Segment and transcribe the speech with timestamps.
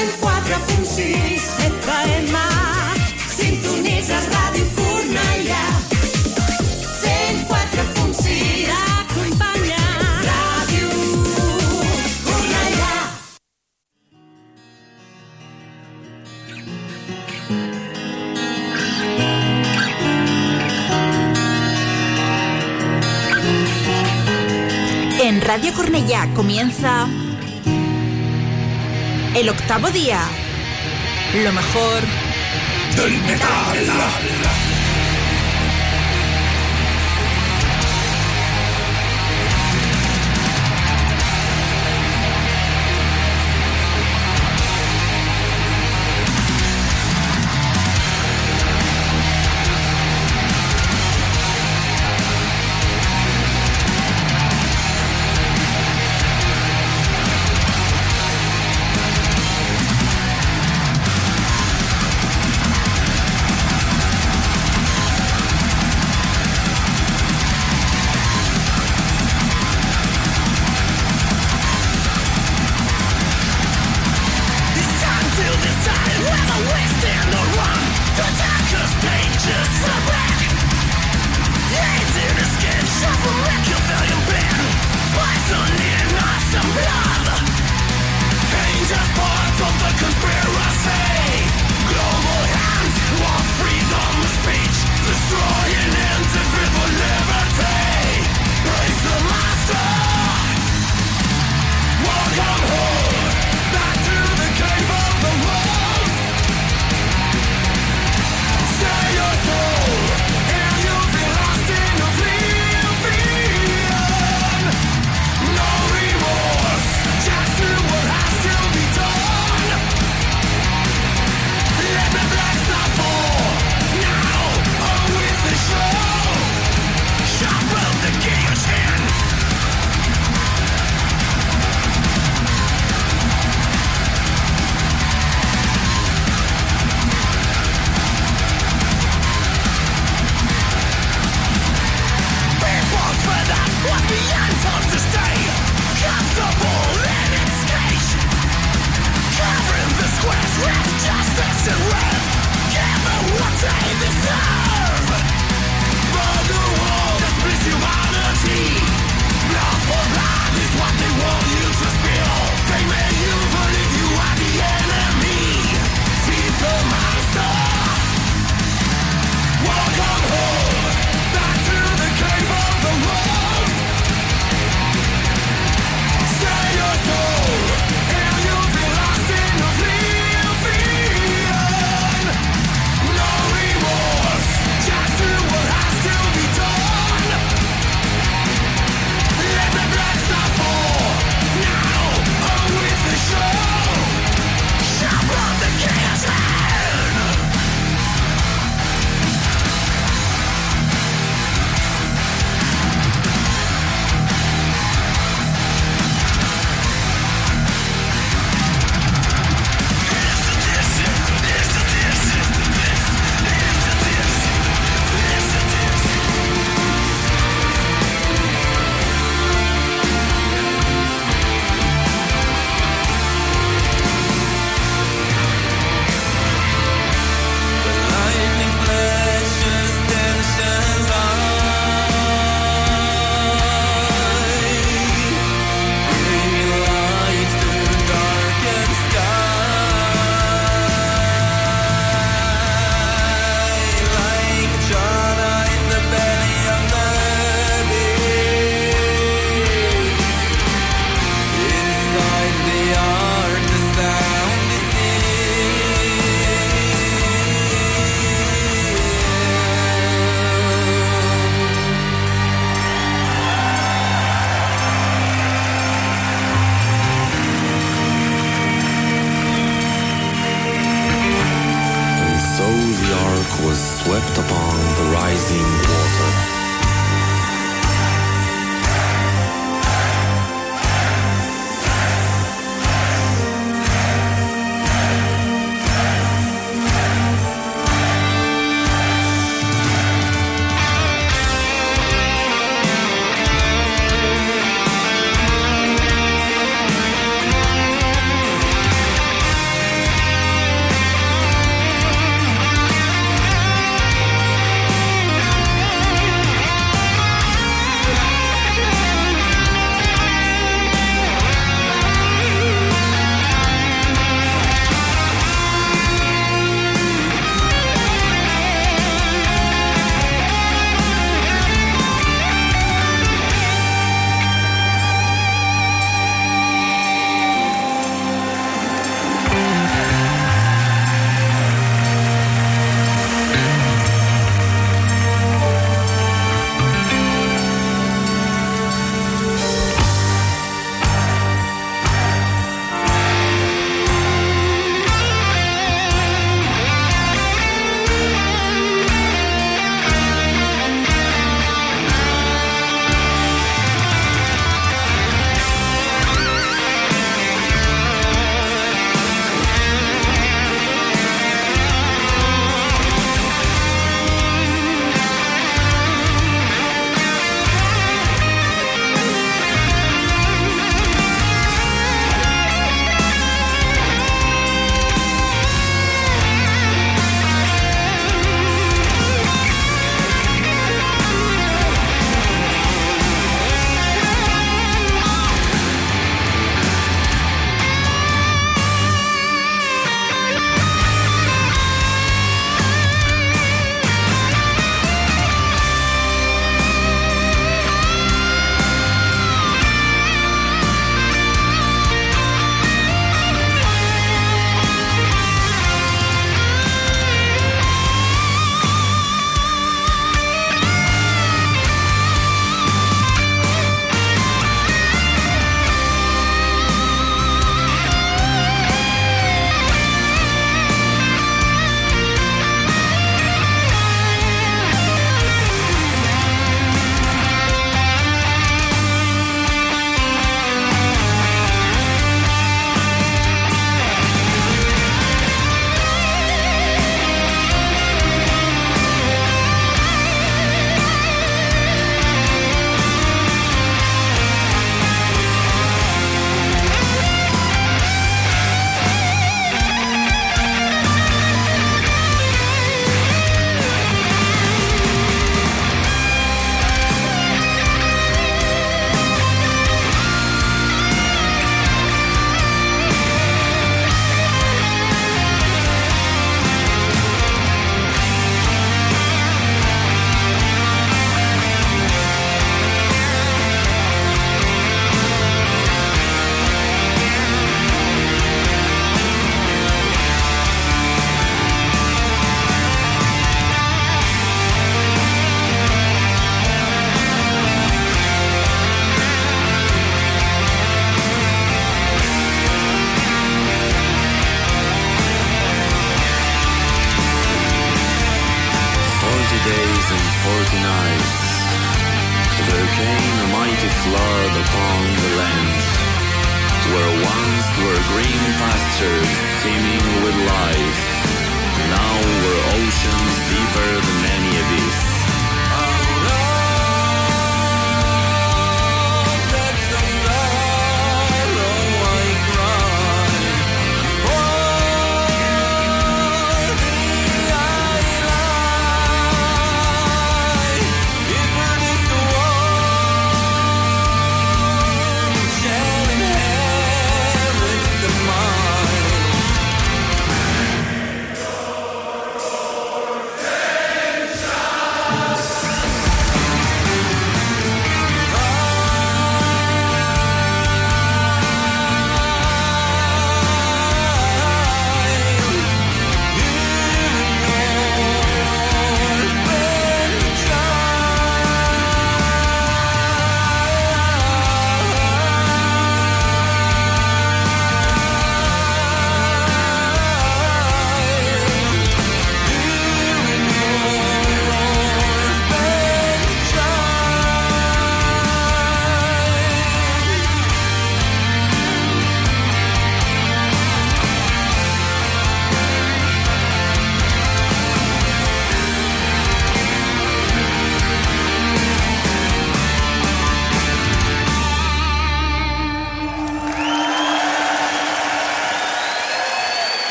[0.00, 1.44] 104.6
[1.84, 2.32] FM
[3.36, 5.64] Sintonitza Ràdio Cornellà
[7.02, 9.84] 104.6 Acompanya
[10.24, 10.88] Ràdio
[12.24, 12.94] Cornellà
[25.22, 27.06] En Radio Cornellá comienza
[29.34, 30.22] el octavo día.
[31.44, 32.02] Lo mejor
[32.96, 34.59] Del metal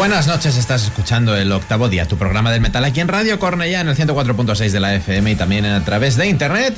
[0.00, 3.82] Buenas noches, estás escuchando el octavo día, tu programa del metal aquí en Radio Cornella
[3.82, 6.74] en el 104.6 de la FM y también a través de internet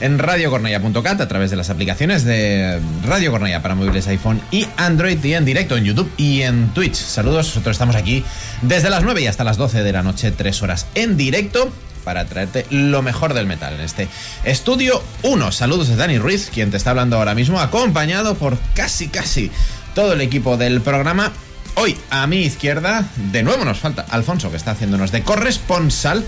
[0.00, 5.24] en radiocornella.cat, a través de las aplicaciones de Radio Cornella para móviles iPhone y Android
[5.24, 6.96] y en directo en YouTube y en Twitch.
[6.96, 8.22] Saludos, nosotros estamos aquí
[8.60, 11.72] desde las 9 y hasta las 12 de la noche, tres horas en directo
[12.04, 14.06] para traerte lo mejor del metal en este
[14.44, 15.50] estudio 1.
[15.50, 19.50] Saludos de Dani Ruiz, quien te está hablando ahora mismo, acompañado por casi casi
[19.94, 21.32] todo el equipo del programa.
[21.78, 26.24] Hoy a mi izquierda, de nuevo nos falta Alfonso, que está haciéndonos de corresponsal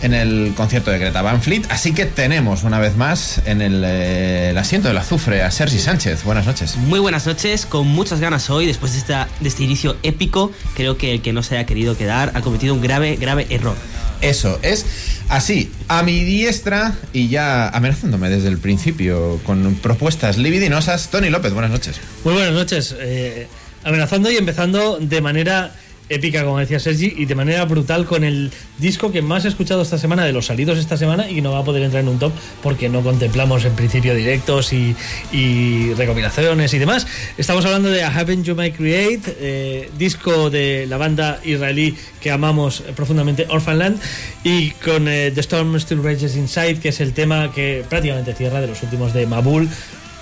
[0.00, 1.62] en el concierto de Greta Van Fleet.
[1.70, 5.80] Así que tenemos una vez más en el, eh, el asiento del azufre a Sergi
[5.80, 6.22] Sánchez.
[6.22, 6.76] Buenas noches.
[6.76, 10.96] Muy buenas noches, con muchas ganas hoy, después de, esta, de este inicio épico, creo
[10.96, 13.74] que el que no se haya querido quedar ha cometido un grave, grave error.
[14.20, 14.86] Eso, es
[15.28, 21.08] así, a mi diestra y ya amenazándome desde el principio con propuestas libidinosas.
[21.10, 21.96] Tony López, buenas noches.
[22.22, 22.94] Muy buenas noches.
[23.00, 23.48] eh,
[23.86, 25.72] amenazando y empezando de manera
[26.08, 29.82] épica, como decía Sergi, y de manera brutal con el disco que más he escuchado
[29.82, 32.08] esta semana, de los salidos esta semana, y que no va a poder entrar en
[32.08, 34.94] un top porque no contemplamos en principio directos y,
[35.32, 37.06] y recopilaciones y demás.
[37.36, 42.30] Estamos hablando de A Happen You Might Create, eh, disco de la banda israelí que
[42.30, 44.00] amamos profundamente, Orphanland,
[44.44, 48.60] y con eh, The Storm Still Rages Inside, que es el tema que prácticamente cierra
[48.60, 49.68] de los últimos de Mabul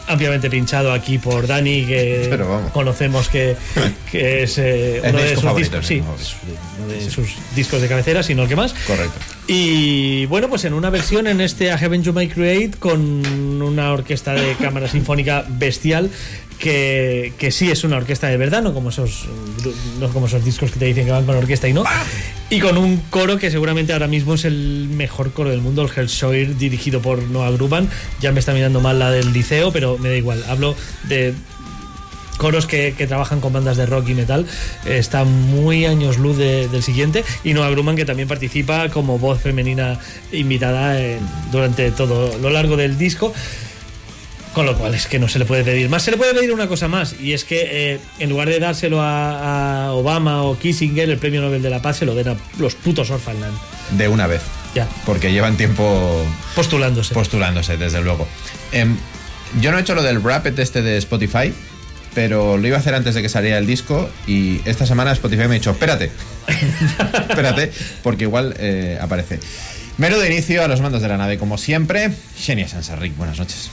[0.07, 2.39] ampliamente pinchado aquí por Dani, que
[2.73, 3.57] conocemos que,
[4.11, 6.03] que es eh, Es uno de sus discos, sí,
[6.83, 8.75] uno de sus discos de cabecera, si no el que más.
[8.87, 9.19] Correcto.
[9.47, 13.01] Y bueno, pues en una versión en este A Heaven You Might Create con
[13.63, 16.11] una orquesta de cámara sinfónica bestial
[16.59, 19.27] que, que sí es una orquesta de verdad, no como esos
[20.01, 21.85] no como esos discos que te dicen que van con orquesta y no.
[22.51, 25.91] Y con un coro que seguramente ahora mismo es el mejor coro del mundo, el
[25.95, 27.89] Hellsoir, dirigido por Noah Gruban.
[28.21, 30.45] Ya me está mirando mal la del liceo, pero me da igual.
[30.49, 30.77] Hablo
[31.09, 31.35] de
[32.37, 34.45] coros que, que trabajan con bandas de rock y metal
[34.85, 39.41] está muy años luz de- del siguiente y Noah Gruman que también participa como voz
[39.41, 40.01] femenina
[40.33, 40.97] invitada
[41.53, 43.33] durante todo lo largo del disco
[44.55, 46.53] con lo cual es que no se le puede pedir más se le puede pedir
[46.53, 50.57] una cosa más y es que eh, en lugar de dárselo a, a Obama o
[50.59, 53.57] Kissinger el premio Nobel de la Paz se lo den a los putos Orphanland
[53.91, 54.43] De una vez.
[54.75, 58.27] ya Porque llevan tiempo postulándose postulándose, desde luego.
[58.73, 58.97] Em,
[59.61, 61.53] yo no he hecho lo del Rapid este de Spotify,
[62.15, 65.43] pero lo iba a hacer antes de que saliera el disco y esta semana Spotify
[65.49, 66.11] me ha dicho, espérate,
[67.29, 69.41] espérate, porque igual eh, aparece.
[69.99, 73.71] Mero de inicio a los mandos de la nave, como siempre, Xenia Sansarric, buenas noches.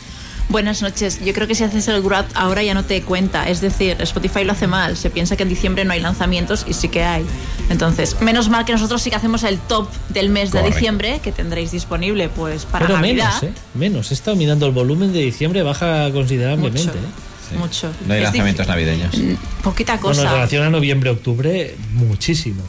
[0.49, 1.23] Buenas noches.
[1.23, 3.47] Yo creo que si haces el grab ahora ya no te cuenta.
[3.47, 4.97] Es decir, Spotify lo hace mal.
[4.97, 7.25] Se piensa que en diciembre no hay lanzamientos y sí que hay.
[7.69, 11.31] Entonces, menos mal que nosotros sí que hacemos el top del mes de diciembre que
[11.31, 13.41] tendréis disponible pues para pero Navidad.
[13.41, 13.61] menos, ¿eh?
[13.75, 16.97] menos he estado mirando el volumen de diciembre baja considerablemente Mucho.
[16.97, 17.01] ¿eh?
[17.49, 17.55] Sí.
[17.57, 17.91] Mucho.
[18.07, 19.17] No hay Es lanzamientos navideños.
[19.17, 19.33] Mm,
[19.63, 20.33] Poquita Bueno, en cosa.
[20.33, 22.63] relación a noviembre-octubre, muchísimo.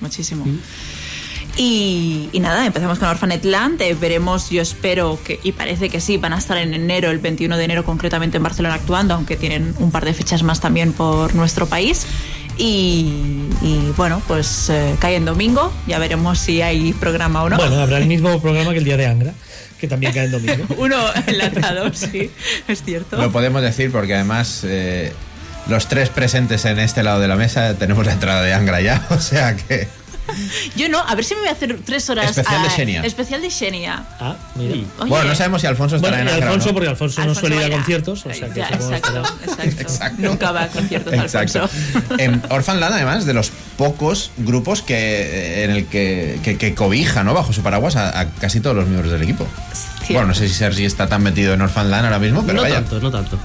[0.00, 0.44] Muchísimo.
[1.56, 3.80] Y, y nada, empezamos con Orphanetland.
[3.80, 7.18] eh, veremos, yo espero que, y parece que sí, van a estar en enero, el
[7.18, 10.92] 21 de enero concretamente en Barcelona actuando, aunque tienen un par de fechas más también
[10.92, 12.06] por nuestro país.
[12.58, 17.56] Y, y, bueno, pues eh, cae en domingo, ya veremos si hay programa o no.
[17.56, 19.32] Bueno, habrá el mismo programa que el día de Angra,
[19.78, 20.64] que también cae en domingo.
[20.78, 20.96] Uno
[21.26, 22.30] enlazado, sí,
[22.68, 23.16] es cierto.
[23.16, 25.12] Lo podemos decir porque además eh,
[25.68, 29.06] los tres presentes en este lado de la mesa tenemos la entrada de Angra ya,
[29.10, 29.88] o sea que...
[30.76, 32.30] Yo no, a ver si me voy a hacer tres horas.
[32.30, 33.02] Especial de Xenia.
[33.02, 34.04] Especial de Xenia.
[34.20, 34.74] Ah, mira.
[34.74, 34.86] Oye.
[35.08, 36.74] Bueno, no sabemos si Alfonso estará Bueno, en Alfonso, no.
[36.74, 39.80] porque Alfonso, no suele ir a conciertos, o sea que Ya, exacto, exacto.
[39.82, 40.22] Exacto.
[40.22, 41.62] Nunca va a conciertos, Exacto.
[41.62, 42.14] Alfonso.
[42.18, 47.22] En Orphanland, además, de los pocos grupos que eh, en el que, que, que cobija,
[47.24, 47.34] ¿no?
[47.34, 49.46] Bajo su paraguas a, a casi todos los miembros del equipo.
[49.98, 50.12] Cierto.
[50.14, 52.76] Bueno, no sé si Sergi está tan metido en Orphanland ahora mismo, pero no vaya.
[52.76, 53.38] tanto, no tanto.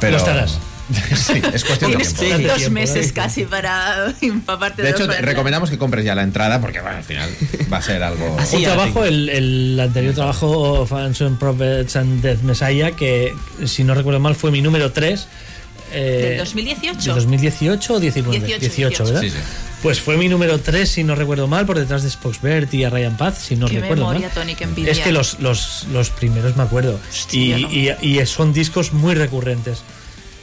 [0.00, 0.12] Pero...
[0.12, 0.58] Lo estarás.
[1.16, 2.20] sí, es cuestión de tiempo.
[2.22, 2.42] Sí.
[2.44, 3.12] dos tiempo, meses ¿eh?
[3.14, 6.96] casi para empaparte De de hecho, te recomendamos que compres ya la entrada porque bueno,
[6.98, 7.30] al final
[7.72, 8.36] va a ser algo...
[8.38, 13.32] Así un trabajo, el, el anterior trabajo, Fans and Prophets and Death Messiah, que
[13.66, 15.26] si no recuerdo mal fue mi número 3.
[15.92, 17.00] Eh, ¿Del 2018?
[17.14, 18.38] ¿De 2018 o 19?
[18.46, 19.20] 18, 18, ¿verdad?
[19.22, 19.36] Sí, sí.
[19.82, 22.90] Pues fue mi número 3, si no recuerdo mal, por detrás de Spoxbert y a
[22.90, 24.30] Ryan Paz, si no Qué recuerdo memoria, mal.
[24.34, 24.92] Tony, qué envidia.
[24.92, 27.00] Es que los, los, los primeros me acuerdo.
[27.10, 27.70] Hostia, y, no.
[28.02, 29.82] y- y son discos muy recurrentes.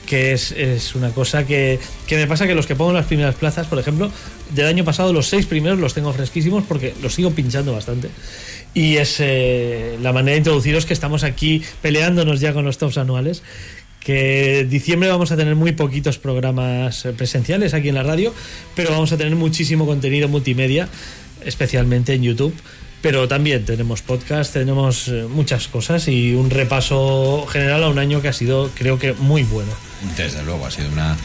[0.08, 3.06] Que es, es una cosa que, que me pasa que los que pongo en las
[3.06, 4.10] primeras plazas, por ejemplo,
[4.56, 8.10] del año pasado, los seis primeros los tengo fresquísimos porque los sigo pinchando bastante.
[8.74, 12.98] Y es eh, la manera de introduciros que estamos aquí peleándonos ya con los tops
[12.98, 13.44] anuales.
[14.00, 18.34] Que diciembre vamos a tener muy poquitos programas eh, presenciales aquí en la radio,
[18.76, 20.88] pero vamos a tener muchísimo contenido multimedia,
[21.44, 22.54] especialmente en YouTube.
[23.02, 28.22] Pero también tenemos podcast, tenemos eh, muchas cosas y un repaso general a un año
[28.22, 29.72] que ha sido, creo que, muy bueno.
[30.16, 31.16] Desde luego, ha sido una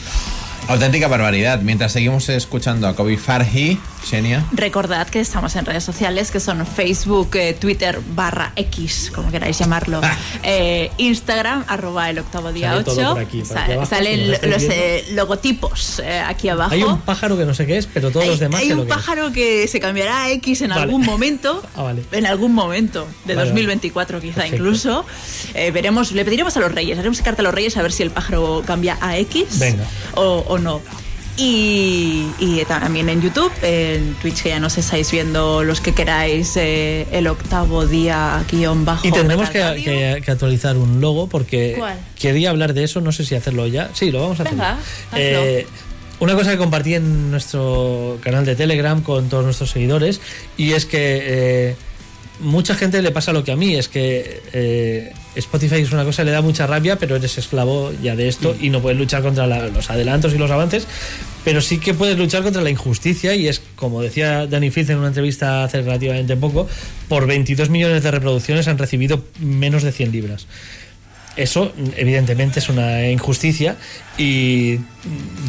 [0.68, 1.60] auténtica barbaridad.
[1.62, 4.44] Mientras seguimos escuchando a Kobe Farhi, Xenia...
[4.52, 9.58] Recordad que estamos en redes sociales que son Facebook, eh, Twitter barra X, como queráis
[9.58, 10.16] llamarlo, Ah.
[10.42, 13.10] eh, Instagram, arroba el octavo día Sale todo 8.
[13.12, 16.72] por aquí, por Sa- aquí abajo, salen lo los eh, logotipos eh, aquí abajo.
[16.74, 18.78] Hay un pájaro que no sé qué es, pero todos Hay- los demás hay un
[18.78, 18.96] lo que es.
[18.96, 20.82] pájaro que se cambiará a X en Vale.
[20.82, 21.62] algún momento.
[21.76, 22.02] Ah, vale.
[22.12, 24.56] En algún momento de Vale, 2024 quizá Perfecto.
[24.56, 25.06] incluso.
[25.54, 28.02] Eh, veremos, le pediremos a los reyes, haremos carta a los reyes a ver si
[28.02, 29.84] el pájaro cambia a X Venga.
[30.14, 30.80] O, o no.
[31.36, 36.56] Y, y también en YouTube, en Twitch que ya nos estáis viendo los que queráis
[36.56, 39.06] eh, el octavo día guion bajo.
[39.06, 39.62] Y tendremos que,
[40.26, 41.98] actualizar un logo porque ¿Cuál?
[42.18, 43.90] quería hablar de eso, no sé si hacerlo ya.
[43.94, 44.54] Sí, lo vamos a hacer.
[44.54, 44.78] Venga.
[45.14, 45.66] Eh,
[46.20, 50.20] Una cosa que compartí en nuestro canal de Telegram con todos nuestros seguidores
[50.56, 51.76] y es que eh,
[52.42, 56.24] mucha gente le pasa lo que a mí, es que eh, Spotify es una cosa,
[56.24, 59.46] le da mucha rabia, pero eres esclavo ya de esto y no puedes luchar contra
[59.46, 60.86] la- los adelantos y los avances,
[61.44, 64.98] pero sí que puedes luchar contra la injusticia y es, como decía Danny Fitz en
[64.98, 66.68] una entrevista hace relativamente poco,
[67.08, 70.46] por 22 millones de reproducciones han recibido menos de 100 libras.
[71.34, 73.76] Eso, evidentemente, es una injusticia.
[74.18, 74.80] Y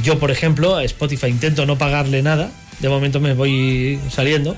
[0.02, 2.52] yo, por ejemplo, a Spotify intento no pagarle nada.
[2.80, 4.56] De momento me voy saliendo.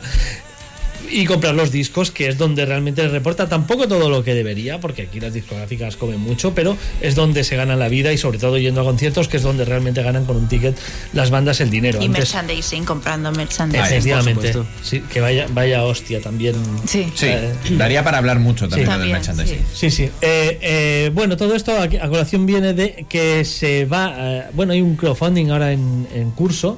[1.12, 5.04] Y comprar los discos, que es donde realmente reporta tampoco todo lo que debería, porque
[5.04, 8.58] aquí las discográficas comen mucho, pero es donde se gana la vida y sobre todo
[8.58, 10.76] yendo a conciertos, que es donde realmente ganan con un ticket
[11.13, 12.00] las bandas el dinero.
[12.02, 13.86] Y Antes- merchandising, comprando merchandising.
[13.86, 14.54] Efectivamente.
[14.82, 16.56] Sí, que vaya, vaya hostia también.
[16.86, 17.06] Sí.
[17.15, 19.60] Sí, Eh, daría para hablar mucho también del También, merchandising.
[19.74, 20.06] Sí, sí.
[20.06, 20.12] sí.
[20.22, 24.13] Eh, eh, bueno, todo esto a, a colación viene de que se va.
[24.18, 26.78] eh, bueno, hay un crowdfunding ahora en, en curso.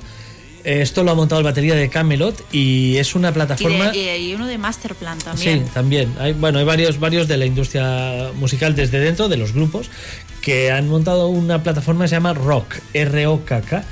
[0.68, 3.92] Esto lo ha montado el batería de Camelot y es una Y, plataforma.
[3.92, 5.64] de- y uno de Masterplan también.
[5.66, 6.14] Sí, también.
[6.20, 9.90] Hay, bueno, hay varios, varios de la industria musical desde dentro, de los grupos,
[10.42, 13.84] que han montado una plataforma que se llama Rock, R-O-K-K,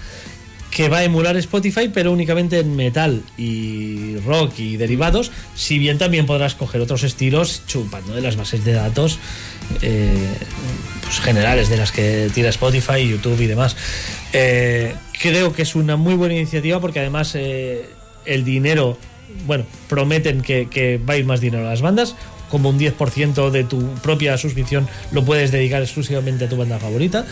[0.69, 5.97] que va a emular Spotify, pero únicamente en metal y rock y derivados, si bien
[5.97, 9.17] también podrás coger otros estilos chupando de las bases de datos
[9.81, 10.13] eh,
[11.05, 13.75] pues generales de las que tira Spotify, YouTube y demás.
[14.33, 17.89] Eh, creo que es una muy buena iniciativa porque además eh,
[18.25, 18.97] el dinero,
[19.45, 22.15] bueno, prometen que, que va a ir más dinero a las bandas.
[22.49, 27.25] Como un 10% de tu propia suscripción lo puedes dedicar exclusivamente a tu banda favorita.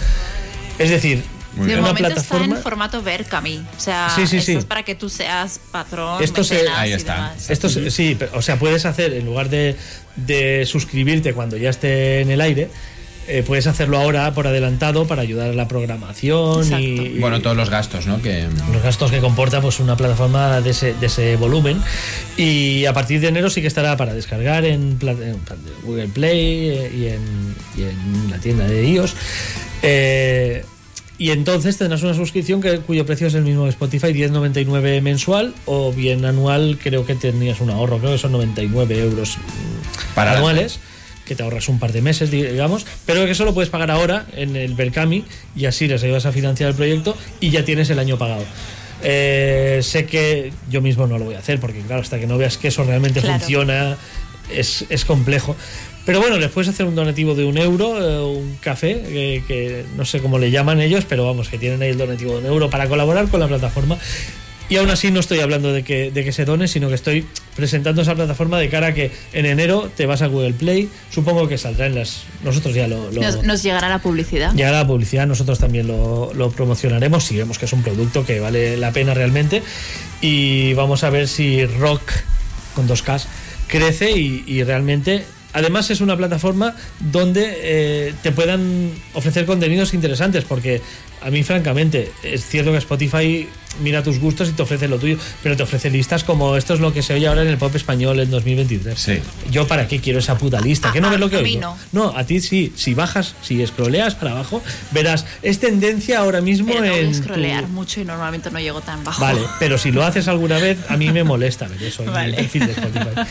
[0.79, 1.23] Es decir,
[1.55, 1.79] Muy De bien.
[1.79, 2.55] una momento está plataforma.
[2.57, 3.63] en formato Berkami.
[3.77, 4.57] O sea, Sí, sí, esto sí.
[4.57, 7.35] es para que tú seas patrón, Esto se- ahí está.
[7.47, 9.75] Esto se- sí, pero, o sea, puedes hacer, en lugar de,
[10.15, 12.69] de suscribirte cuando ya esté en el aire,
[13.27, 16.85] eh, puedes hacerlo ahora por adelantado para ayudar a la programación y, Exacto.
[16.85, 18.21] y Bueno, todos los gastos, ¿no?
[18.21, 21.81] Que los gastos que comporta pues una plataforma de ese, de ese volumen.
[22.37, 24.99] Y a partir de enero sí que estará para descargar en,
[25.83, 29.15] Google Play eh, y en, y en la tienda de iOS.
[29.81, 30.63] Eh,
[31.17, 35.53] y entonces tendrás una suscripción que, cuyo precio es el mismo que Spotify, 10,99 mensual
[35.65, 40.37] o bien anual, creo que tenías un ahorro, creo que son 99 euros mm, Para-
[40.37, 40.79] anuales,
[41.25, 44.25] que te ahorras un par de meses, digamos, pero que eso lo puedes pagar ahora
[44.35, 45.23] en el Berkami
[45.55, 48.43] y así les ayudas a financiar el proyecto y ya tienes el año pagado.
[49.03, 52.37] Eh, sé que yo mismo no lo voy a hacer porque claro, hasta que no
[52.37, 53.39] veas que eso realmente Claro.
[53.39, 53.97] funciona
[54.53, 55.55] es, es complejo.
[56.05, 59.85] Pero bueno, les puedes hacer un donativo de un euro, eh, un café, que, que
[59.95, 62.45] no sé cómo le llaman ellos, pero vamos, que tienen ahí el donativo de un
[62.47, 63.97] euro para colaborar con la plataforma.
[64.69, 67.25] Y aún así no estoy hablando de que, de que se done, sino que estoy
[67.55, 71.47] presentando esa plataforma de cara a que en enero te vas a Google Play, supongo
[71.47, 72.23] que saldrá en las...
[72.43, 73.11] Nosotros ya lo...
[73.11, 74.53] lo- Nos, nos llegará la publicidad.
[74.55, 78.39] Llegará la publicidad, nosotros también lo, lo promocionaremos si vemos que es un producto que
[78.39, 79.61] vale la pena realmente.
[80.21, 82.01] Y vamos a ver si Rock,
[82.73, 83.27] con dos Ks,
[83.67, 85.25] crece y, y realmente.
[85.55, 90.81] Además, es una plataforma donde eh, te puedan ofrecer contenidos interesantes, porque
[91.25, 93.47] a mí, francamente, es cierto que Spotify
[93.81, 96.79] mira tus gustos y te ofrece lo tuyo, pero te ofrece listas como esto es
[96.79, 98.99] lo que se oye ahora en el pop español en 2023.
[98.99, 99.19] Sí.
[99.49, 100.91] Yo, ¿para qué quiero esa puta lista?
[100.91, 101.75] ¿Qué no A- ves lo que a mí no.
[101.91, 102.71] No, a ti sí.
[102.75, 106.91] Si bajas, si scrolleas para abajo, verás, es tendencia ahora mismo Pero en.
[107.11, 109.19] que tu- scrollear mucho y normalmente no llego tan bajo.
[109.19, 112.29] Vale, pero si lo haces alguna vez, a mí me molesta ver eso en Vale.
[112.29, 113.21] el perfil de Spotify.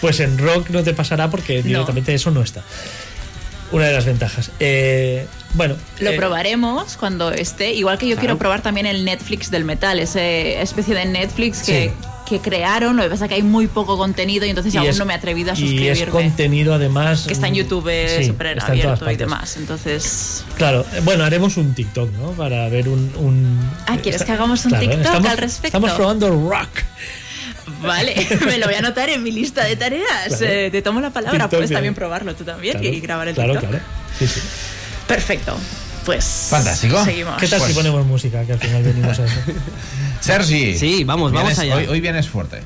[0.00, 2.64] Pues en rock no te pasará porque directamente eso no está.
[3.72, 4.50] Una de las ventajas.
[4.58, 7.72] Eh, bueno, Lo eh, probaremos cuando esté.
[7.72, 11.88] Igual que yo quiero probar también el Netflix del metal, esa especie de Netflix que,
[11.88, 12.06] Sí.
[12.28, 12.96] que crearon.
[12.96, 15.04] Lo que pasa es que hay muy poco contenido y entonces y aún es- no
[15.04, 15.92] me he atrevido a Y suscribirme.
[16.02, 17.24] es contenido además.
[17.28, 19.56] que está en YouTube eh, sí, súper abierto y demás.
[19.56, 20.44] Entonces.
[20.56, 22.30] Claro, eh, bueno, haremos un TikTok, ¿no?
[22.32, 23.12] Para ver un.
[23.18, 25.66] un- Ah, ¿quieres está- que hagamos un claro, TikTok estamos- al respecto?
[25.78, 26.68] Estamos probando rock.
[27.82, 28.14] Vale,
[28.46, 30.08] me lo voy a anotar en mi lista de tareas.
[30.28, 30.46] Claro.
[30.46, 31.32] Eh, te tomo la palabra.
[31.38, 33.70] TikTok Puedes de- también probarlo tú también Claro, y grabar el claro, TikTok.
[33.70, 33.84] claro.
[34.18, 34.40] Sí, sí.
[35.06, 35.56] Perfecto.
[36.04, 36.46] Pues.
[36.50, 37.04] Fantástico.
[37.04, 37.36] Seguimos.
[37.38, 38.44] ¿Qué tal si Pues- ponemos música?
[38.44, 39.34] Que al final venimos a eso.
[40.20, 40.76] Sergi.
[40.78, 41.76] Sí, vamos, vamos allá.
[41.76, 42.60] Hoy, hoy vienes fuerte.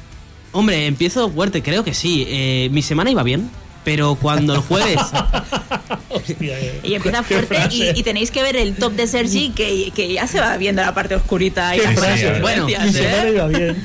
[0.52, 2.24] Hombre, empiezo fuerte, creo que sí.
[2.28, 3.50] Eh, mi semana iba bien,
[3.84, 4.98] pero cuando el jueves.
[6.10, 6.80] Hostia, eh.
[6.84, 10.40] Y empieza fuerte y, tenéis que ver el top de Sergi que, que ya se
[10.40, 13.32] va viendo la parte oscurita y las cosas Bueno, ¿eh?
[13.34, 13.82] iba bien.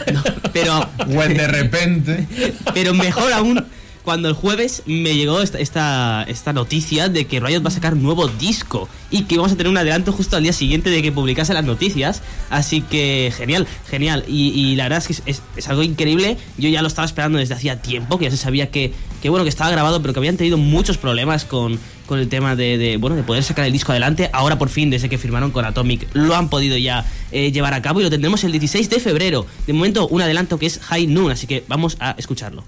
[0.52, 2.26] pero, Buen de repente.
[2.74, 3.64] pero mejor aún,
[4.02, 7.94] cuando el jueves me llegó esta, esta, esta noticia de que Riot va a sacar
[7.94, 11.12] nuevo disco y que vamos a tener un adelanto justo al día siguiente de que
[11.12, 12.22] publicase las noticias.
[12.50, 14.24] Así que genial, genial.
[14.26, 16.38] Y, y la verdad es que es, es- es algo increíble.
[16.56, 19.44] Yo ya lo estaba esperando desde hacía tiempo, que ya se sabía que, que bueno,
[19.44, 23.16] que estaba grabado, pero que habían tenido muchos problemas con, con el tema de, bueno
[23.16, 24.30] de poder sacar el disco adelante.
[24.32, 27.82] Ahora por fin, desde que firmaron con Atomic, lo han podido ya eh, llevar a
[27.82, 29.46] cabo y lo tendremos el 16 de febrero.
[29.66, 32.64] De momento, un adelanto que es High Noon, así que vamos a escucharlo.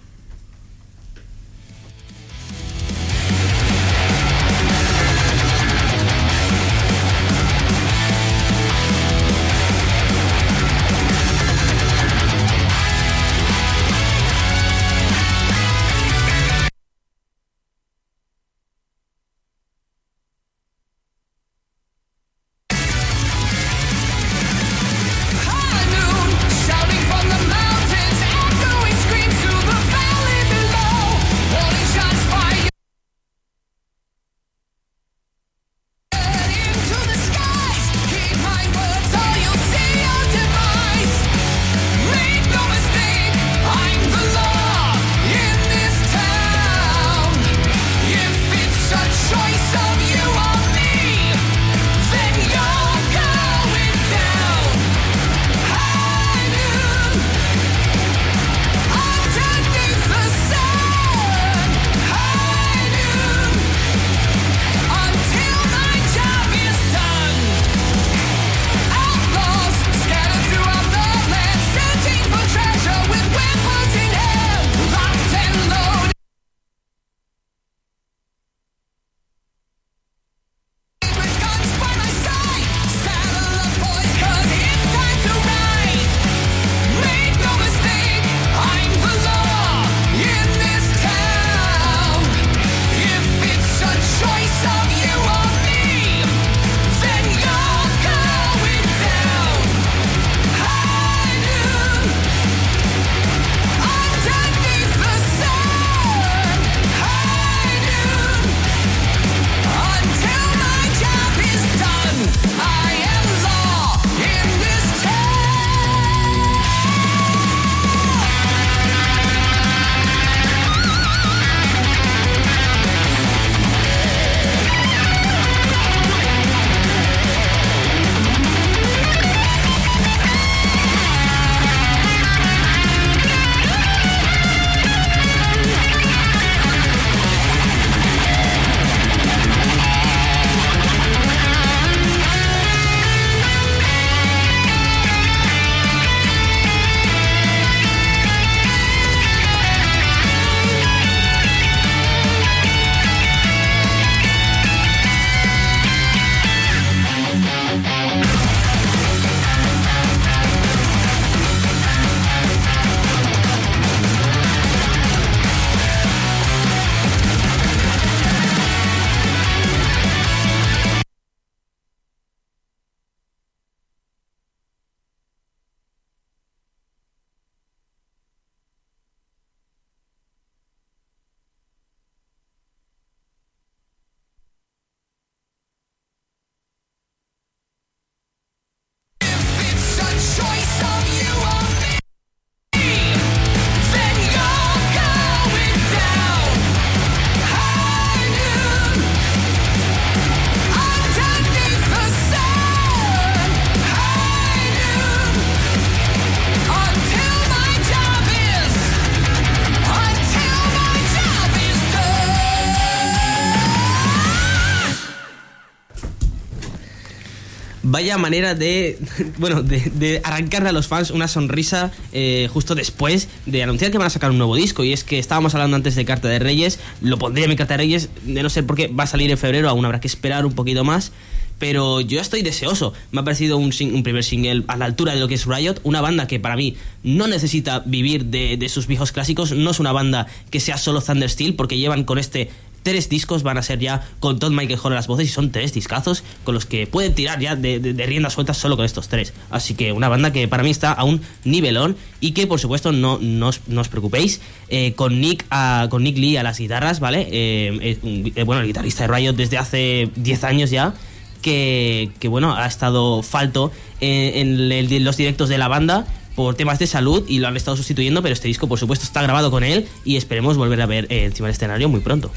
[218.01, 218.99] Vaya manera de,
[219.37, 224.07] bueno, de, arrancarle a los fans una sonrisa eh, justo después de anunciar que van
[224.07, 224.85] a sacar un nuevo disco.
[224.85, 227.79] Y es que estábamos hablando antes de Carta de Reyes, lo pondría en Carta de
[227.79, 230.47] Reyes, de no ser por qué va a salir en febrero, aún habrá que esperar
[230.47, 231.13] un poquito más.
[231.59, 232.95] Pero yo estoy deseoso.
[233.13, 233.69] Me ha parecido un,
[234.03, 236.77] primer single a la altura de lo que es Riot, una banda que para mí
[237.03, 241.03] no necesita vivir de, de sus viejos clásicos, no es una banda que sea solo
[241.03, 242.49] Thundersteel, porque llevan con este
[242.83, 245.51] tres discos van a ser ya con Todd Michael Hall a las voces y son
[245.53, 249.33] tres discazos con los que pueden tirar ya de, riendas sueltas solo con estos tres.
[249.51, 252.93] Así que una banda que para mí está a un nivelón y que por supuesto
[252.93, 256.59] no, no, os, no os preocupéis eh, con, Nick a- con Nick Lee a las
[256.59, 257.29] guitarras, ¿vale?
[257.31, 257.99] Eh,
[258.35, 260.95] eh, bueno, el guitarrista de Riot desde hace 10 años ya.
[261.43, 266.79] Que, que, bueno, ha estado falto en, en los directos de la banda por temas
[266.79, 269.65] de salud y lo han estado sustituyendo, pero este disco por supuesto está grabado con
[269.65, 272.31] él y esperemos volver a ver encima del escenario muy pronto.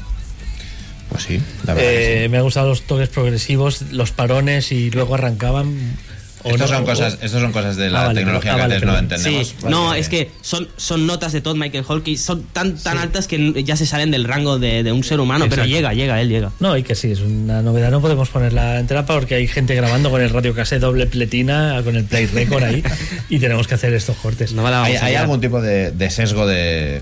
[1.10, 1.88] Pues sí, la verdad.
[1.90, 5.96] que Eh, me han gustado los toques progresivos, los parones y luego arrancaban.
[6.44, 8.74] No, son o- cosas, estos son cosas de la Ah, vale, tecnología pero- ah, que
[8.74, 9.48] vale, antes no entendemos.
[9.48, 12.76] Sí, Vale, no, es que son, son notas de Todd Michael Hall que son tan,
[12.76, 15.94] tan altas que ya se salen del rango de, de un ser humano, pero llega,
[15.94, 16.50] llega, él llega.
[16.60, 17.90] No, y que sí, es una novedad.
[17.90, 21.96] No podemos ponerla entera porque hay gente grabando con el radio cassette doble pletina, con
[21.96, 22.82] el play record ahí,
[23.30, 24.52] y tenemos que hacer estos cortes.
[24.52, 27.00] No me la ¿Hay, vamos a hay algún tipo de, de sesgo de,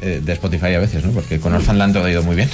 [0.00, 1.10] eh, de Spotify a veces, ¿no?
[1.10, 2.48] Porque con Orphanland todo ha ido muy bien.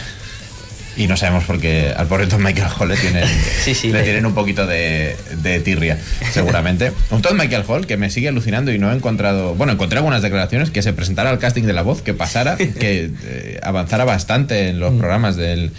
[0.96, 3.24] Y no sabemos por qué al pobre Tom Michael Hall le tienen,
[3.64, 5.98] Sí, sí, le tienen un poquito de, de tirria,
[6.33, 6.92] seguramente.
[7.11, 9.54] Un Tom Michael Hall que me sigue alucinando y no he encontrado.
[9.54, 13.11] Bueno, encontré algunas declaraciones que se presentara al casting de la voz, que pasara, que
[13.24, 15.72] eh, avanzara bastante en los programas del,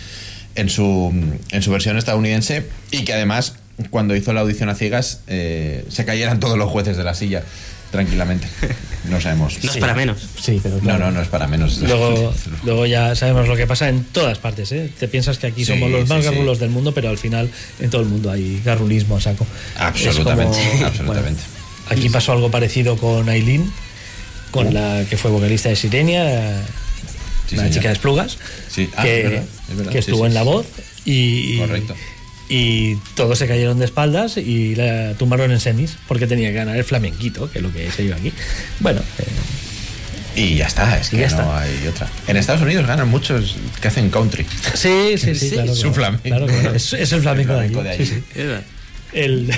[0.55, 1.13] en, su,
[1.51, 3.55] en su versión estadounidense y que además,
[3.89, 7.43] cuando hizo la audición a ciegas, eh, se cayeran todos los jueces de la silla
[7.91, 8.47] tranquilamente.
[9.09, 9.63] No sabemos.
[9.63, 10.27] No es para menos.
[10.41, 11.05] Sí, pero No, claro.
[11.05, 11.77] no, no es para menos.
[11.79, 14.71] Luego, luego ya sabemos lo que pasa en todas partes.
[14.71, 14.91] ¿eh?
[14.99, 16.29] Te piensas que aquí Sí, somos los más sí, sí.
[16.33, 19.45] garrulos del mundo, pero al final en todo el mundo hay garrulismo a saco.
[19.77, 21.41] Absolutamente, como- absolutamente.
[21.85, 23.71] bueno, aquí pasó algo parecido con Aileen,
[24.51, 26.61] con la que fue vocalista de Sirenia,
[27.47, 27.73] Sí, una señor.
[27.75, 28.37] chica de Esplugas,
[28.69, 29.91] Sí, ah, que, es verdad, es verdad.
[29.91, 30.65] que Sí, estuvo sí, en la voz
[31.05, 31.95] y, Correcto.
[32.49, 36.77] Y todos se cayeron de espaldas y la tumbaron en semis porque tenía que ganar
[36.77, 38.31] el flamenquito, que es lo que se iba aquí.
[38.79, 41.59] Bueno, eh, Y ya está, es que ya no está.
[41.61, 42.07] hay otra.
[42.27, 44.45] En Estados Unidos ganan muchos que hacen country.
[44.73, 45.73] sí, sí, sí, claro.
[45.73, 45.93] su claro.
[45.93, 46.23] flamenco.
[46.27, 46.75] Claro, claro.
[46.75, 48.03] Es, es el flamenco, El flamenco de de allí.
[48.03, 48.11] allí.
[48.13, 48.43] sí, sí.
[49.13, 49.49] El,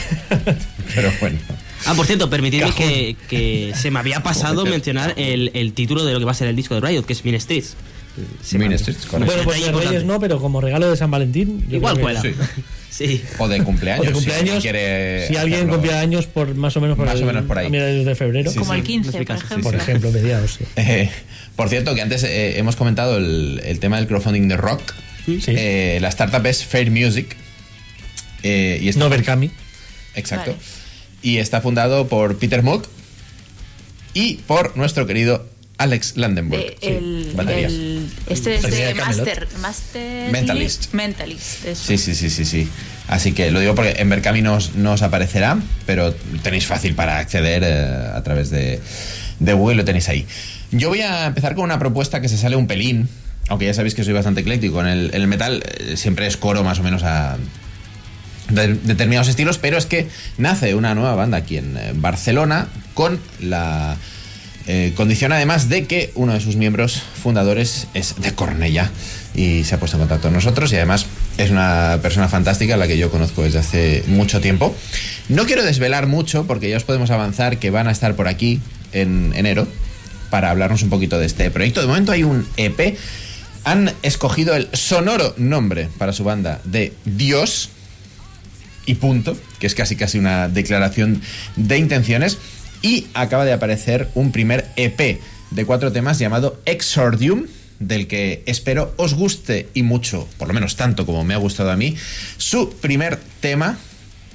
[0.96, 1.40] Pero bueno.
[1.86, 6.14] Ah, por cierto, permitidme que, que se me había pasado mencionar el, el título de
[6.14, 7.76] lo que va a ser el disco de Riot, que es Mean Streets.
[8.54, 9.34] Mean Streets, correcto.
[9.34, 11.66] bueno, pues de Reyes no, pero como regalo de San Valentín.
[11.70, 12.22] yo Igual creo que- cuela.
[12.22, 12.34] Sí.
[12.90, 13.22] Sí.
[13.38, 14.02] O de cumpleaños.
[14.08, 14.56] O de si cumpleaños.
[14.56, 15.74] alguien quiere si alguien hacerlo.
[15.76, 17.68] cumple años por más o menos por, Más o menos por ahí.
[17.68, 18.50] a mediados de febrero.
[18.52, 18.80] Sí, Como sí.
[18.80, 19.72] el 15, No es mi por caso, sí, ejemplo.
[19.72, 20.64] Por ejemplo, mediados, sí.
[20.78, 21.10] Eh,
[21.56, 24.82] por cierto, que antes eh, hemos comentado el, el tema del crowdfunding de rock.
[25.26, 25.40] Sí.
[25.48, 27.36] Eh, la startup es Fair Music.
[28.44, 29.52] Eh, y está- No Berkami.
[30.16, 30.52] Exacto.
[30.52, 30.64] Vale.
[31.22, 32.84] Y está fundado por Peter Moog
[34.14, 35.48] y por nuestro querido
[35.78, 36.80] Alex Landenberg.
[36.80, 38.96] De- el, este es de.
[38.96, 40.94] Master, Master Mentalist.
[40.94, 41.84] Mentalist, eso.
[41.86, 42.68] Sí, sí, sí, sí, sí.
[43.08, 46.14] Así que lo digo porque en Berkami no os, aparecerá, pero
[46.44, 48.82] tenéis fácil para acceder eh, a través de,
[49.40, 50.26] de Google, lo tenéis ahí.
[50.72, 53.08] Yo voy a empezar con una propuesta que se sale un pelín,
[53.48, 54.82] aunque ya sabéis que soy bastante ecléctico.
[54.82, 57.38] En el, en el metal eh, siempre es coro más o menos a
[58.50, 63.20] de- determinados estilos, pero es que nace una nueva banda aquí en eh, Barcelona con
[63.40, 63.96] la
[64.68, 68.92] eh, condición además de que uno de sus miembros fundadores es de Cornella
[69.34, 71.06] y se ha puesto en contacto con nosotros y además
[71.38, 74.76] es una persona fantástica la que yo conozco desde hace mucho tiempo.
[75.30, 78.60] No quiero desvelar mucho porque ya os podemos avanzar que van a estar por aquí
[78.92, 79.68] en enero
[80.30, 81.82] para hablarnos un poquito de este proyecto.
[81.82, 82.98] De momento hay un EP.
[83.64, 87.70] Han escogido el sonoro nombre para su banda de Dios
[88.86, 91.22] y punto, que es casi casi una declaración
[91.58, 92.38] de intenciones.
[92.82, 95.20] Y acaba de aparecer un primer EP
[95.52, 97.46] de cuatro temas llamado Exordium,
[97.80, 101.72] del que espero os guste y mucho, por lo menos tanto como me ha gustado
[101.72, 101.96] a mí,
[102.38, 103.78] su primer tema.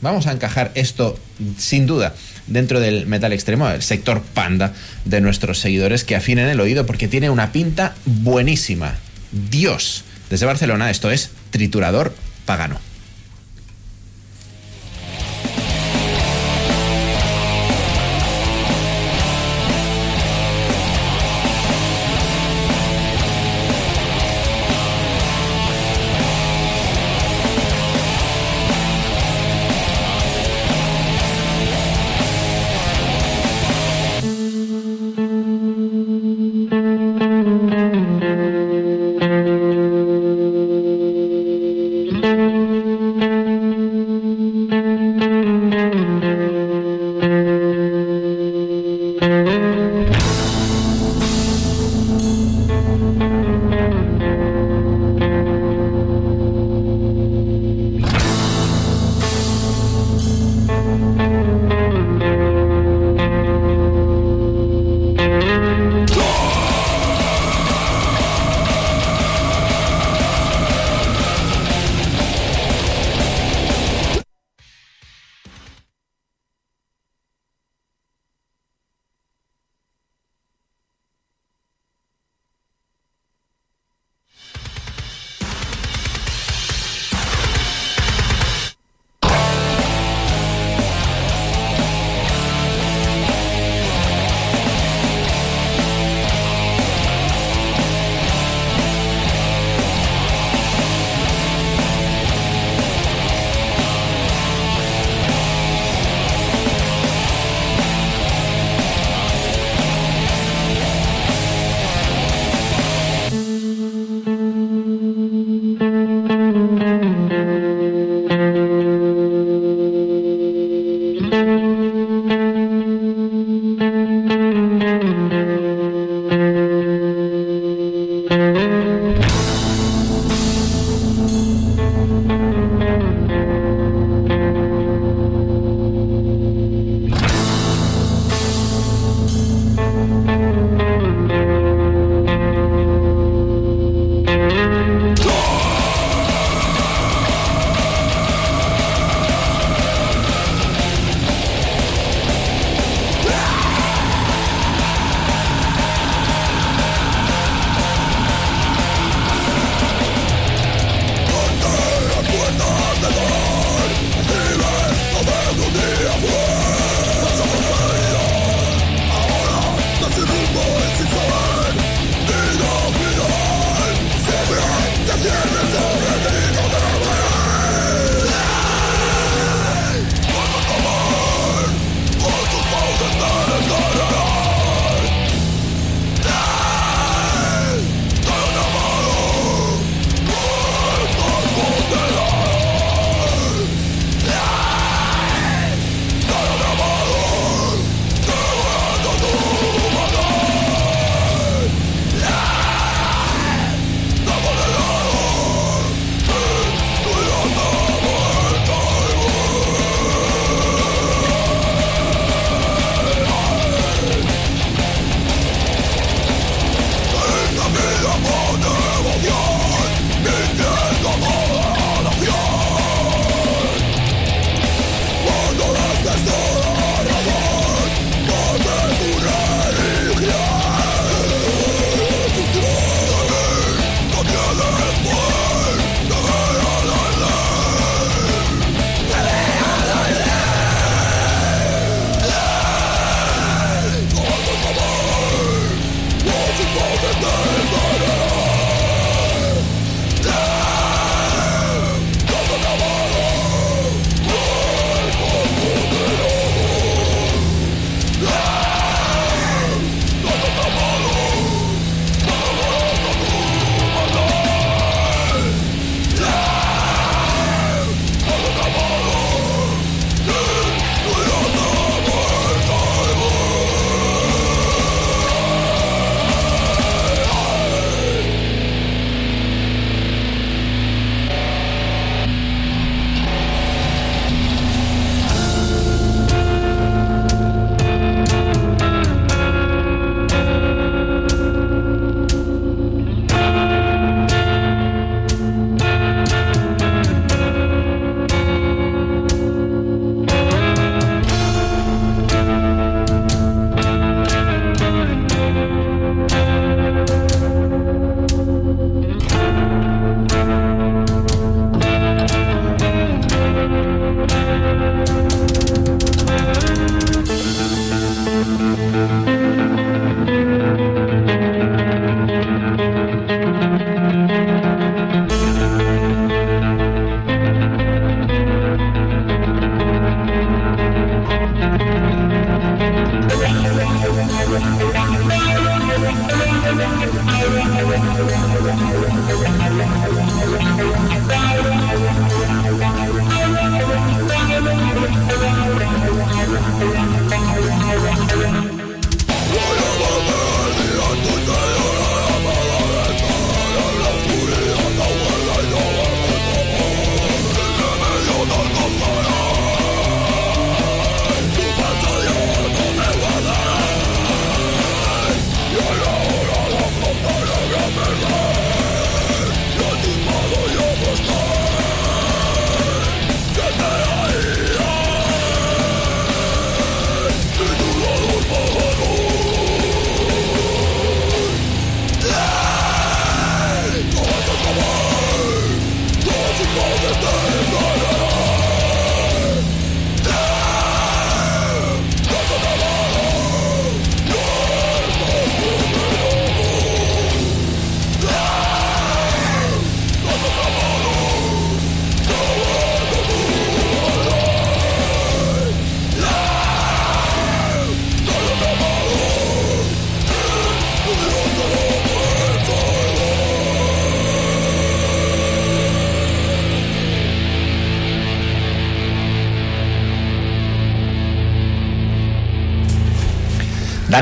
[0.01, 1.19] Vamos a encajar esto
[1.59, 2.15] sin duda
[2.47, 4.73] dentro del metal extremo, el sector panda
[5.05, 8.97] de nuestros seguidores que afinen el oído porque tiene una pinta buenísima.
[9.51, 12.15] Dios, desde Barcelona, esto es Triturador
[12.47, 12.92] Pagano.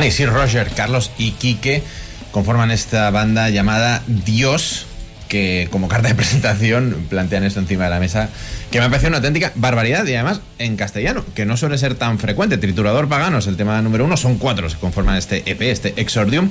[0.01, 1.82] Dani, Sir Roger, Carlos y Quique
[2.30, 4.86] conforman esta banda llamada Dios,
[5.28, 8.30] que como carta de presentación plantean esto encima de la mesa,
[8.70, 11.96] que me ha parecido una auténtica barbaridad y además en castellano, que no suele ser
[11.96, 12.57] tan frecuente.
[12.57, 16.48] Triturador Pagano es el tema número uno, son cuatro que conforman este EP, este Exordium.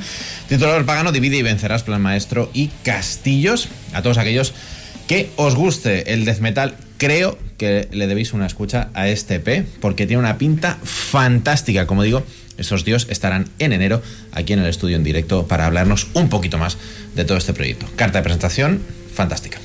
[0.47, 3.67] Triturador Pagano divide y vencerás, Plan Maestro y Castillos.
[3.93, 4.53] A todos aquellos
[5.07, 9.65] que os guste el death metal, creo que le debéis una escucha a este EP,
[9.81, 12.23] porque tiene una pinta fantástica, como digo.
[12.59, 14.01] Esos dios estarán en enero
[14.31, 16.77] aquí en el estudio en directo para hablarnos un poquito más
[17.15, 17.87] de todo este proyecto.
[17.95, 18.81] Carta de presentación
[19.13, 19.59] fantástica.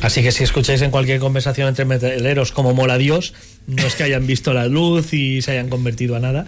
[0.00, 3.34] Así que si escucháis en cualquier conversación entre metaleros como mola Dios,
[3.66, 6.46] no es que hayan visto la luz y se hayan convertido a nada,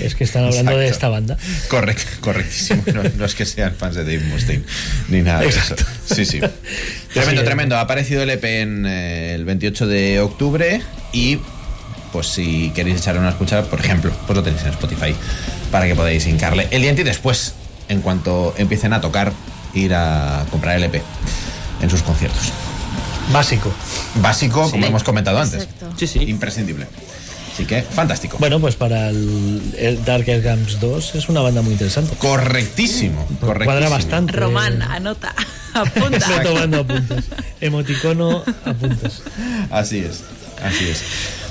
[0.00, 1.36] es que están hablando de esta banda.
[1.68, 2.82] Correcto, correctísimo.
[2.92, 4.64] No, no es que sean fans de Dave Mustaine
[5.08, 5.76] ni nada de eso.
[6.04, 6.40] Sí, sí.
[7.12, 7.76] Tremendo, tremendo.
[7.76, 10.82] Ha aparecido el EP en eh, el 28 de octubre
[11.12, 11.38] y
[12.16, 15.14] pues si queréis echarle una escucha, por ejemplo, pues lo tenéis en Spotify
[15.70, 17.52] para que podáis hincarle el diente y después,
[17.90, 19.34] en cuanto empiecen a tocar,
[19.74, 21.02] ir a comprar el EP
[21.82, 22.54] en sus conciertos.
[23.34, 23.70] Básico.
[24.14, 25.64] Básico, como hemos comentado antes.
[25.64, 25.92] Exacto.
[25.98, 26.20] Sí, sí.
[26.20, 26.86] Imprescindible.
[27.52, 28.38] Así que, fantástico.
[28.38, 32.16] Bueno, pues para el, el Dark Gams 2 es una banda muy interesante.
[32.16, 33.26] Correctísimo.
[33.42, 33.64] correctísimo.
[33.64, 34.32] Cuadra bastante.
[34.32, 35.34] Román, anota,
[35.74, 36.16] apunta.
[36.16, 37.26] Estoy tomando apuntes.
[37.60, 39.20] Emoticono, apuntes.
[39.70, 40.22] Así es,
[40.64, 41.02] así es.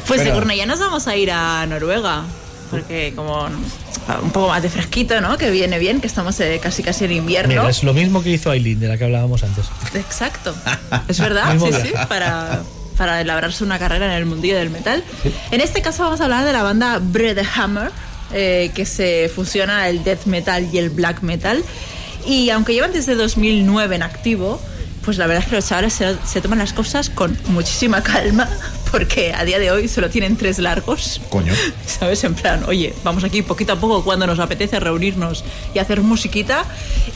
[0.08, 2.24] Pues Pero- Cornellá nos vamos a ir a Noruega.
[2.72, 5.38] Porque como un poco más de fresquito, ¿no?
[5.38, 7.50] Que viene bien, que estamos eh, casi casi en invierno.
[7.50, 9.66] Mira, es lo mismo que hizo Aileen, de la que hablábamos antes.
[9.94, 10.54] Exacto.
[11.08, 12.64] Es verdad, sí, sí, para,
[12.98, 15.04] para labrarse una carrera en el mundillo del metal.
[15.52, 17.00] En este caso vamos a hablar de la banda
[17.56, 17.92] Hammer,
[18.34, 21.64] eh, que se fusiona el death metal y el black metal.
[22.26, 24.60] Y aunque llevan desde 2009 en activo,
[25.04, 28.50] pues la verdad es que los chavales se, se toman las cosas con muchísima calma,
[28.92, 31.22] porque a día de hoy solo tienen tres largos.
[31.30, 31.54] Coño.
[31.86, 32.24] ¿Sabes?
[32.24, 36.66] En plan, oye, vamos aquí poquito a poco cuando nos apetece reunirnos y hacer musiquita.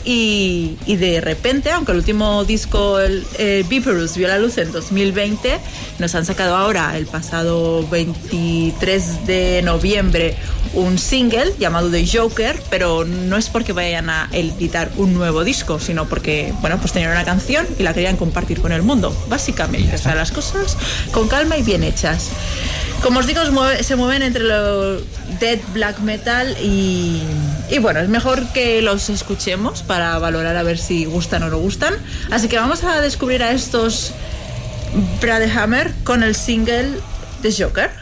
[0.04, 4.72] Y, y de repente, aunque el último disco, el eh, Viperus, vio la luz en
[4.72, 5.58] 2020,
[5.98, 10.36] nos han sacado ahora, el pasado 23 de noviembre,
[10.74, 15.78] un single llamado The Joker, pero no es porque vayan a editar un nuevo disco,
[15.80, 19.94] sino porque, bueno, pues tenían una canción y la querían compartir con el mundo, básicamente.
[19.94, 20.76] O sea, las cosas
[21.12, 22.30] con calma y bien hechas.
[23.02, 23.40] Como os digo,
[23.80, 25.00] se mueven entre lo
[25.40, 27.22] dead black metal y,
[27.70, 31.58] y bueno, es mejor que los escuchemos para valorar a ver si gustan o no
[31.58, 31.94] gustan.
[32.30, 34.12] Así que vamos a descubrir a estos
[35.56, 36.98] Hammer con el single
[37.42, 37.99] The Joker.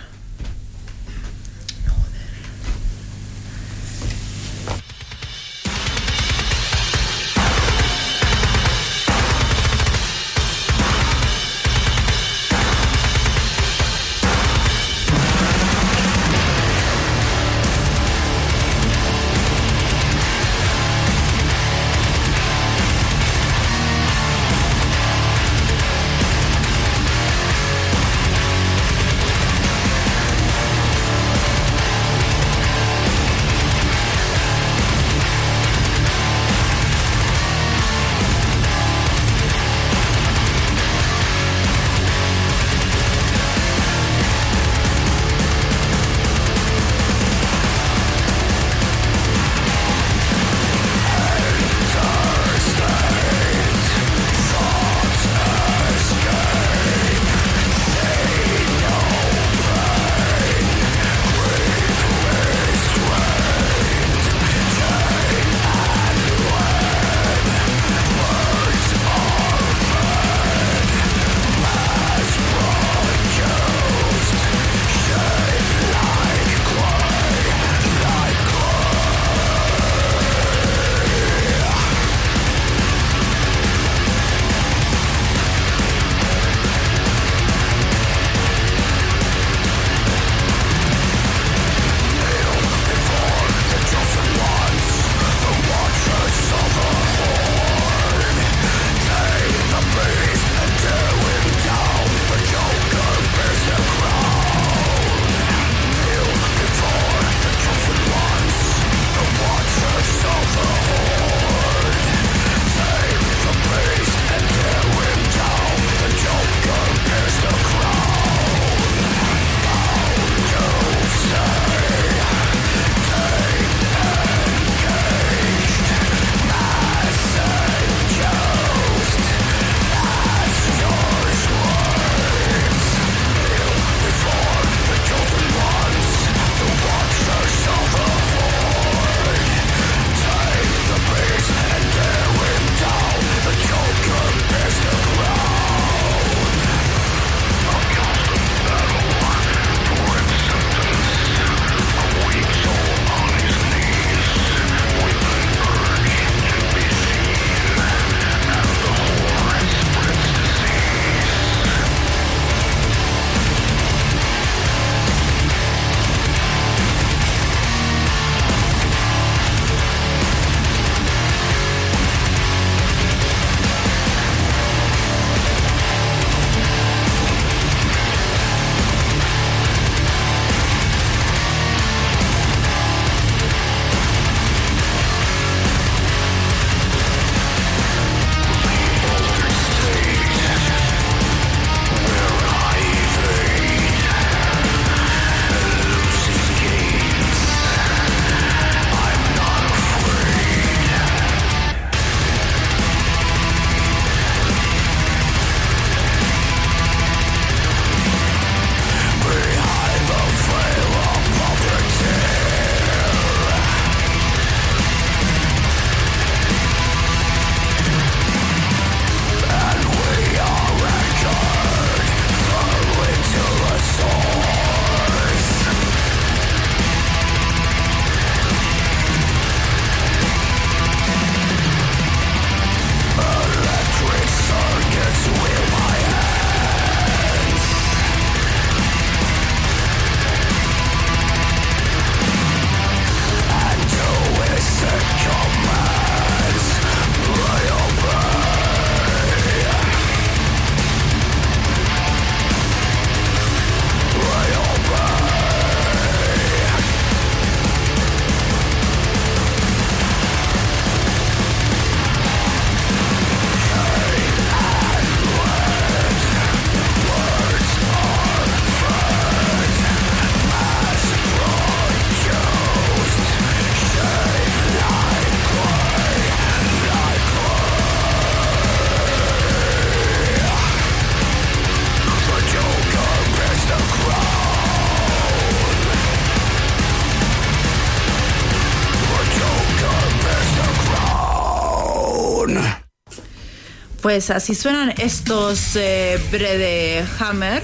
[294.09, 297.63] Pues así suenan estos eh, Brede Hammer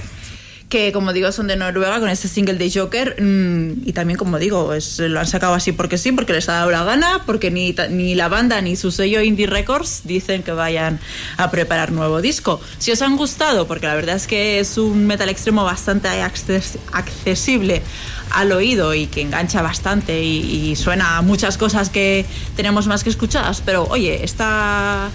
[0.69, 4.37] que como digo son de Noruega con este single de Joker mm, y también como
[4.37, 7.73] digo lo han sacado así porque sí, porque les ha dado la gana, porque ni,
[7.89, 10.99] ni la banda ni su sello Indie Records dicen que vayan
[11.37, 12.61] a preparar nuevo disco.
[12.77, 16.77] Si os han gustado, porque la verdad es que es un metal extremo bastante acces-
[16.91, 17.81] accesible
[18.29, 22.23] al oído y que engancha bastante y, y suena a muchas cosas que
[22.55, 25.09] tenemos más que escuchadas, pero oye, está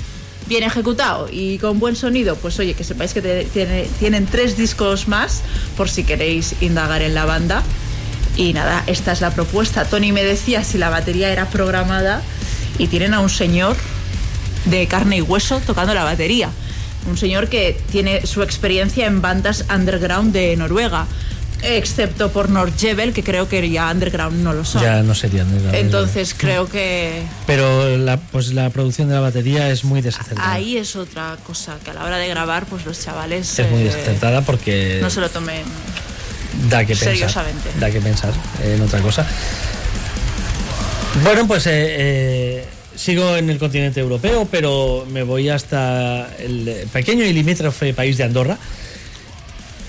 [0.51, 3.46] bien ejecutado y con buen sonido, pues oye, que sepáis que
[4.01, 5.42] tienen tres discos más
[5.76, 7.62] por si queréis indagar en la banda.
[8.36, 9.84] Y nada, esta es la propuesta.
[9.84, 12.20] Tony me decía si la batería era programada
[12.78, 13.76] y tienen a un señor
[14.64, 16.51] de carne y hueso tocando la batería.
[17.09, 21.07] Un señor que tiene su experiencia en bandas underground de Noruega,
[21.62, 24.82] excepto por Nordjebel, que creo que ya underground no lo son.
[24.82, 25.74] Ya no sería underground.
[25.74, 30.52] Entonces creo que Pero la, pues la producción de la batería es muy desacertada.
[30.52, 33.82] ahí es otra cosa, que a la hora de grabar, pues los chavales Es muy
[33.82, 35.62] eh, desacertada porque no se lo tomen
[36.68, 37.08] da que pensar.
[37.08, 37.70] seriosamente.
[37.78, 38.32] Da que pensar
[38.62, 39.26] en otra cosa.
[41.24, 42.64] Bueno, pues eh, eh,
[42.96, 48.24] sigo en el continente europeo, pero me voy hasta el pequeño y limítrofe país de
[48.24, 48.58] Andorra.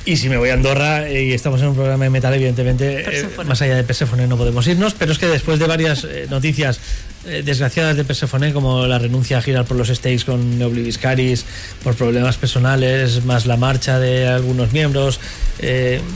[0.04, 3.02] Y si me voy a Andorra eh, y estamos en un programa de metal, evidentemente,
[3.02, 3.06] eh,
[3.48, 6.80] más allá de Persephone no podemos irnos, pero es que después de varias eh, noticias
[7.28, 11.46] eh, desgraciadas de Persephone, como la renuncia a girar por los States con Neobliviscaris
[11.84, 15.20] por problemas personales, más la marcha de algunos miembros,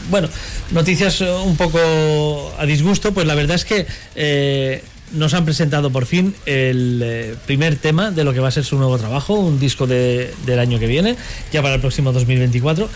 [0.09, 0.29] bueno,
[0.71, 4.81] noticias un poco a disgusto, pues la verdad es que
[5.13, 8.75] nos han presentado por fin el primer tema de lo que va a ser su
[8.77, 11.15] nuevo trabajo, un disco de- del año que viene,
[11.53, 12.89] ya para el próximo 2024.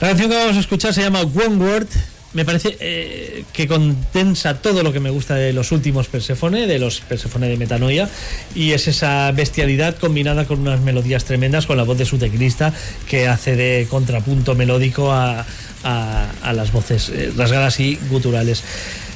[0.00, 1.86] La canción que vamos a escuchar se llama One Word.
[2.32, 6.80] Me parece eh, que condensa todo lo que me gusta de los últimos Persephone, de
[6.80, 8.08] los Persephone de Metanoia,
[8.56, 12.72] y es esa bestialidad combinada con unas melodías tremendas, con la voz de su teclista
[13.08, 15.46] que hace de contrapunto melódico a,
[15.84, 18.64] las voces eh, rasgadas y guturales.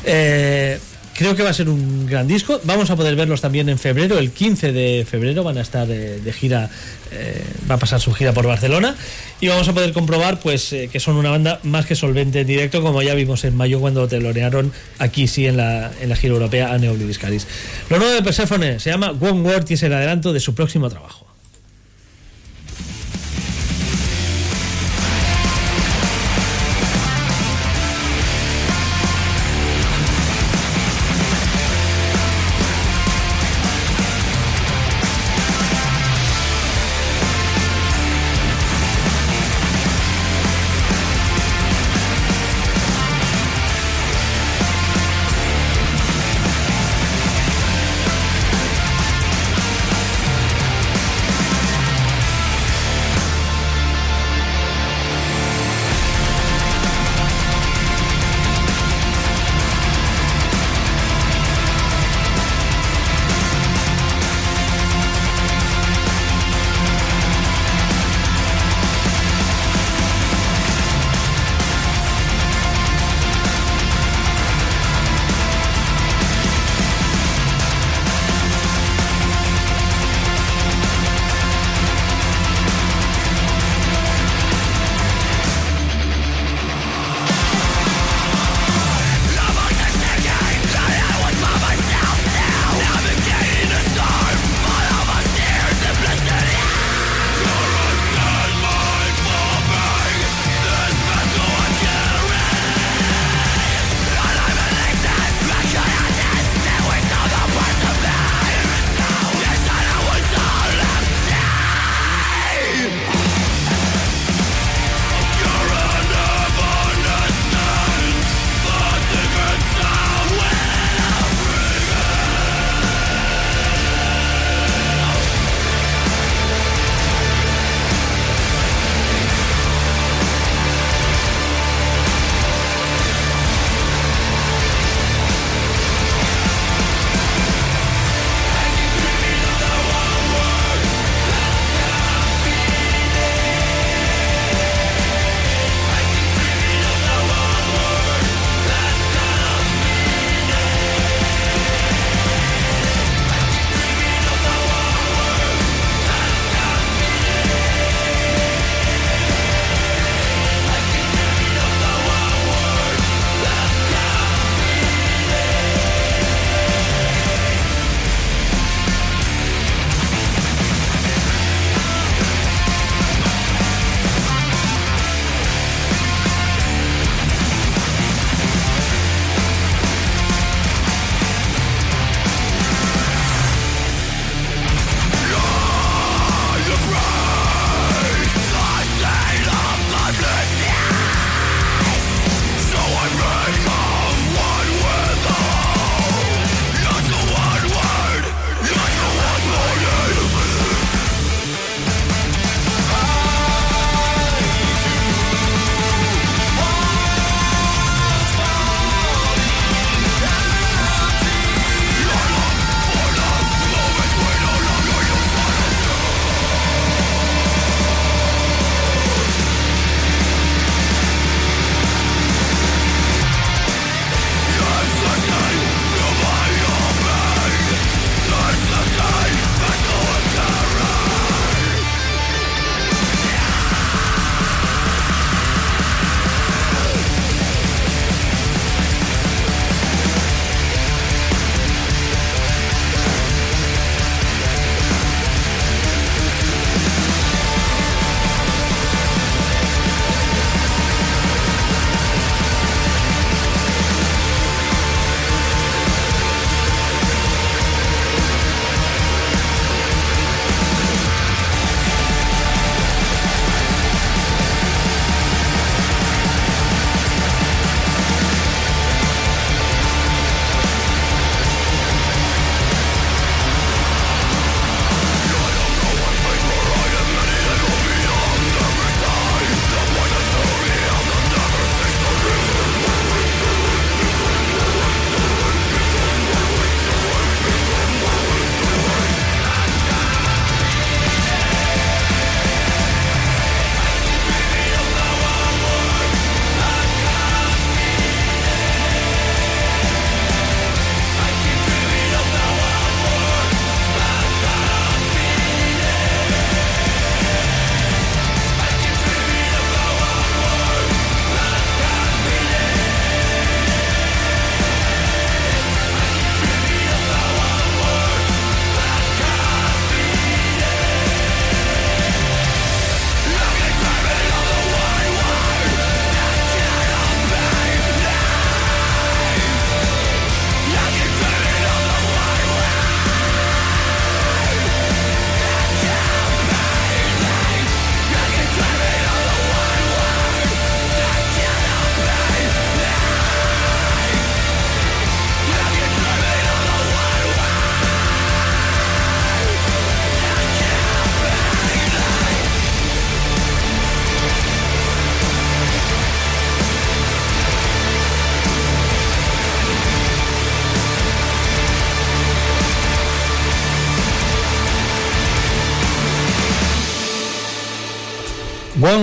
[0.04, 0.78] Eh,
[1.18, 2.60] Creo que va a ser un gran disco.
[2.62, 6.20] Vamos a poder verlos también en febrero, el 15 de febrero van a estar eh,
[6.20, 6.70] de gira,
[7.10, 8.94] eh, va a pasar su gira por Barcelona
[9.40, 12.46] y vamos a poder comprobar pues eh, que son una banda más que solvente en
[12.46, 16.34] directo, como ya vimos en mayo cuando telonearon aquí sí en la, en la gira
[16.34, 17.48] europea a Neobliviscaris.
[17.90, 20.88] Lo nuevo de Persephone se llama One Word y es el adelanto de su próximo
[20.88, 21.27] trabajo.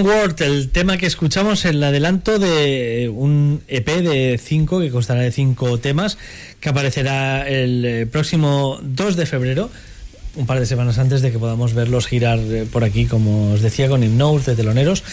[0.04, 5.32] Word, el tema que escuchamos, el adelanto de un EP de 5, que constará de
[5.32, 6.18] 5 temas,
[6.60, 9.70] que aparecerá el eh, próximo 2 de febrero,
[10.36, 13.62] un par de semanas antes de que podamos verlos girar eh, por aquí, como os
[13.62, 15.04] decía, con Hipnose de teloneros.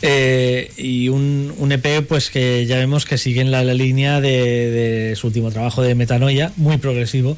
[0.00, 5.14] Eh, y un, un EP pues que ya vemos que sigue en la, línea de
[5.16, 7.36] su último trabajo de Metanoia, muy progresivo,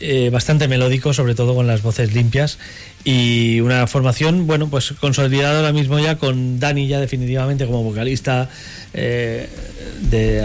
[0.00, 2.58] eh, bastante melódico, sobre todo con las voces limpias.
[3.04, 8.48] Y una formación, bueno, pues consolidada ahora mismo ya con Dani ya definitivamente como vocalista
[8.92, 9.48] eh,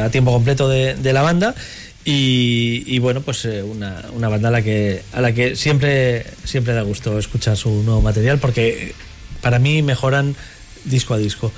[0.04, 1.56] a tiempo completo de, la banda.
[2.06, 6.26] Y, y bueno, pues eh, una, una banda a la que a la que siempre
[6.44, 8.94] siempre da gusto escuchar su nuevo material porque
[9.42, 10.36] para mí mejoran
[10.86, 11.52] disco a disco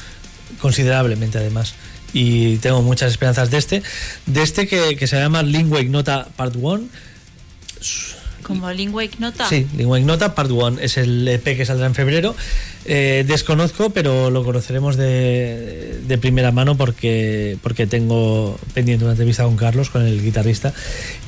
[0.59, 1.75] considerablemente además.
[2.13, 3.83] Y tengo muchas esperanzas de este
[4.25, 7.10] de este que, que se llama Lingua Ignota Part 1
[8.43, 9.47] Como Lingua Ignota.
[9.47, 12.35] Sí, Lingua Ignota Part 1 es el EP que saldrá en febrero.
[12.85, 19.43] Eh, desconozco, pero lo conoceremos de, de primera mano porque, porque tengo pendiente una entrevista
[19.43, 20.73] con Carlos, con el guitarrista,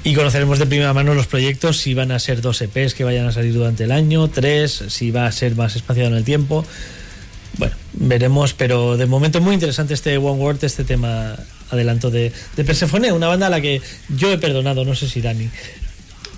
[0.04, 3.28] y conoceremos de primera mano los proyectos, si van a ser dos EPs que vayan
[3.28, 6.66] a salir durante el año, tres, si va a ser más espaciado en el tiempo.
[7.58, 11.36] Bueno, veremos, pero de momento muy interesante este One Word, este tema
[11.70, 15.22] adelanto de, de Persephone, una banda a la que yo he perdonado, no sé si
[15.22, 15.50] Dani.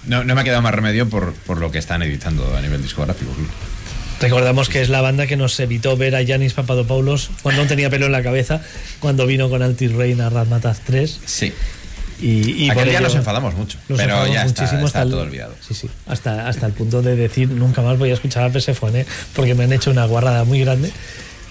[0.08, 2.82] No, no me ha quedado más remedio por, por lo que están editando a nivel
[2.82, 3.32] discográfico.
[4.20, 7.90] Recordamos que es la banda que nos evitó ver a Yanis Papadopoulos cuando no tenía
[7.90, 8.62] pelo en la cabeza,
[9.00, 11.20] cuando vino con Altis Reign a Razmataz 3.
[11.26, 11.54] Sí.
[12.22, 15.00] Y, y Aquel día ello nos enfadamos mucho, nos pero enfadamos ya está, muchísimo está
[15.00, 15.54] hasta el- todo olvidado.
[15.68, 19.06] Sí, sí, hasta, hasta el punto de decir nunca más voy a escuchar a Persephone
[19.36, 20.92] porque me han hecho una guarrada muy grande.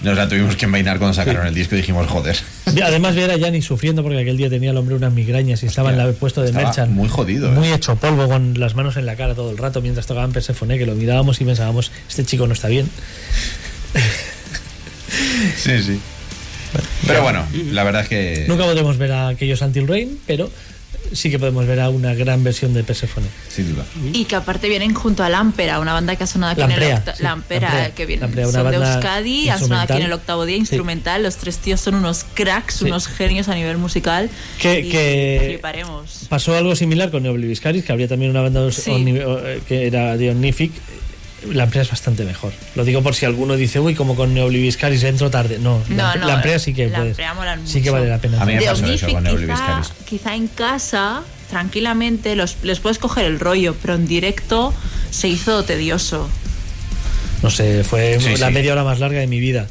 [0.01, 2.37] Nos la tuvimos que envainar cuando sacaron el disco y dijimos, joder.
[2.83, 5.91] Además ver a Yanis sufriendo porque aquel día tenía el hombre unas migrañas y estaba
[5.93, 6.91] en el puesto de Merchant.
[6.91, 7.75] muy jodido, Muy ¿eh?
[7.75, 10.85] hecho polvo con las manos en la cara todo el rato mientras tocaban Persephone, que
[10.85, 12.89] lo mirábamos y pensábamos, este chico no está bien.
[15.57, 15.99] Sí, sí.
[17.07, 18.45] Pero bueno, la verdad es que.
[18.47, 20.49] Nunca podremos ver a aquellos Until Rain, pero
[21.13, 23.27] sí que podemos ver a una gran versión de Persephone.
[23.49, 23.85] Sin duda.
[24.13, 26.79] Y que aparte vienen junto a Lampera, una banda que ha sonado aquí en el
[26.79, 27.95] Lamprea, octa- sí, Lampera, Lamprea.
[27.95, 30.55] que viene Lamprea, una son de banda Euskadi, ha sonado aquí en el octavo día
[30.55, 30.59] Sí.
[30.61, 31.23] instrumental.
[31.23, 32.85] Los tres tíos son unos cracks, Sí.
[32.85, 34.29] unos genios a nivel musical.
[34.61, 36.25] Que- y que- fliparemos.
[36.29, 40.71] Pasó algo similar con Neobliviscaris, que habría también una banda eh, que era de Omnific.
[41.51, 42.53] La empresa es bastante mejor.
[42.75, 45.59] Lo digo por si alguno dice, uy, como con Neobliviscaris entro tarde.
[45.59, 47.17] No, No, la, no, la empresa sí que la puedes-
[47.65, 48.41] sí que vale la pena.
[48.41, 49.91] A mí me de pasó eso Omnific, con quizá, Neobliviscaris.
[50.05, 54.73] quizá en casa, tranquilamente, los, les puedes coger el rollo, pero en directo
[55.11, 56.29] se hizo tedioso.
[57.43, 58.53] No sé, fue Sí, la sí.
[58.53, 59.67] media hora más larga de mi vida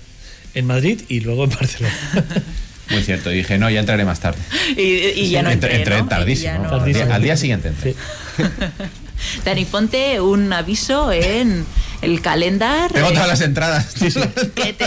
[0.55, 1.95] en Madrid y luego en Barcelona.
[2.91, 3.33] Muy cierto.
[3.33, 4.39] Y dije, no, ya entraré más tarde.
[4.77, 6.07] Y, y ya no entré, entré, ¿no?
[6.09, 6.59] tardísimo.
[6.59, 7.95] No- Al, día, al día siguiente entré.
[9.45, 11.65] Dani, ponte un aviso en
[12.03, 12.93] el calendar.
[12.93, 13.93] Tengo eh, todas las entradas.
[13.99, 14.21] Sí, sí.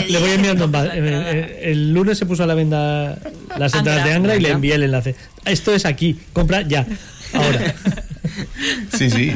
[0.08, 0.64] Le voy enviando.
[0.64, 1.30] el, entrada.
[1.30, 3.18] el- el lunes se puso a la venta
[3.58, 3.78] las Angra.
[3.78, 5.14] entradas de Angra y le envié el enlace.
[5.44, 6.86] Esto es aquí, compra ya,
[7.32, 7.74] ahora.
[8.96, 9.32] Sí, sí.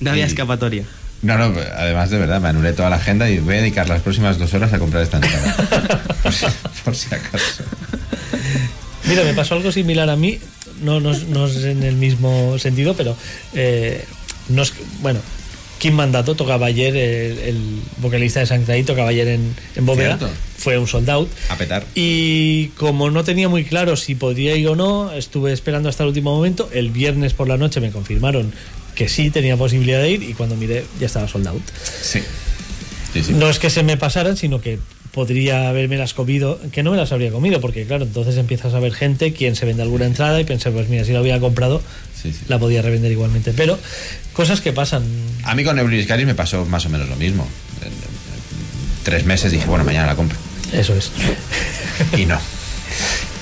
[0.00, 0.84] No había Y- escapatoria.
[1.22, 4.02] No, no, además de verdad, me anulé toda la agenda y voy a dedicar las
[4.02, 5.56] próximas dos horas a comprar esta entrada.
[6.22, 6.46] por, si,
[6.84, 7.64] por si acaso.
[9.08, 10.38] Mira, me pasó algo similar a mí,
[10.82, 13.16] no, no, es- no es en el mismo sentido, pero
[13.54, 14.04] eh,
[14.48, 15.20] no es, bueno,
[15.78, 20.34] Kim Mandato tocaba ayer, el, el vocalista de Sanctay tocaba ayer en, en Bóveda, Cierto.
[20.56, 21.28] fue un sold out.
[21.50, 21.84] A petar.
[21.94, 26.08] Y como no tenía muy claro si podía ir o no, estuve esperando hasta el
[26.08, 26.68] último momento.
[26.72, 28.52] El viernes por la noche me confirmaron
[28.96, 31.62] que sí tenía posibilidad de ir y cuando miré ya estaba sold out.
[32.02, 32.20] Sí.
[33.12, 33.32] Sí, sí.
[33.34, 34.80] No es que se me pasaran, sino que
[35.12, 38.78] podría haberme las comido, que no me las habría comido, porque claro, entonces empiezas a
[38.80, 41.80] ver gente, quien se vende alguna entrada y pensé, pues mira, si la hubiera comprado,
[42.20, 42.40] Sí, sí.
[42.48, 43.52] la podía revender igualmente.
[43.56, 43.78] Pero
[44.32, 45.02] cosas que pasan.
[45.44, 47.46] A mí con Nebliniscaris me pasó más o menos lo mismo.
[47.84, 47.92] En-
[49.04, 50.36] tres meses dije, bueno, mañana la compro.
[50.72, 51.10] Eso es.
[52.16, 52.38] Y no.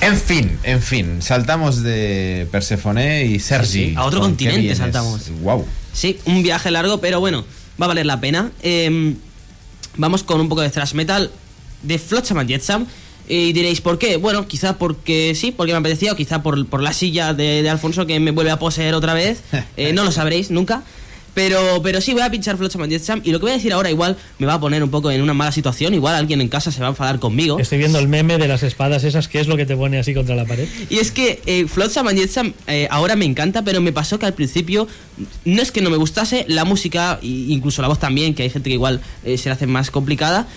[0.00, 3.66] En fin, en fin, saltamos de Persephone y Sergi.
[3.66, 5.22] Sí, sí, a otro ¿Con qué continente saltamos.
[5.42, 5.66] Wow.
[5.92, 7.44] Sí, un viaje largo, pero bueno,
[7.80, 8.50] va a valer la pena.
[8.62, 9.14] Eh,
[9.96, 11.30] vamos con un poco de thrash metal
[11.86, 12.86] de Flotsam and Jetsam.
[13.28, 14.18] Y diréis, ¿por qué?
[14.18, 17.70] Bueno, quizá porque sí, porque me apetecía, o quizá por, por la silla de, de
[17.70, 19.42] Alfonso que me vuelve a poseer otra vez.
[19.76, 20.84] Eh, no lo sabréis nunca.
[21.36, 23.20] Pero, pero sí, voy a pinchar Flotsam and Jetsam.
[23.22, 25.20] Y lo que voy a decir ahora igual me va a poner un poco en
[25.20, 25.92] una mala situación.
[25.92, 27.58] Igual alguien en casa se va a enfadar conmigo.
[27.58, 30.14] Estoy viendo el meme de las espadas esas, que es lo que te pone así
[30.14, 30.66] contra la pared.
[30.88, 34.24] Y es que eh, Flotsam and Jetsam eh, ahora me encanta, pero me pasó que
[34.24, 34.88] al principio
[35.44, 38.70] no es que no me gustase la música, incluso la voz también, que hay gente
[38.70, 40.48] que igual eh, se le hace más complicada.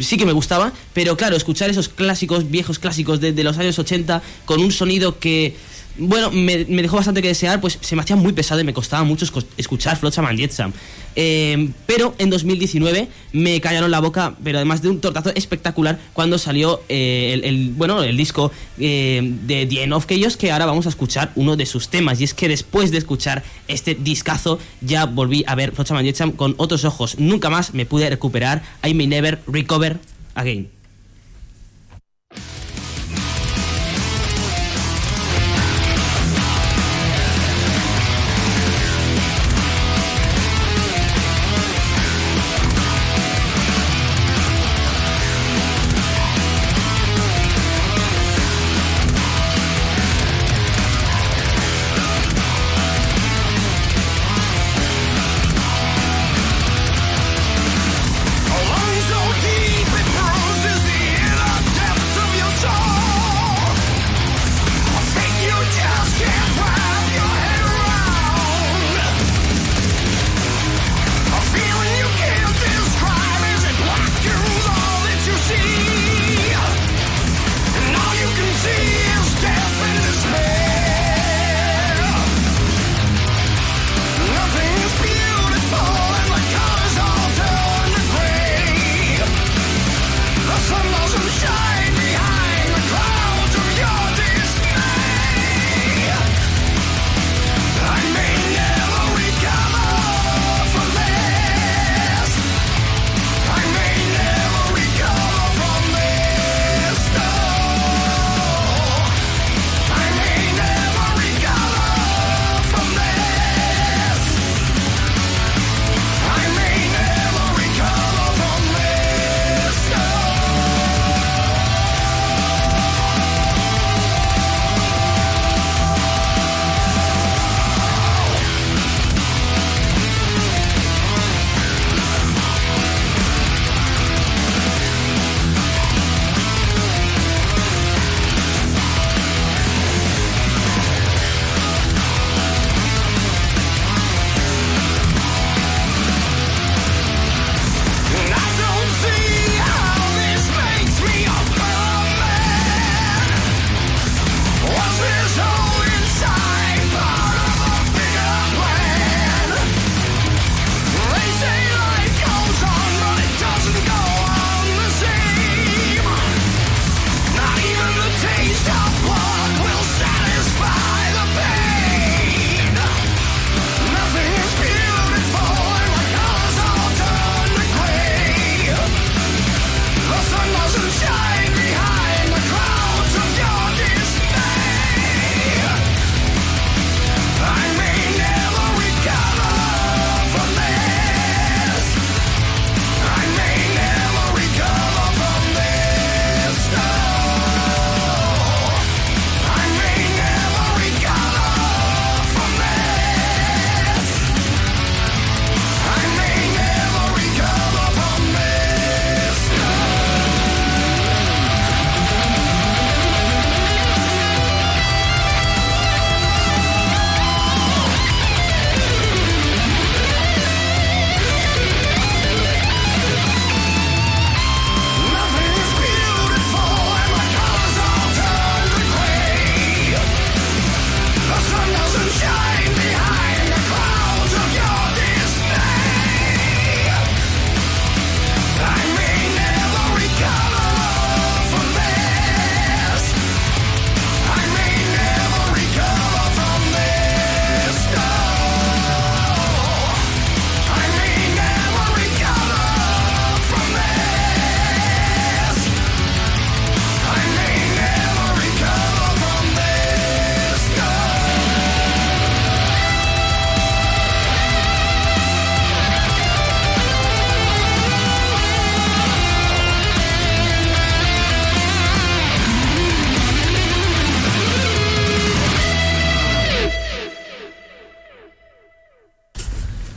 [0.00, 3.78] Sí que me gustaba, pero claro, escuchar esos clásicos, viejos clásicos de, de los años
[3.78, 5.56] 80 con un sonido que
[5.98, 9.04] bueno, me, dejó bastante que desear, pues se me hacía muy pesado y me costaba
[9.04, 9.26] mucho
[9.56, 10.72] escuchar Flotsam and Jetsam.
[11.14, 16.36] Em, pero en 2019 me callaron la boca, pero además de un tortazo espectacular cuando
[16.38, 20.86] salió eh, el, bueno, el disco em, de The End of Chaos, que ahora vamos
[20.86, 22.20] a escuchar uno de sus temas.
[22.20, 26.32] Y es que después de escuchar este discazo, ya volví a ver Flotsam and Jetsam
[26.32, 27.18] con otros ojos.
[27.18, 28.62] Nunca más me pude recuperar.
[28.86, 29.98] I may never recover
[30.34, 30.75] again.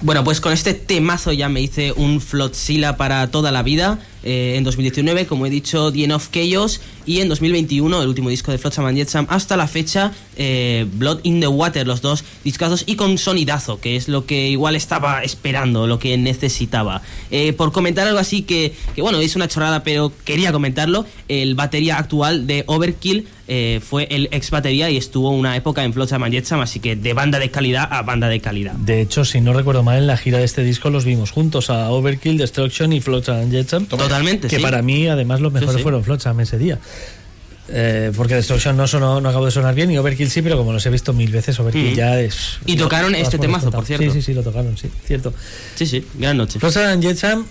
[0.10, 4.55] Bueno, pues con este temazo ya me hice un flotsila para toda la vida eh,
[4.57, 8.51] en 2019, como he dicho, The End of Chaos y en 2021 el último disco
[8.51, 12.84] de Flotsam and Jetsam hasta la fecha eh, Blood in the Water, los dos discazos
[12.86, 17.01] y con sonidazo, que es lo que igual estaba esperando, lo que necesitaba.
[17.32, 21.55] Eh, por comentar algo así que, que, bueno, es una chorrada, pero quería comentarlo, el
[21.55, 26.22] batería actual de Overkill eh, fue el ex batería y estuvo una época en Flotsam
[26.22, 28.74] and Jetsam, así que de banda de calidad a banda de calidad.
[28.74, 31.72] De hecho, si no recuerdo mal, en la gira de este disco los vimos juntos
[31.72, 33.88] a Overkill, Destruction y Flotsam and Jetsam.
[33.88, 34.09] Totalmente,
[34.47, 34.62] Que sí.
[34.62, 35.82] para mí, además, los mejores sí.
[35.84, 36.80] fueron Flotsam ese día.
[37.72, 40.74] Eh, porque Destruction no, sonó, no acabó de sonar bien y Overkill sí, pero como
[40.74, 41.95] los he visto mil veces, Overkill Mm.
[41.95, 42.57] ya es.
[42.66, 44.05] Y tocaron este temazo, por cierto.
[44.05, 45.34] Sí, sí, sí, lo tocaron, sí, cierto.
[45.76, 46.60] Sí, sí, gran noche.
[46.60, 47.45] Flotsam Jetsam,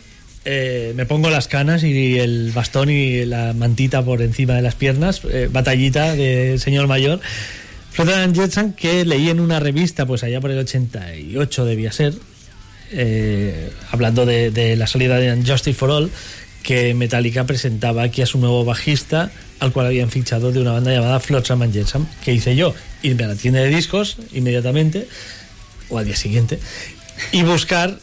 [0.44, 4.74] eh, me pongo las canas y el bastón y la mantita por encima de las
[4.74, 7.20] piernas, eh, batallita de señor mayor.
[7.92, 12.14] Flotsam Jetsam, que leí en una revista, pues allá por el 88 debía ser,
[12.90, 16.11] eh, hablando de, de la salida de Justice for All,
[16.62, 19.30] que Metallica presentaba aquí a su nuevo bajista,
[19.61, 22.06] al cual habían fichado de una banda llamada Flotsam and Jetsam.
[22.24, 22.74] que hice yo?
[23.02, 25.09] Irme a la tienda de discos inmediatamente,
[25.88, 26.59] o al día siguiente,
[27.32, 27.98] y buscar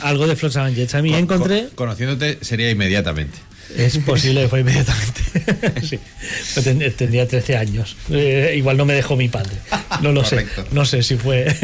[0.00, 1.06] algo de Flotsam and Jetsam.
[1.06, 1.60] Y Con- encontré...
[1.68, 3.38] con- conociéndote sería inmediatamente.
[3.76, 5.20] Es posible que fue inmediatamente.
[5.86, 5.98] sí.
[6.96, 7.96] Tendría 13 años.
[8.10, 9.52] Eh, igual no me dejó mi padre.
[10.02, 10.62] No lo Correcto.
[10.62, 10.68] sé.
[10.72, 11.54] No sé si fue.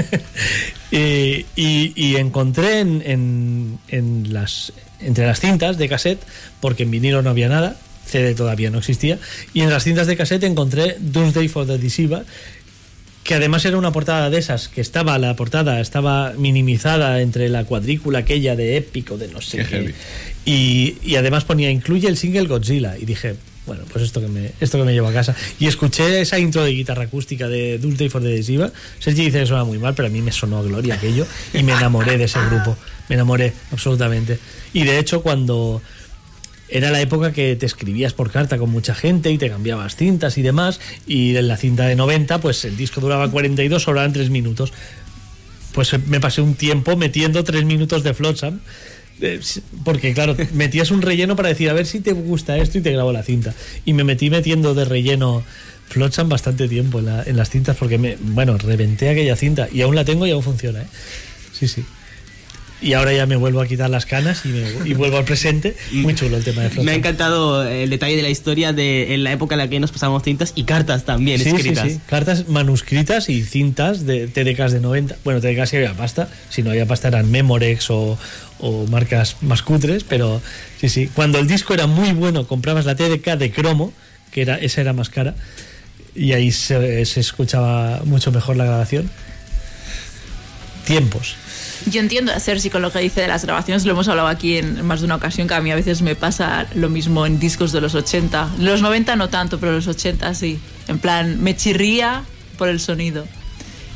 [0.91, 6.21] y, y- y encontré en, en- en las, entre las cintas de cassette,
[6.61, 7.77] porque en vinilo no había nada,
[8.07, 9.19] CD todavía no existía,
[9.55, 12.25] y en las cintas de cassette encontré Doomsday for the Deceiver,
[13.23, 17.65] que además era una portada de esas, que estaba la portada, estaba minimizada entre la
[17.65, 19.95] cuadrícula aquella de épico, de no sé Qué qué.
[20.45, 22.97] Y, y además ponía, incluye el single Godzilla.
[22.99, 23.36] Y dije,
[23.66, 25.34] bueno, pues esto que me, esto que me llevo a casa.
[25.59, 28.72] Y escuché esa intro de guitarra acústica de Doomsday for the Deceiver.
[28.99, 31.26] Sergi dice que suena muy mal, pero a mí me sonó a gloria aquello.
[31.55, 32.76] Y me enamoré de ese grupo.
[33.09, 34.38] Me enamoré, absolutamente.
[34.74, 35.80] Y de hecho, cuando
[36.68, 40.36] era la época que te escribías por carta con mucha gente y te cambiabas cintas
[40.36, 40.80] y demás.
[41.07, 44.72] Y en la cinta de 90, pues el disco duraba 42, sobraban 3 minutos.
[45.72, 48.61] Pues me pasé un tiempo metiendo 3 minutos de Flotsam.
[49.21, 49.41] Eh,
[49.85, 52.93] Porque, claro, metías un relleno para decir, a ver si te gusta esto y te
[52.93, 53.55] grabo la cinta.
[53.85, 55.43] Y me metí metiendo de relleno
[55.89, 59.83] Flotsam bastante tiempo en, la- en las cintas porque, me, bueno, reventé aquella cinta y
[59.83, 60.87] aún la tengo y aún funciona, ¿eh?
[61.53, 61.85] Sí, sí.
[62.83, 65.75] Y ahora ya me vuelvo a quitar las canas y, me- y vuelvo al presente.
[65.93, 66.85] Muy chulo el tema de Flotsam.
[66.85, 69.81] Me ha encantado el detalle de la historia de en la época en la que
[69.81, 71.93] nos pasábamos cintas y cartas también Sí, sí, escritas.
[71.93, 72.01] sí.
[72.07, 75.17] Cartas manuscritas y cintas de TDKs de 90.
[75.25, 76.29] Bueno, TDKs sí había pasta.
[76.51, 78.19] Si no había pasta eran Memorex o,
[78.61, 80.05] o marcas más cutres.
[80.05, 80.41] Pero
[80.81, 81.11] sí, sí.
[81.15, 83.93] Cuando el disco era muy bueno, comprabas la TDK de cromo,
[84.31, 85.35] que era, esa era más cara.
[86.15, 89.11] Y ahí se, escuchaba mucho mejor la grabación.
[90.85, 91.37] Tiempos.
[91.87, 94.59] Yo entiendo a Sergi con lo que dice de las grabaciones, lo hemos hablado aquí
[94.59, 97.41] en más de una ocasión, que a mí a veces me pasa lo mismo en
[97.41, 98.57] discos de los 80.
[98.59, 100.59] Los 90 no tanto, pero los 80 sí.
[100.89, 102.25] En plan, me chirría
[102.57, 103.27] por el sonido.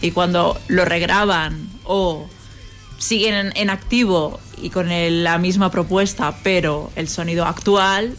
[0.01, 2.29] Y cuando lo regraban o
[2.99, 8.15] siguen en, en activo y con el- la misma propuesta, pero el sonido actual,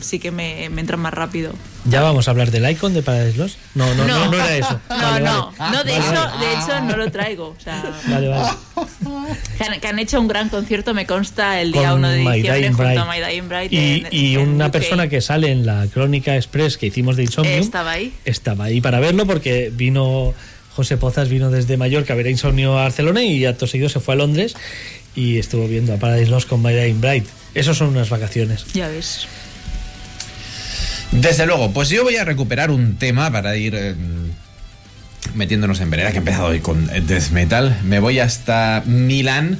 [0.00, 1.52] sí que me, me entra más rápido.
[1.86, 3.56] ¿Ya vamos a hablar del icon de Paradise Lost?
[3.74, 4.80] No, no, no, no, era eso.
[4.90, 7.56] No, no, no, de, hecho, de hecho no lo traigo.
[7.58, 8.50] O sea, Vale, vale.
[9.80, 13.00] que han, hecho un gran concierto, me consta, el día con 1 de diciembre junto
[13.00, 13.06] a.
[13.06, 14.08] My Dying Bride.
[14.10, 18.12] Y, una persona que sale en la Crónica Express que hicimos de Insomnium Estaba ahí.
[18.24, 20.34] estaba ahí para verlo porque vino
[20.76, 24.00] José Pozas vino desde Mallorca a ver a Insomnio a Barcelona y acto seguido se
[24.00, 24.54] fue a Londres
[25.14, 27.26] y estuvo viendo a Paradise Lost con My Dying Bride.
[27.54, 28.66] Esos son unas vacaciones.
[28.72, 29.26] Ya ves.
[31.10, 33.94] Desde luego, pues yo voy a recuperar un tema para ir eh,
[35.34, 37.78] metiéndonos en vereda, que he empezado hoy con Death Metal.
[37.84, 39.58] Me voy hasta Milán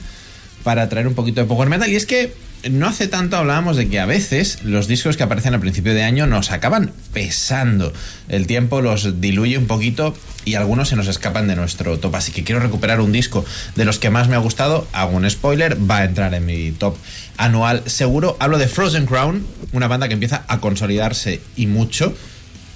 [0.62, 1.90] para traer un poquito de Power Metal.
[1.90, 2.32] Y es que
[2.71, 6.03] no hace tanto hablábamos de que a veces los discos que aparecen al principio de
[6.03, 7.93] año nos acaban pesando.
[8.29, 10.14] El tiempo los diluye un poquito
[10.45, 12.14] y algunos se nos escapan de nuestro top.
[12.17, 13.45] Así que quiero recuperar un disco
[13.75, 14.87] de los que más me ha gustado.
[14.93, 16.97] Hago un spoiler, va a entrar en mi top
[17.37, 18.37] anual seguro.
[18.39, 22.14] Hablo de Frozen Crown, una banda que empieza a consolidarse y mucho.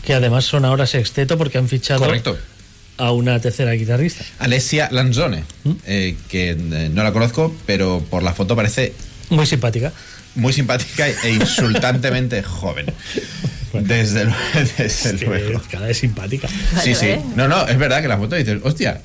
[0.04, 2.36] Que además son ahora sexteto porque han fichado Correcto.
[2.96, 4.24] a una tercera guitarrista.
[4.38, 5.44] Alessia Lanzone,
[5.84, 8.94] eh, que eh, no la conozco, pero por la foto parece
[9.30, 9.92] Muy simpática.
[10.34, 12.86] muy simpática e insultantemente joven.
[13.72, 14.32] Desde, lu-
[14.78, 15.62] desde Que luego.
[15.70, 16.48] cada vez simpática.
[16.82, 17.16] Sí, sí.
[17.34, 19.00] No, no, es verdad que la foto dices, hostia,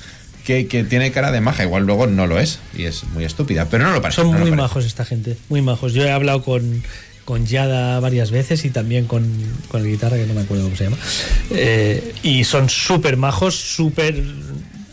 [0.46, 1.64] que, que tiene cara de maja.
[1.64, 4.18] Igual luego no lo es y es muy estúpida, pero no lo parece.
[4.22, 4.56] Son no muy parece.
[4.58, 5.94] majos esta gente, muy majos.
[5.94, 6.84] Yo he hablado con,
[7.26, 9.26] con Yada varias veces y también con,
[9.68, 10.98] con el guitarra, que no me acuerdo cómo se llama.
[11.50, 14.24] Eh, y son súper majos, súper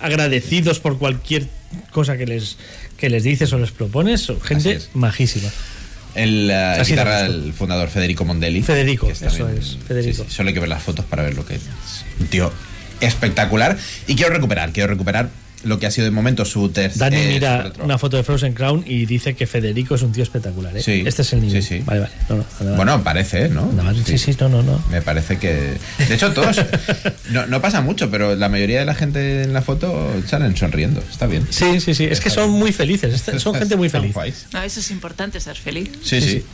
[0.01, 1.47] agradecidos por cualquier
[1.93, 2.57] cosa que les,
[2.99, 4.21] que les dices o les propones.
[4.21, 5.49] Son gente majísima.
[6.15, 8.63] El eh, Así guitarra, de el fundador Federico Mondelli.
[8.63, 10.25] Federico, eso es, Federico.
[10.25, 11.63] sí, sí, solo hay que ver las fotos para ver lo que es.
[12.19, 12.53] Un tío
[13.01, 13.79] espectacular.
[14.07, 15.31] Y quiero recuperar, quiero recuperar
[15.65, 16.99] lo que ha sido de momento su tercer.
[16.99, 20.23] Dani eh, mira una foto de Frozen Crown y dice que Federico es un tío
[20.23, 20.77] espectacular.
[20.77, 20.83] ¿eh?
[20.83, 21.63] Sí, este es el nivel.
[21.63, 21.83] sí, sí.
[21.85, 22.13] Vale, vale.
[22.29, 22.77] No, no, vale.
[22.77, 23.49] Bueno, parece, ¿eh?
[23.49, 23.71] ¿no?
[24.05, 24.83] Sí, sí, no, no, no.
[24.91, 25.75] Me parece que.
[26.09, 26.61] De hecho, todos.
[27.31, 31.03] No, no pasa mucho, pero la mayoría de la gente en la foto salen sonriendo.
[31.11, 31.47] Está bien.
[31.51, 32.05] Sí, sí, sí.
[32.05, 33.13] Es que son muy felices.
[33.15, 34.15] este- Son gente muy feliz.
[34.53, 35.91] No, eso es importante, ser feliz.
[36.03, 36.29] Sí, Sí, sí.
[36.39, 36.45] sí.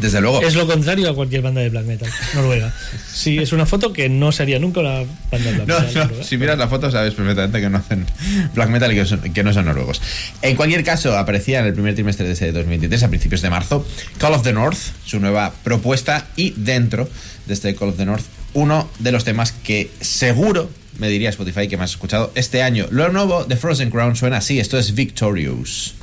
[0.00, 0.40] Desde luego.
[0.42, 2.72] Es lo contrario a cualquier banda de black metal noruega.
[3.12, 6.00] Sí, es una foto que no sería nunca una banda de black No, metal no,
[6.04, 6.24] noruega.
[6.24, 8.06] si miras la foto sabes perfectamente que no hacen
[8.54, 10.00] black metal y que, son- que no son noruegos.
[10.40, 13.86] En cualquier caso, aparecía en el primer trimestre de ese 2023, a principios de marzo,
[14.18, 17.08] Call of the North, su nueva propuesta, y dentro
[17.46, 18.24] de este Call of the North,
[18.54, 22.86] uno de los temas que seguro me diría Spotify que me has escuchado este año.
[22.90, 25.94] Lo nuevo de Frozen Crown suena así, esto es Victorious.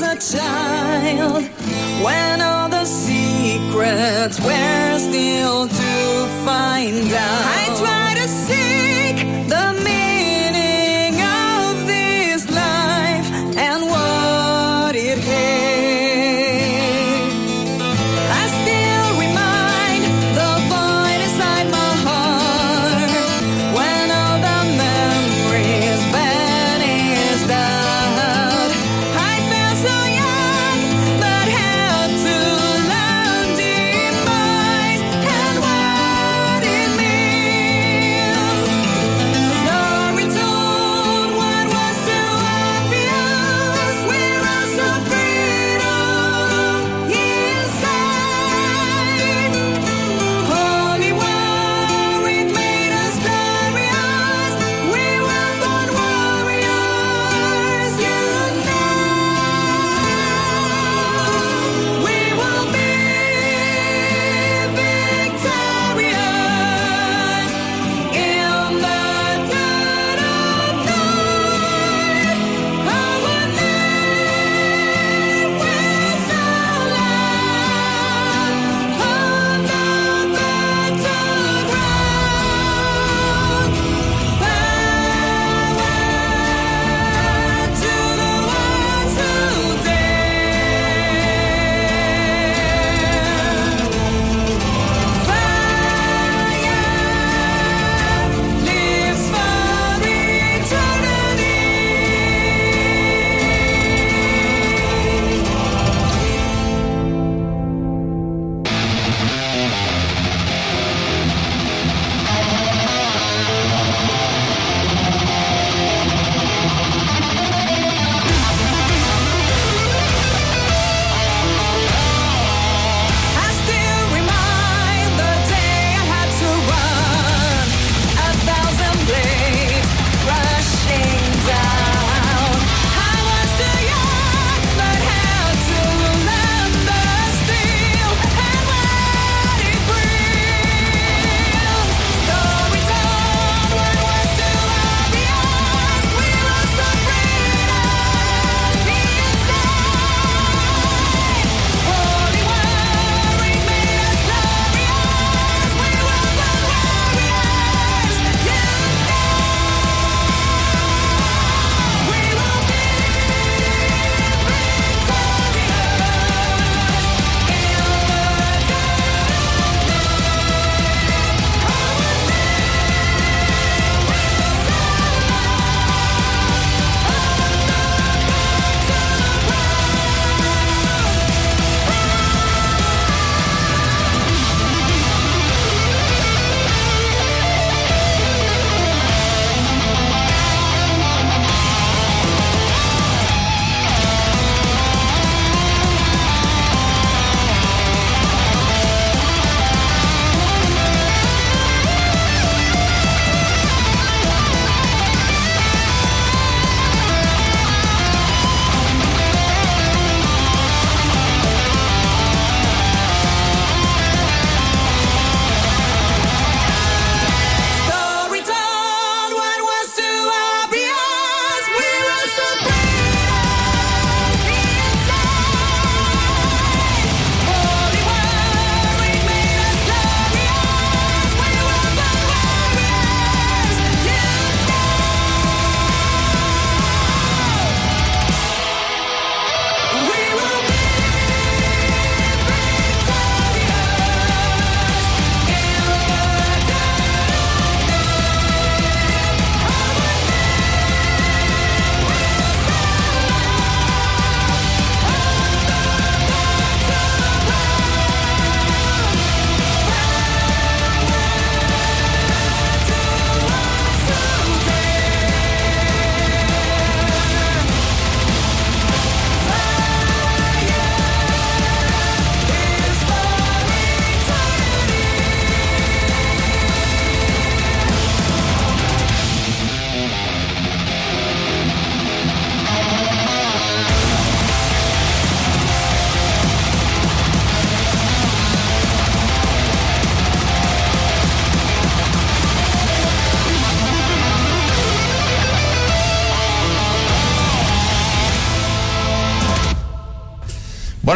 [0.00, 1.42] Was a child,
[2.02, 7.99] when all the secrets were still to find out.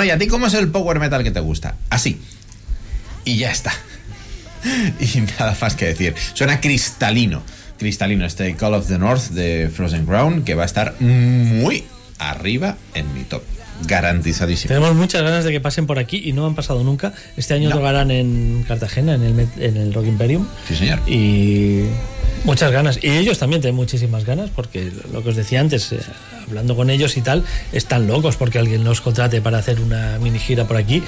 [0.04, 1.76] ¿Y a ti cómo es el power metal que te gusta?
[1.90, 2.20] Así.
[3.24, 3.72] Y ya está.
[4.98, 6.14] Y nada más que decir.
[6.32, 7.42] Suena cristalino.
[7.78, 11.84] Cristalino este Call of the North de Frozen Ground que va a estar muy
[12.18, 13.42] arriba en mi top.
[13.86, 14.68] Garantizadísimo.
[14.68, 17.12] Tenemos muchas ganas de que pasen por aquí y no han pasado nunca.
[17.36, 17.76] Este año No.
[17.76, 20.46] tocarán en Cartagena, en el, en el Rock Imperium.
[20.68, 21.00] Sí, señor.
[21.08, 21.82] Y
[22.44, 22.98] muchas ganas.
[23.02, 25.98] Y ellos también tienen muchísimas ganas porque lo que os decía antes, eh,
[26.48, 30.38] hablando con ellos y tal, están locos porque alguien los contrate para hacer una mini
[30.38, 31.02] gira por aquí.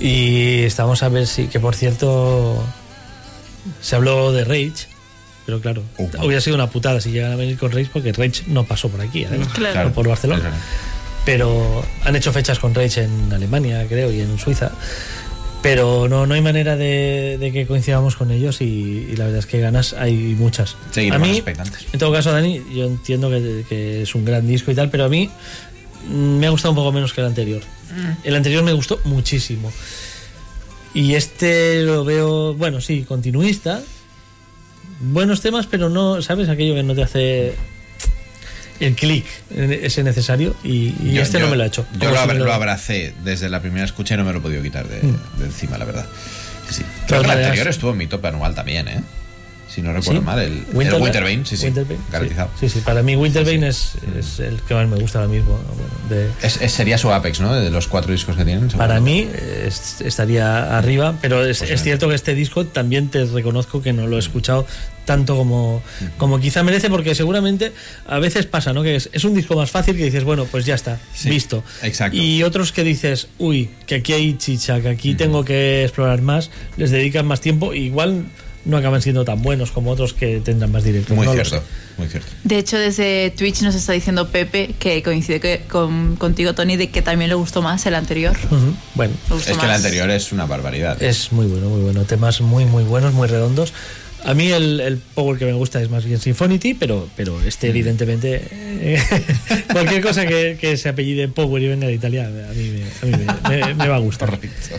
[0.00, 2.62] Y estamos a ver si, que por cierto,
[3.80, 4.88] se habló de Rage.
[5.46, 6.24] Pero claro, Ujú.
[6.24, 9.00] hubiera sido una putada si llegan a venir con Rage porque Rage no pasó por
[9.00, 9.88] aquí, además, Claro.
[9.88, 10.50] no por Barcelona
[11.24, 14.72] pero han hecho fechas con Rage en Alemania, creo, y en Suiza.
[15.62, 19.38] Pero no, no hay manera de, de que coincidamos con ellos y, y la verdad
[19.38, 20.76] es que ganas hay muchas.
[20.90, 21.42] Seguiremos a mí,
[21.92, 25.04] en todo caso, Dani, yo entiendo que, que es un gran disco y tal, pero
[25.04, 25.30] a mí
[26.08, 27.62] mm, me ha gustado un poco menos que el anterior.
[28.24, 29.70] El anterior me gustó muchísimo.
[30.94, 33.82] Y este lo veo, bueno, sí, continuista.
[35.00, 36.48] Buenos temas, pero no, ¿sabes?
[36.48, 37.54] Aquello que no te hace
[38.84, 39.24] el clic
[39.56, 41.86] ese necesario y, y Yo- este yo- no me lo ha hecho.
[41.98, 44.32] Yo lo, si abra- me lo- lo abracé desde la primera escucha y no me
[44.32, 46.06] lo he podido quitar de, de encima, la verdad.
[46.70, 46.82] Sí.
[47.06, 49.00] Creo que el anterior estuvo en mi top anual también, ¿eh?
[49.68, 50.26] Si no recuerdo ¿Sí?
[50.26, 51.02] mal, el el Winterbane.
[51.04, 51.72] Winterbane, sí, sí.
[52.10, 52.50] Garantizado.
[52.60, 55.58] Sí, sí, para mí Winterbane Es, es el que más me gusta ahora mismo.
[55.58, 57.54] Bueno, de- Es- es- sería su Apex, ¿no?
[57.54, 58.68] De los cuatro discos que tienen.
[58.68, 59.26] para mí
[59.66, 63.94] es- estaría arriba, pero es, Pues es cierto que este disco también te reconozco que
[63.94, 64.66] no lo he escuchado
[65.04, 65.82] tanto como,
[66.18, 67.72] como quizá merece, porque seguramente
[68.06, 68.82] a veces pasa, ¿no?
[68.82, 71.64] Que es, es un disco más fácil que dices, bueno, pues ya está, Sí, visto.
[71.82, 72.16] exacto.
[72.16, 76.50] Y otros que dices, uy, que aquí hay chicha, que aquí tengo que explorar más,
[76.76, 78.26] les dedican más tiempo, igual
[78.64, 81.16] no acaban siendo tan buenos como otros que tendrán más directo.
[81.16, 81.60] Muy no cierto,
[81.98, 82.28] muy cierto.
[82.44, 86.88] De hecho, desde Twitch nos está diciendo Pepe que coincide que- con, contigo, Tony, de
[86.88, 88.36] que también le gustó más el anterior.
[88.46, 91.02] Ujú, Bueno, Le gustó Es que el anterior es una barbaridad.
[91.02, 92.04] Es muy bueno, muy bueno.
[92.04, 93.72] Temas muy, muy buenos, muy redondos.
[94.24, 97.68] A mí el, el Power que me gusta es más bien Symphonity, pero, pero este,
[97.68, 99.02] evidentemente, eh,
[99.72, 103.16] cualquier cosa que, que se apellide Power y venga de Italia, a mí, me, a
[103.18, 104.30] mí me- me- me va a gustar.
[104.30, 104.76] Correcto.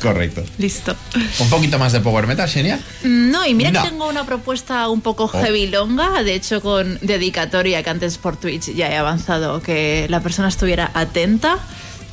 [0.00, 0.44] Correcto.
[0.58, 0.94] Listo.
[1.40, 2.80] Un poquito más de Power Metal, genial.
[3.04, 3.82] No, y mira No.
[3.82, 5.28] que tengo una propuesta un poco Oh.
[5.42, 10.20] heavy longa, de hecho con dedicatoria que antes por Twitch ya he avanzado que la
[10.20, 11.58] persona estuviera atenta.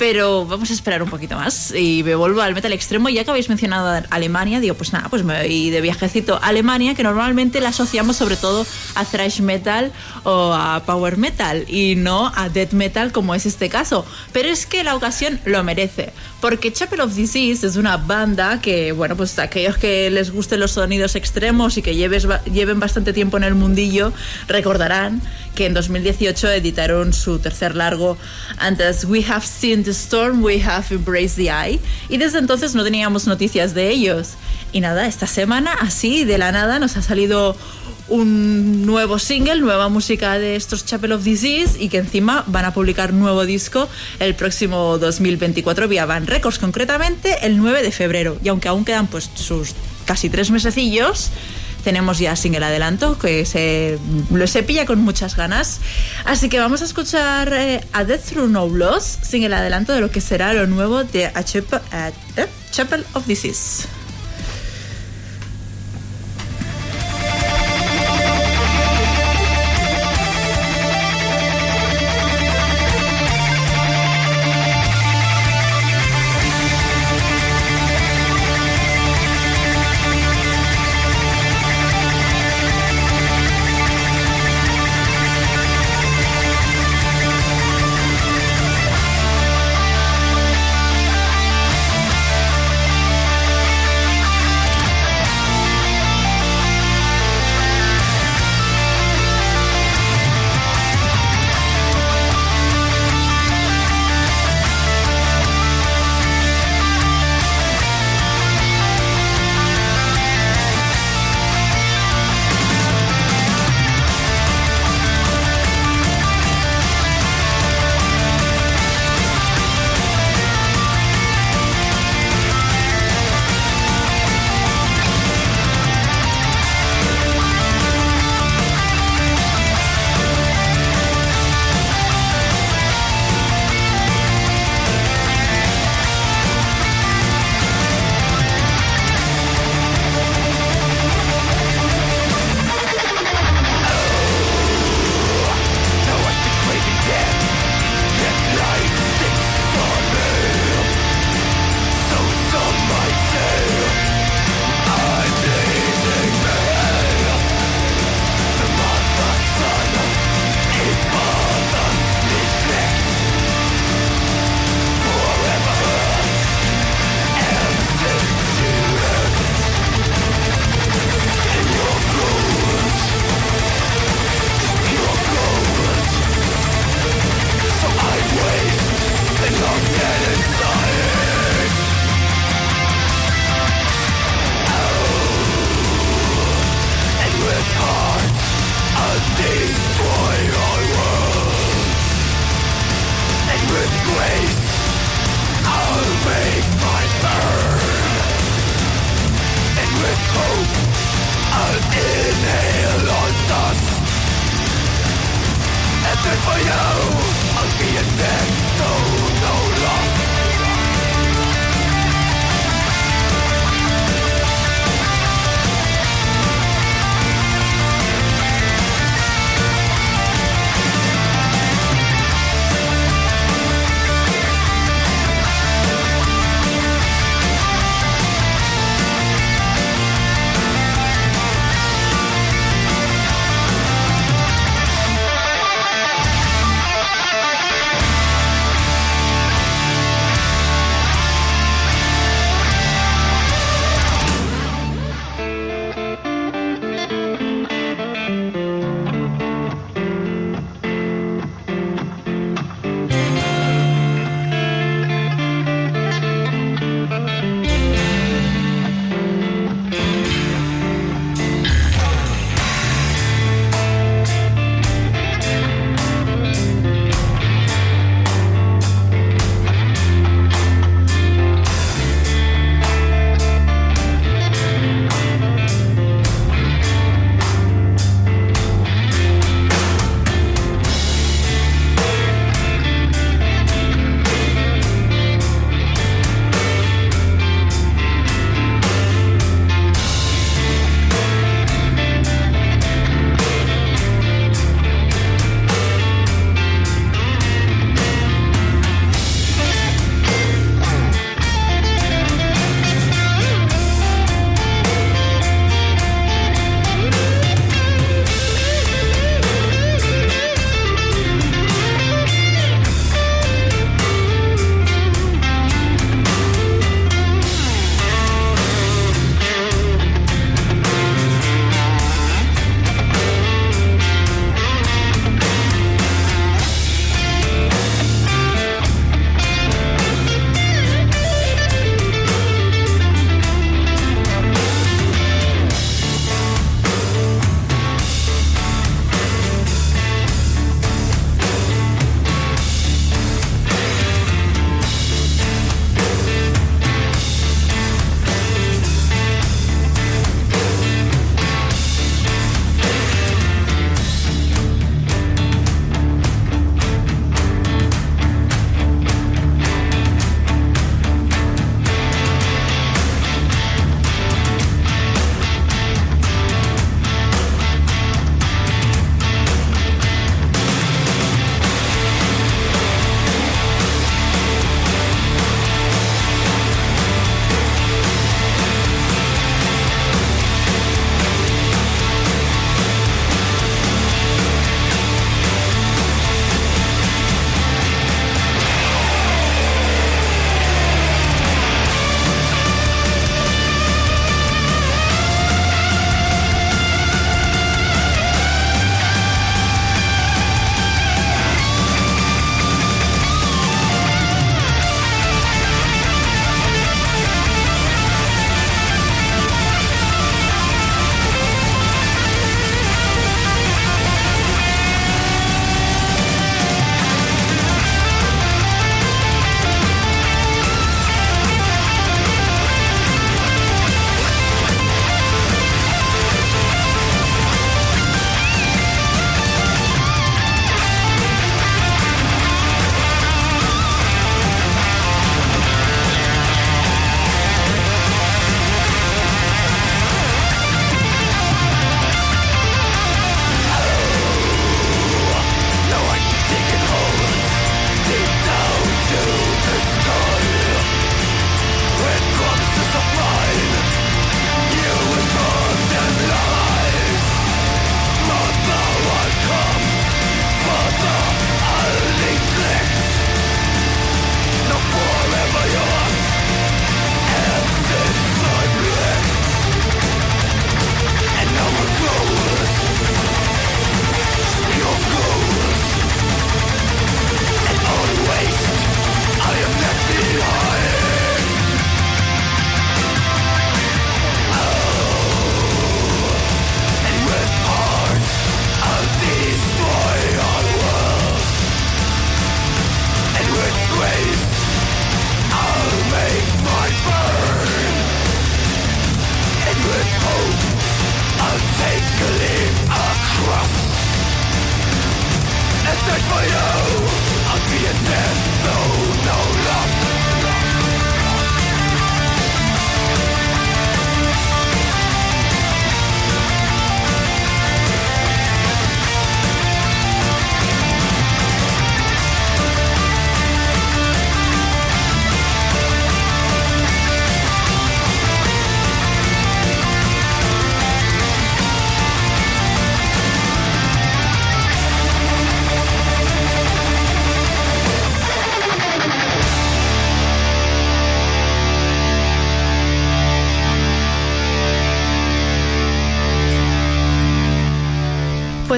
[0.06, 3.08] Pero vamos a esperar un poquito más y me vuelvo al metal extremo.
[3.08, 6.94] Ya que habéis mencionado Alemania, digo, pues nada, pues me voy de viajecito a Alemania,
[6.94, 8.66] que normalmente la asociamos sobre todo
[8.96, 9.92] a thrash metal
[10.24, 14.04] o a power metal y no a death metal como es este caso.
[14.34, 16.12] Pero es que la ocasión lo merece,
[16.42, 20.72] porque Chapel of Disease es una banda que, bueno, pues aquellos que les gusten los
[20.72, 24.12] sonidos extremos y que lleves, lleven bastante tiempo en el mundillo
[24.48, 25.22] recordarán
[25.54, 28.18] que en 2018 editaron su tercer largo
[28.58, 33.26] antes We Have Seen Storm, We Have Embraced the Eye y desde entonces no teníamos
[33.26, 34.34] noticias de ellos.
[34.72, 37.56] Y nada, esta semana así de la nada nos ha salido
[38.08, 42.74] un nuevo single, nueva música de estos Chapel of Disease y que encima van a
[42.74, 43.88] publicar nuevo disco
[44.20, 48.36] el próximo 2024 vía Van Records, concretamente el 9 de febrero.
[48.44, 51.30] Y aunque aún quedan pues sus casi tres mesecillos,
[51.84, 53.98] tenemos ya single adelanto que se
[54.30, 55.80] lo se pilla con muchas ganas.
[56.24, 60.10] Así que vamos a escuchar eh, a Death Through No Loss, single adelanto de lo
[60.10, 63.86] que será lo nuevo de A Chap- a- eh, Chapel of Disease.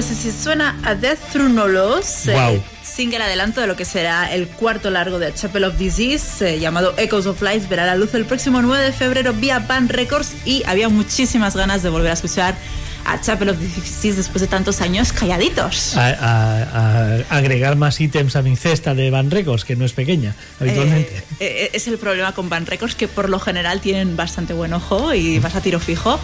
[0.07, 1.67] Pues así suena a Death Through No
[2.33, 2.63] Guau.
[2.97, 6.95] Single adelanto de lo que será el cuarto largo de Chapel of Disease, eh, llamado
[6.97, 10.63] Echoes of Light, verá la luz el próximo 9 de febrero vía Band Records y
[10.65, 12.55] había muchísimas ganas de volver a escuchar
[13.05, 15.95] a Chapel of Disease después de tantos años calladitos.
[15.95, 19.93] A, a- a agregar más ítems a mi cesta de Van Records, que no es
[19.93, 21.15] pequeña, habitualmente.
[21.39, 24.73] Eh, eh, es el problema con Band Records que por lo general tienen bastante buen
[24.73, 26.19] ojo y vas a tiro fijo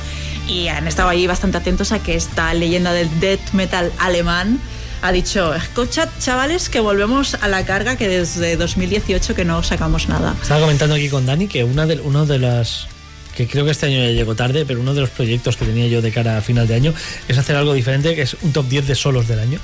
[0.48, 4.60] y han estado ahí bastante atentos a que esta leyenda del death metal alemán
[5.04, 10.08] ha dicho, escuchad chavales que volvemos a la carga que desde 2018 que no sacamos
[10.08, 10.34] nada.
[10.42, 12.88] Estaba comentando aquí con Dani que una de, uno de las
[13.36, 15.88] que creo que este año ya llegó tarde, pero uno de los proyectos que tenía
[15.88, 16.94] yo de cara a final de año
[17.28, 19.60] es hacer algo diferente, que es un top 10 de solos del año.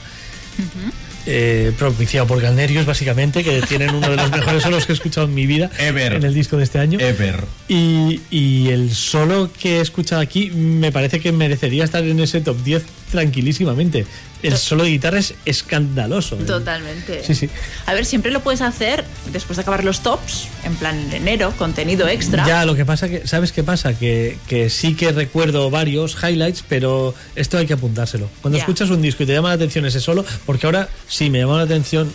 [1.25, 5.27] Eh, propiciado por Galnerius, básicamente, que tienen uno de los mejores solos que he escuchado
[5.27, 6.13] en mi vida Ever.
[6.13, 6.99] en el disco de este año.
[6.99, 7.45] Ever.
[7.69, 12.41] Y, y el solo que he escuchado aquí me parece que merecería estar en ese
[12.41, 14.05] top 10 tranquilísimamente.
[14.41, 16.35] El solo de guitarra es escandaloso.
[16.39, 16.43] ¿eh?
[16.45, 17.23] Totalmente.
[17.25, 17.49] Sí, sí.
[17.85, 19.03] A ver, siempre lo puedes hacer
[19.33, 22.47] después de acabar los tops, en plan en enero, contenido extra.
[22.47, 23.93] Ya, lo que pasa que, ¿sabes qué pasa?
[23.99, 28.29] Que, que sí que recuerdo varios highlights, pero esto hay que apuntárselo.
[28.41, 28.63] Cuando Ya.
[28.63, 31.57] escuchas un disco y te llama la atención ese solo, porque ahora sí me llama
[31.57, 32.09] la atención,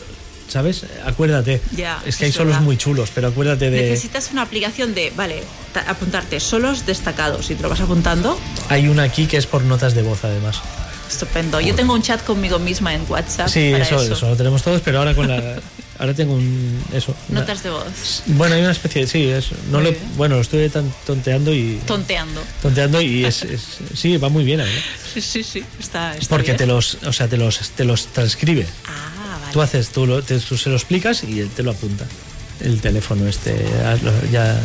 [0.49, 0.85] ¿sabes?
[1.05, 1.61] Acuérdate.
[1.77, 2.62] Ya, es que hay solos verdad.
[2.62, 3.83] muy chulos, pero acuérdate de.
[3.91, 5.43] Necesitas una aplicación de, vale,
[5.75, 8.39] ta- apuntarte solos destacados y te lo vas apuntando.
[8.71, 10.62] Hay una aquí que es por notas de voz, además.
[11.10, 11.60] Estupendo.
[11.60, 13.48] Yo tengo un chat conmigo misma en WhatsApp.
[13.48, 14.28] Sí, para eso, eso.
[14.31, 15.56] lo tenemos todos, pero ahora con la.
[15.98, 16.82] Ahora tengo un.
[16.93, 17.14] Eso.
[17.28, 18.22] una- Notas de voz.
[18.26, 19.06] Bueno, hay una especie de.
[19.06, 19.55] Sí, eso.
[19.70, 21.81] No lo, bueno, lo estuve tan tonteando y.
[21.86, 22.40] Tonteando.
[22.62, 24.72] Tonteando y es, es- sí, va muy bien, ¿verdad?
[25.12, 25.64] Sí, sí, sí.
[25.78, 26.56] Está, está Porque bien.
[26.56, 28.66] te los, o sea, te los, te los transcribe.
[28.86, 29.52] Ah, vale.
[29.52, 32.05] Tú haces, tú, lo, te- tú se lo explicas y él te lo apunta.
[32.60, 34.59] El teléfono este, hazlo, ya.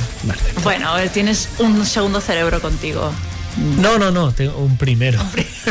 [0.64, 3.11] Bueno, tienes un segundo cerebro contigo.
[3.58, 5.20] No, no, no, tengo un primero.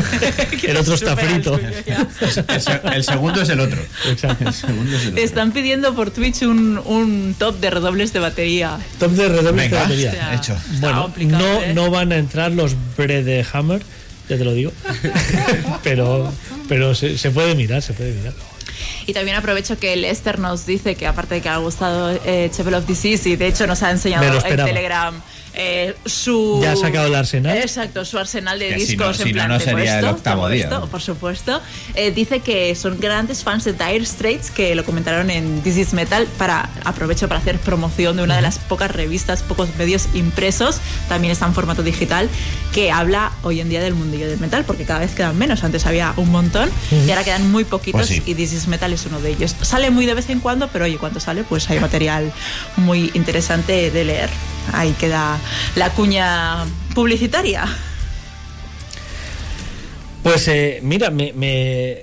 [0.63, 1.59] el otro está el frito.
[1.59, 3.81] El, se- el segundo es el otro.
[4.09, 4.47] Exacto.
[4.49, 5.25] El segundo es el Te otro.
[5.25, 8.79] están pidiendo por Twitch un, un top de redobles de batería.
[8.99, 10.35] Top de redobles de batería.
[10.35, 10.57] Hecho.
[10.81, 11.73] Bueno, no, ¿eh?
[11.75, 13.83] no van a entrar los Brede Hammer,
[14.29, 14.73] ya te lo digo.
[15.83, 16.33] pero
[16.69, 18.35] pero se, se puede mirar, se puede mirar.
[19.07, 22.75] Y también aprovecho que Lester nos dice que aparte de que ha gustado eh, Chapel
[22.75, 24.69] of Disease y de hecho nos ha enseñado Me lo en esperaba.
[24.69, 25.15] Telegram
[25.59, 26.61] eh, su...
[26.63, 27.57] Ya ha sacado el arsenal.
[27.59, 29.99] Exacto, su arsenal de Que si discos no- en si no, plan, no tengo sería
[29.99, 30.87] el octavo día, esto, ¿no?
[30.87, 31.61] por supuesto.
[31.95, 35.93] Eh, dice que son grandes fans de Dire Straits que lo comentaron en This is
[35.93, 40.81] Metal para aprovecho para hacer promoción de una de las pocas revistas, pocos medios impresos,
[41.09, 42.29] también está en formato digital,
[42.73, 45.65] que habla hoy en día del mundillo del metal, porque cada vez quedan menos.
[45.65, 48.23] Antes había un montón y ahora quedan muy poquitos Pues sí.
[48.27, 49.57] y This is Metal es uno de ellos.
[49.63, 52.33] Sale muy de vez en cuando, pero oye, cuando sale, pues hay material
[52.77, 54.31] muy interesante de leer.
[54.73, 55.39] Ahí queda
[55.77, 56.65] la cuña
[56.95, 57.65] publicitaria.
[60.23, 62.03] Pues eh, mira, me, me-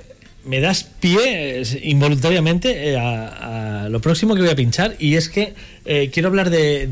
[0.62, 5.54] das pie involuntariamente eh, a, lo próximo que voy a pinchar y es que
[5.86, 6.88] eh, quiero hablar de,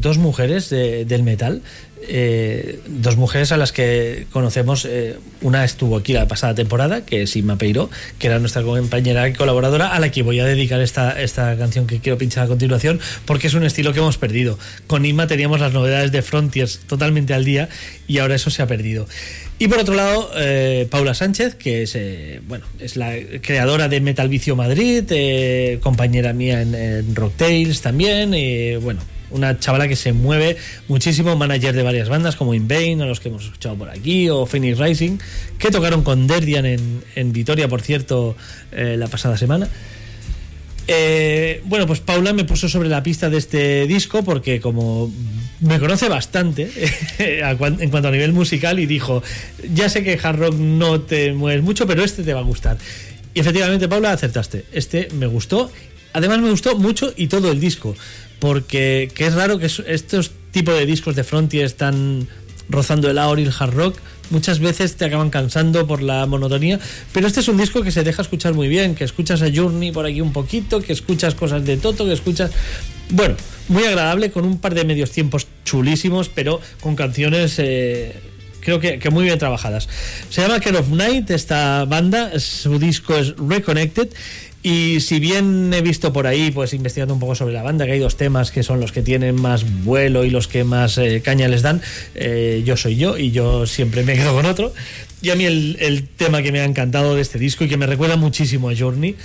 [0.00, 1.62] dos mujeres de- del metal.
[2.08, 4.84] Eh, dos mujeres a las que conocemos.
[4.84, 9.28] eh, una estuvo aquí la pasada temporada, que es Inma Peiro, que era nuestra compañera
[9.28, 12.48] y colaboradora, a la que voy a dedicar esta, esta canción que quiero pinchar a
[12.48, 14.58] continuación, porque es un estilo que hemos perdido.
[14.86, 17.68] Con Inma teníamos las novedades de Frontiers totalmente al día
[18.06, 19.06] y ahora eso se ha perdido.
[19.58, 21.96] Y por otro lado, eh, Paula Sánchez, que es,
[22.48, 25.04] bueno, es la creadora de Metal Vicio Madrid,
[25.80, 29.00] compañera mía en, en Rocktails también, eh, bueno,
[29.34, 30.56] una chavala que se mueve
[30.88, 34.30] muchísimo, manager de varias bandas como In Vain, a los que hemos escuchado por aquí,
[34.30, 35.18] o Phoenix Rising,
[35.58, 38.36] que tocaron con Derdian en, en Vitoria, por cierto,
[38.72, 39.68] eh, la pasada semana.
[40.86, 45.10] Eh, bueno, pues Paula me puso sobre la pista de este disco porque como
[45.60, 46.70] me conoce bastante
[47.18, 49.22] en cuanto a nivel musical y dijo,
[49.72, 52.76] ya sé que hard rock no te mueves mucho, pero este te va a gustar.
[53.32, 54.64] Y efectivamente, Paula, acertaste.
[54.72, 55.70] Este me gustó.
[56.12, 57.96] Además me gustó mucho y todo el disco,
[58.44, 62.28] porque que es raro que es- estos tipos de discos de Frontier están
[62.68, 63.96] rozando el aor y el hard rock,
[64.28, 66.78] muchas veces te acaban cansando por la monotonía,
[67.14, 69.92] pero este es un disco que se deja escuchar muy bien, que escuchas a Journey
[69.92, 72.50] por aquí un poquito, que escuchas cosas de Toto, que escuchas...
[73.08, 73.34] Bueno,
[73.68, 77.54] muy agradable, con un par de medios tiempos chulísimos, pero con canciones...
[77.58, 78.12] eh,
[78.60, 79.90] Creo que, que muy bien trabajadas.
[80.30, 84.08] Se llama Care of Night, esta banda, su disco es Reconnected.
[84.66, 87.92] Y si bien he visto por ahí, pues investigando un poco sobre la banda, que
[87.92, 91.20] hay dos temas que son los que tienen más vuelo y los que más eh,
[91.22, 91.82] caña les dan,
[92.14, 94.72] eh, yo soy yo y yo siempre me quedo con otro.
[95.20, 97.86] Y a mí el, tema que me ha encantado de este disco y que me
[97.86, 99.16] recuerda muchísimo a Journey,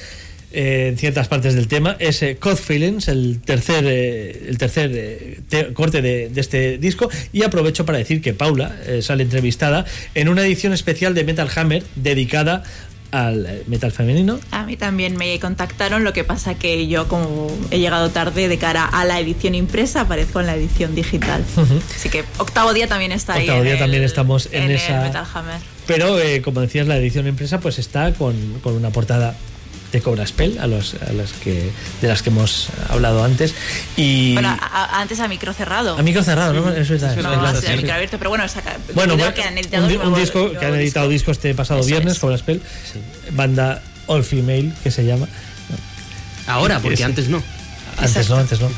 [0.51, 4.91] eh, en ciertas partes del tema, es eh, Code Feelings, el tercer, eh, el tercer
[4.93, 7.09] eh, te- corte de, de este disco.
[7.31, 9.85] Y aprovecho para decir que Paula sale entrevistada
[10.15, 12.63] en una edición especial de Metal Hammer dedicada
[13.11, 14.39] al eh, metal femenino.
[14.51, 18.57] A mí también me contactaron, lo que pasa que yo como he llegado tarde de
[18.57, 21.43] cara a la edición impresa, aparezco en la edición digital.
[21.95, 23.41] Así que octavo día también está ahí.
[23.43, 25.59] Octavo día el- también estamos en esa- Metal Hammer.
[25.87, 29.35] Pero, eh, como decías, la edición impresa pues está con, con una portada
[29.91, 31.71] de Cobra Spell, a, los, a las que,
[32.01, 33.53] de las que hemos hablado antes.
[33.97, 34.53] Y Bueno, a-
[34.95, 35.97] a- antes a micro cerrado.
[35.97, 36.71] a micro cerrado, ¿no?
[36.71, 37.07] Eso es, No,
[37.43, 37.67] a sí.
[37.75, 40.65] micro abierto, pero bueno, saca, Bueno, creo que han editado un, un nuevo- disco que
[40.65, 42.19] han editado disco este pasado Eso viernes, es.
[42.19, 42.61] Cobra Spell,
[43.31, 45.27] banda All Female, que se llama.
[46.47, 47.41] Ahora, porque antes no.
[47.97, 48.69] Antes no, antes no.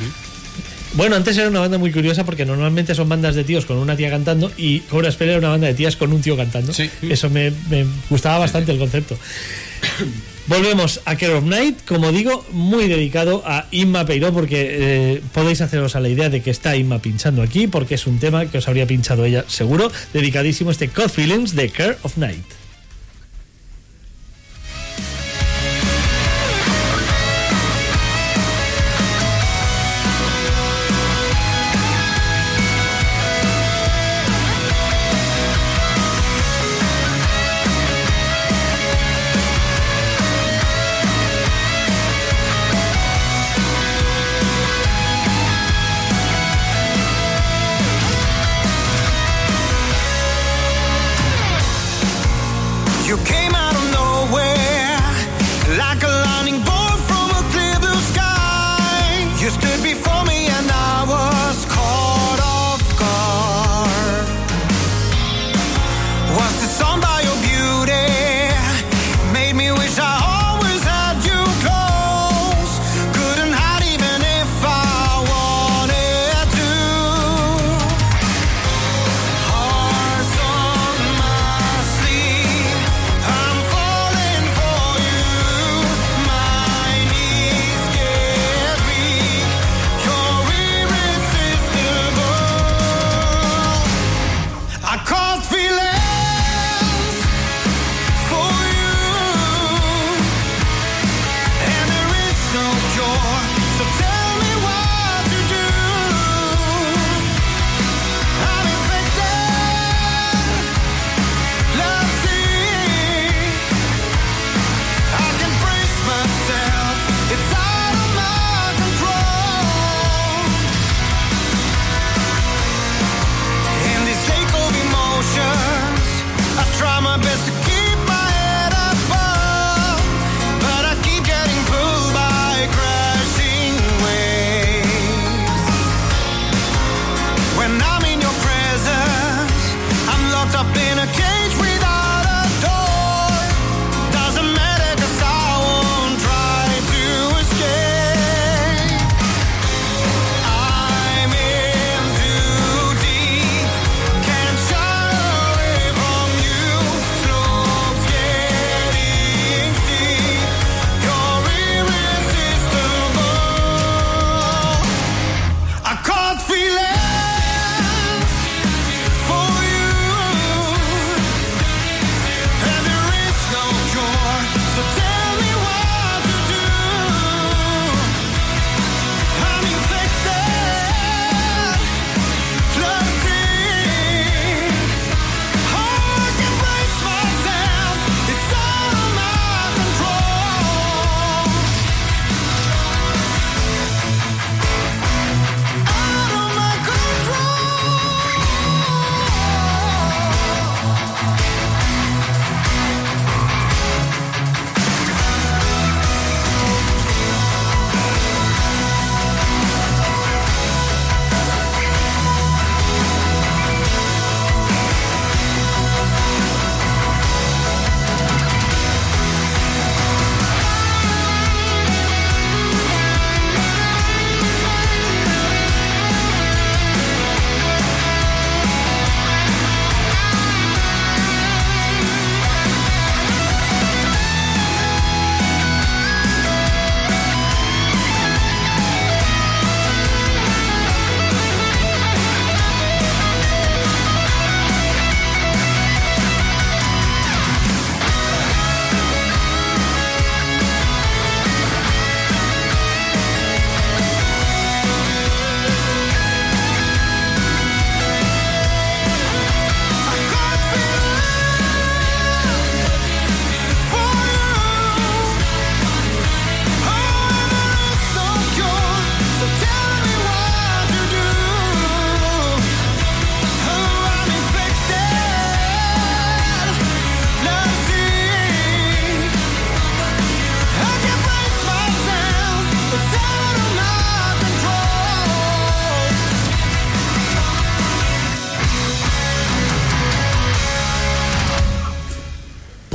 [0.94, 3.96] Bueno, antes era una banda muy curiosa porque normalmente son bandas de tíos con una
[3.96, 6.74] tía cantando y Cobra Spell era una banda de tías con un tío cantando.
[7.02, 9.18] Eso me, me gustaba bastante el concepto.
[10.48, 15.62] Volvemos a Care of Night, como digo, muy dedicado a Inma Peiró, porque eh, podéis
[15.62, 18.58] haceros a la idea de que está Inma pinchando aquí, porque es un tema que
[18.58, 22.61] os habría pinchado ella seguro, dedicadísimo este Code Feelings de Care of Night.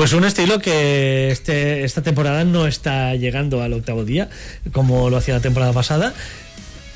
[0.06, 4.28] Pues un estilo que este, esta temporada no está llegando al octavo día,
[4.70, 6.14] como lo hacía la temporada pasada.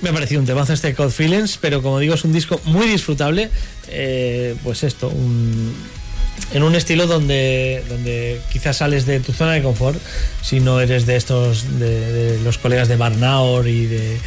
[0.00, 2.86] Me ha parecido un temazo este Code Feelings, pero como digo, es un disco muy
[2.86, 3.50] disfrutable.
[3.88, 9.98] eh, pues esto, en un estilo donde, donde quizás sales de tu zona de confort,
[10.40, 14.18] si no eres de estos, de, los colegas de Barnaur y de.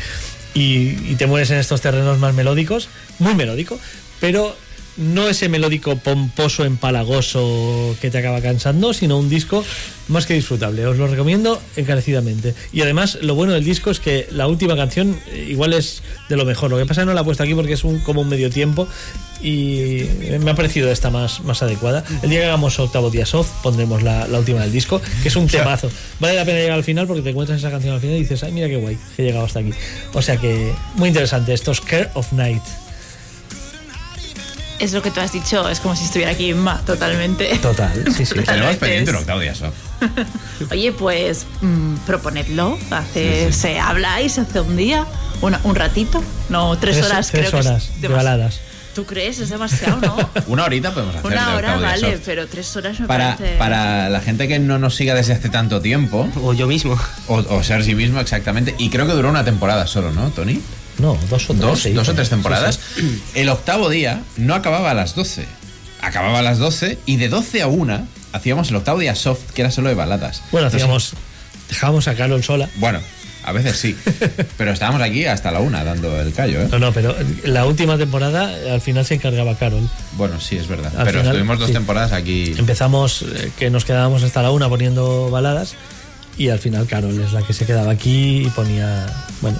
[0.55, 3.79] Y, y te mueves en estos terrenos más melódicos, muy melódico,
[4.19, 4.57] pero
[4.97, 9.63] no ese melódico pomposo, empalagoso que te acaba cansando, sino un disco
[10.07, 10.85] más que disfrutable.
[10.85, 12.53] Os lo recomiendo encarecidamente.
[12.71, 16.35] Y además, lo bueno del disco es que la última canción eh, igual es de
[16.35, 16.69] lo mejor.
[16.69, 18.29] Lo que pasa es que no la he puesto aquí porque es un, como un
[18.29, 18.87] medio tiempo
[19.41, 20.05] y
[20.39, 22.03] me ha parecido esta más, más adecuada.
[22.21, 25.35] El día que hagamos octavo día soft pondremos la, la última del disco, que es
[25.35, 25.89] un temazo.
[26.19, 28.43] Vale la pena llegar al final porque te encuentras esa canción al final y dices,
[28.43, 29.71] ay, mira qué guay, que he llegado hasta aquí.
[30.13, 31.53] O sea que muy interesante.
[31.53, 32.63] Esto es Care of Night.
[34.79, 37.57] Es lo que tú has dicho, es como si estuviera aquí Emma, totalmente.
[37.59, 38.35] Total, sí, sí.
[38.45, 39.53] Tenemos pendiente un octavo día.
[40.71, 42.77] Oye, pues mm, proponedlo.
[42.91, 45.05] Hace, Se habla y se hace un día,
[45.41, 47.31] una- un ratito, no tres, Tres- horas.
[47.31, 48.59] tres creo que horas es de baladas.
[48.93, 49.39] ¿Tú crees?
[49.39, 50.29] Es demasiado, ¿no?
[50.47, 52.21] Una horita podemos hacer Una hora, vale, soft.
[52.25, 53.57] pero tres horas me Para, parece.
[53.57, 56.95] para la gente que no nos siga desde hace tanto tiempo, O yo mismo.
[57.27, 60.61] o, o Sergi mismo exactamente, y creo que duró una temporada solo, ¿no, Tony?
[60.99, 61.93] No, dos o tres.
[61.93, 62.79] Dos, o tres temporadas.
[62.95, 63.21] sí.
[63.35, 65.45] El octavo día no acababa a las 12.
[66.01, 69.61] Acababa a las 12 y de 12 a 1 hacíamos el octavo día soft, que
[69.61, 70.41] era solo de baladas.
[70.51, 71.13] Bueno, hacíamos.
[71.69, 72.69] Dejábamos a Carol sola.
[72.75, 72.99] Bueno,
[73.43, 73.95] a veces sí.
[74.57, 76.67] pero estábamos aquí hasta la una dando el callo, ¿eh?
[76.69, 77.15] No, no, pero
[77.45, 79.87] la última temporada al final se encargaba Carol.
[80.17, 80.91] Bueno, sí, es verdad.
[80.97, 81.73] Al pero final, estuvimos dos sí.
[81.73, 82.53] temporadas aquí.
[82.57, 85.75] Empezamos eh, que nos quedábamos hasta la una poniendo baladas
[86.37, 89.05] y al final Carol es la que se quedaba aquí y ponía.
[89.41, 89.59] Bueno,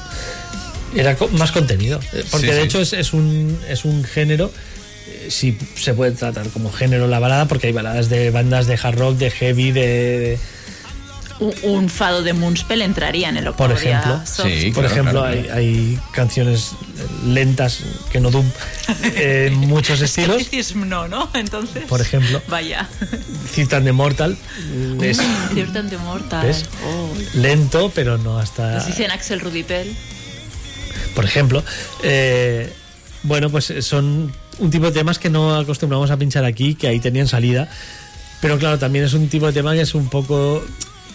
[0.95, 1.99] era más contenido.
[2.13, 2.65] eh, Porque Sí, de sí.
[2.65, 4.51] hecho es, es un, es un género.
[5.07, 8.79] eh, Si se puede tratar como género la balada, porque hay baladas de bandas de
[8.81, 10.39] hard rock, de heavy, de, de-
[11.39, 14.21] un, un fado de Moonspell entraría en el octavo por ejemplo.
[14.23, 15.59] Sí, Por claro, ejemplo, claro, hay, claro.
[15.59, 16.71] hay canciones
[17.25, 17.79] lentas
[18.11, 18.45] que no doom
[19.15, 20.43] en muchos estilos.
[20.75, 21.29] No, ¿no?
[21.33, 21.85] Entonces.
[21.85, 22.87] Por ejemplo, Vaya.
[23.51, 24.37] Citan de Mortal
[25.01, 25.19] es
[25.53, 26.55] Ciertan de Mortal.
[26.85, 27.09] Oh.
[27.33, 28.73] lento, pero no hasta.
[28.75, 29.93] Nos dicen Axel Rudipel.
[31.15, 31.63] Por ejemplo,
[32.03, 32.71] eh,
[33.23, 36.99] bueno, pues son un tipo de temas que no acostumbramos a pinchar aquí, que ahí
[36.99, 37.69] tenían salida.
[38.41, 40.63] Pero claro, también es un tipo de tema que es un poco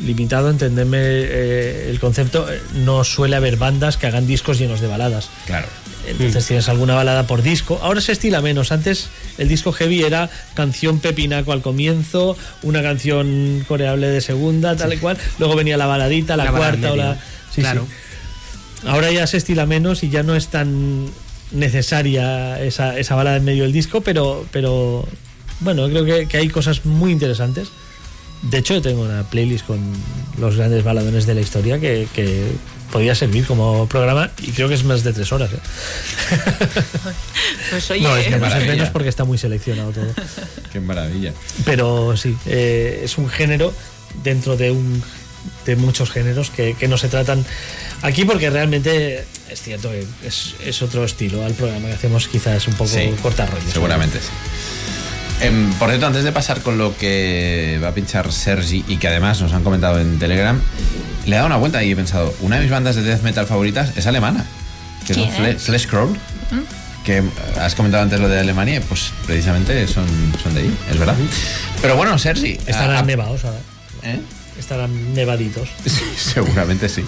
[0.00, 2.50] limitado, entendeme eh, el concepto.
[2.50, 5.28] eh, No suele haber bandas que hagan discos llenos de baladas.
[5.46, 5.66] Claro.
[6.06, 7.78] Entonces tienes alguna balada por disco.
[7.82, 8.72] Ahora se estila menos.
[8.72, 14.94] Antes el disco heavy era canción pepinaco al comienzo, una canción coreable de segunda, tal
[14.94, 15.18] y cual.
[15.38, 17.18] Luego venía la baladita, la, cuarta o la.
[17.54, 17.86] Sí, Claro.
[17.86, 17.92] sí.
[18.86, 21.06] Ahora ya se estila menos y ya no es tan
[21.50, 25.06] necesaria esa, esa balada en medio del disco, pero, pero
[25.60, 27.68] bueno, creo que, que hay cosas muy interesantes.
[28.42, 29.80] De hecho, yo tengo una playlist con
[30.38, 32.52] los grandes baladones de la historia que, que
[32.92, 35.50] podría servir como programa y creo que es más de tres horas.
[35.52, 35.58] ¿eh?
[37.70, 38.72] Pues oye, no, es menos, es maravilla.
[38.72, 40.06] menos porque está muy seleccionado todo.
[40.72, 41.32] Qué maravilla.
[41.64, 43.74] Pero sí, eh, es un género
[44.22, 45.02] dentro de un
[45.66, 47.44] de muchos géneros que, que no se tratan
[48.02, 52.66] aquí porque realmente es cierto que es, es otro estilo al programa que hacemos quizás
[52.68, 53.72] un poco Sí, cortar rollos.
[53.72, 54.26] Seguramente sí.
[55.40, 59.06] Em, por cierto, antes de pasar con lo que va a pinchar Sergi y que
[59.08, 60.60] además nos han comentado en Telegram,
[61.26, 63.46] le he dado una vuelta y he pensado, una de mis bandas de death metal
[63.46, 64.44] favoritas es alemana,
[65.06, 65.28] que son.
[65.58, 66.16] Flesh Crawl,
[67.04, 67.22] que
[67.60, 70.06] has comentado antes lo de Alemania, pues precisamente son,
[70.42, 71.14] son de ahí, es verdad.
[71.80, 73.60] Pero bueno, Sergi, Estarán a- a- nevados ahora.
[74.02, 74.18] ¿eh?
[74.58, 75.68] Estarán nevaditos.
[75.86, 77.04] Sí, seguramente sí.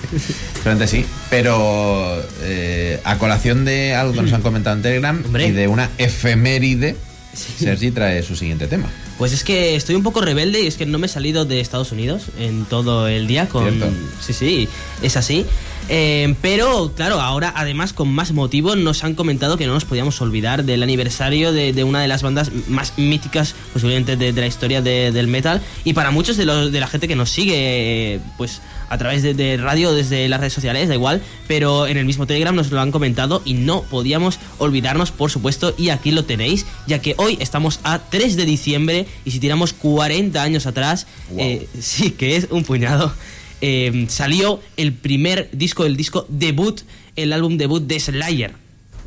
[0.54, 1.04] Seguramente sí.
[1.28, 5.48] Pero eh, a colación de algo que nos han comentado en Telegram Hombre.
[5.48, 6.96] y de una efeméride,
[7.34, 8.88] Sergi trae su siguiente tema.
[9.18, 11.60] Pues es que estoy un poco rebelde y es que no me he salido de
[11.60, 13.68] Estados Unidos en todo el día con...
[13.68, 13.94] Cierto.
[14.20, 14.68] Sí, sí,
[15.02, 15.44] es así.
[15.88, 20.20] Eh, pero, claro, ahora además con más motivo nos han comentado que no nos podíamos
[20.20, 24.46] olvidar del aniversario de, de una de las bandas más míticas posiblemente de, de la
[24.46, 28.20] historia de- del metal y para muchos de, los, de la gente que nos sigue
[28.36, 32.04] pues a través de, de radio desde las redes sociales, da igual, pero en el
[32.04, 36.24] mismo Telegram nos lo han comentado y no podíamos olvidarnos, por supuesto, y aquí lo
[36.24, 41.06] tenéis, ya que hoy estamos a 3 de diciembre y si tiramos 40 años atrás,
[41.30, 41.38] Wow.
[41.40, 43.12] eh, sí que es un puñado,
[43.60, 46.80] eh, salió el primer disco, el disco debut,
[47.16, 48.52] el álbum debut de Slayer.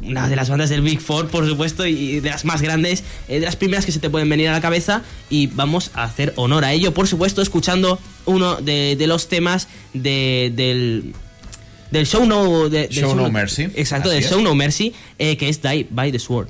[0.02, 3.40] Una de las bandas del Big Four, por supuesto, y de las más grandes, eh,
[3.40, 5.02] de las primeras que se te pueden venir a la cabeza.
[5.30, 9.70] Y vamos a hacer honor a ello, por supuesto, escuchando uno de, de los temas
[9.94, 11.14] de- del,
[11.92, 13.64] del Show No, de- del Show No Mercy.
[13.76, 14.30] Exacto, Así del es.
[14.30, 16.48] Show No Mercy, eh, que es Die by the Sword.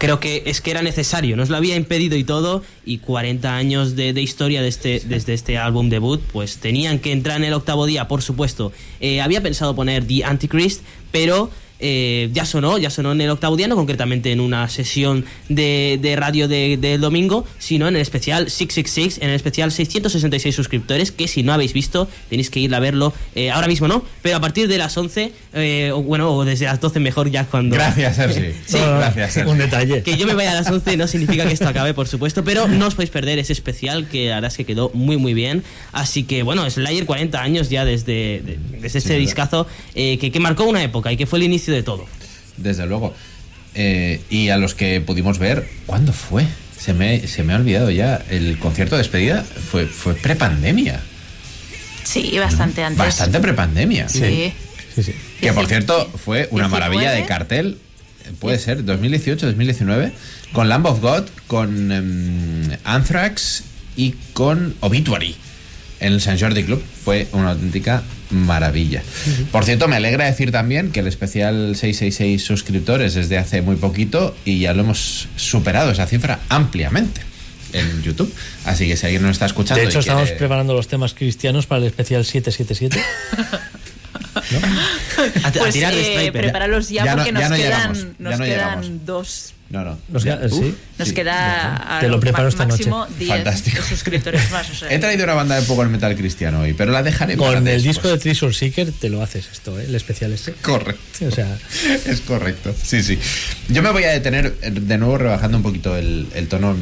[0.00, 3.94] Creo que es que era necesario, nos lo había impedido y todo, y 40 años
[3.94, 7.52] de, de historia de este, desde este álbum debut, pues tenían que entrar en el
[7.52, 8.72] octavo día, por supuesto.
[9.00, 10.82] Eh, había pensado poner The Antichrist,
[11.12, 11.50] pero
[11.80, 15.98] eh, ya sonó, ya sonó en el octavo día, no concretamente en una sesión de,
[16.00, 21.12] de radio de- del domingo, sino en el especial 666, en el especial 666 suscriptores,
[21.12, 24.04] que si no habéis visto, tenéis que ir a verlo eh, ahora mismo, ¿no?
[24.22, 27.44] Pero a partir de las 11, eh, o bueno, o desde las 12 mejor ya
[27.46, 27.74] cuando...
[27.76, 28.52] Gracias, Sergi.
[28.66, 28.78] Sí.
[28.78, 29.50] gracias, Sergi.
[29.50, 30.02] Un detalle.
[30.02, 32.68] Que yo me vaya a las 11 no significa que esto acabe, por supuesto, pero
[32.68, 35.62] no os podéis perder ese especial que la verdad es que quedó muy, muy bien.
[35.92, 39.20] Así que, bueno, Slayer 40 años ya desde, de- desde este duda.
[39.20, 42.06] discazo eh, que, que marcó una época y que fue el inicio de todo.
[42.56, 43.14] Desde luego.
[43.74, 46.44] Eh, y a los que pudimos ver, ¿cuándo fue?
[46.78, 48.22] Se me, se me ha olvidado ya.
[48.30, 51.00] El concierto de despedida fue, fue prepandemia.
[52.04, 52.98] Sí, bastante antes.
[52.98, 54.08] Bastante prepandemia.
[54.08, 54.52] Sí.
[54.94, 55.14] Sí, sí.
[55.40, 56.68] Que por cierto fue una 19.
[56.70, 57.78] maravilla de cartel.
[58.26, 60.12] eh, Puede ser 2018, 2019.
[60.52, 63.62] Con Lamb of God, con em, Anthrax
[63.96, 65.36] y con Obituary.
[66.00, 69.02] En el San Jordi Club fue una auténtica maravilla.
[69.52, 74.34] Por cierto, me alegra decir también que el especial 666 suscriptores desde hace muy poquito
[74.44, 77.20] y ya lo hemos superado esa cifra ampliamente
[77.72, 78.32] en YouTube.
[78.64, 81.12] Así que si alguien nos está escuchando De hecho, y estamos quiere- preparando los temas
[81.14, 83.00] cristianos para el especial 777.
[85.44, 86.42] A, a Pues tirar de eh, sniper.
[86.42, 89.06] prepáralos ya, Ya no- porque ya nos no quedan, llegamos, ya nos no quedan llegamos.
[89.06, 89.52] dos.
[89.70, 89.96] No, no.
[90.08, 90.74] Nos queda- Uf, sí.
[90.98, 91.14] Nos Sí.
[91.14, 92.90] queda a Te lo preparo esta noche.
[92.90, 93.82] máximo 10 Fantástico.
[93.88, 94.68] suscriptores más.
[94.68, 94.92] O sea.
[94.92, 97.58] He traído una banda de poco el metal cristiano hoy, pero la dejaré para Con
[97.58, 97.82] el después.
[97.84, 99.84] disco de Treasure Seeker te lo haces esto, ¿eh?
[99.86, 100.52] el especial este.
[100.54, 101.26] Correcto.
[101.26, 101.56] O sea,
[102.06, 102.74] Es correcto.
[102.82, 103.16] Sí, sí.
[103.68, 106.76] Yo me voy a detener eh, de nuevo rebajando un poquito el, el tono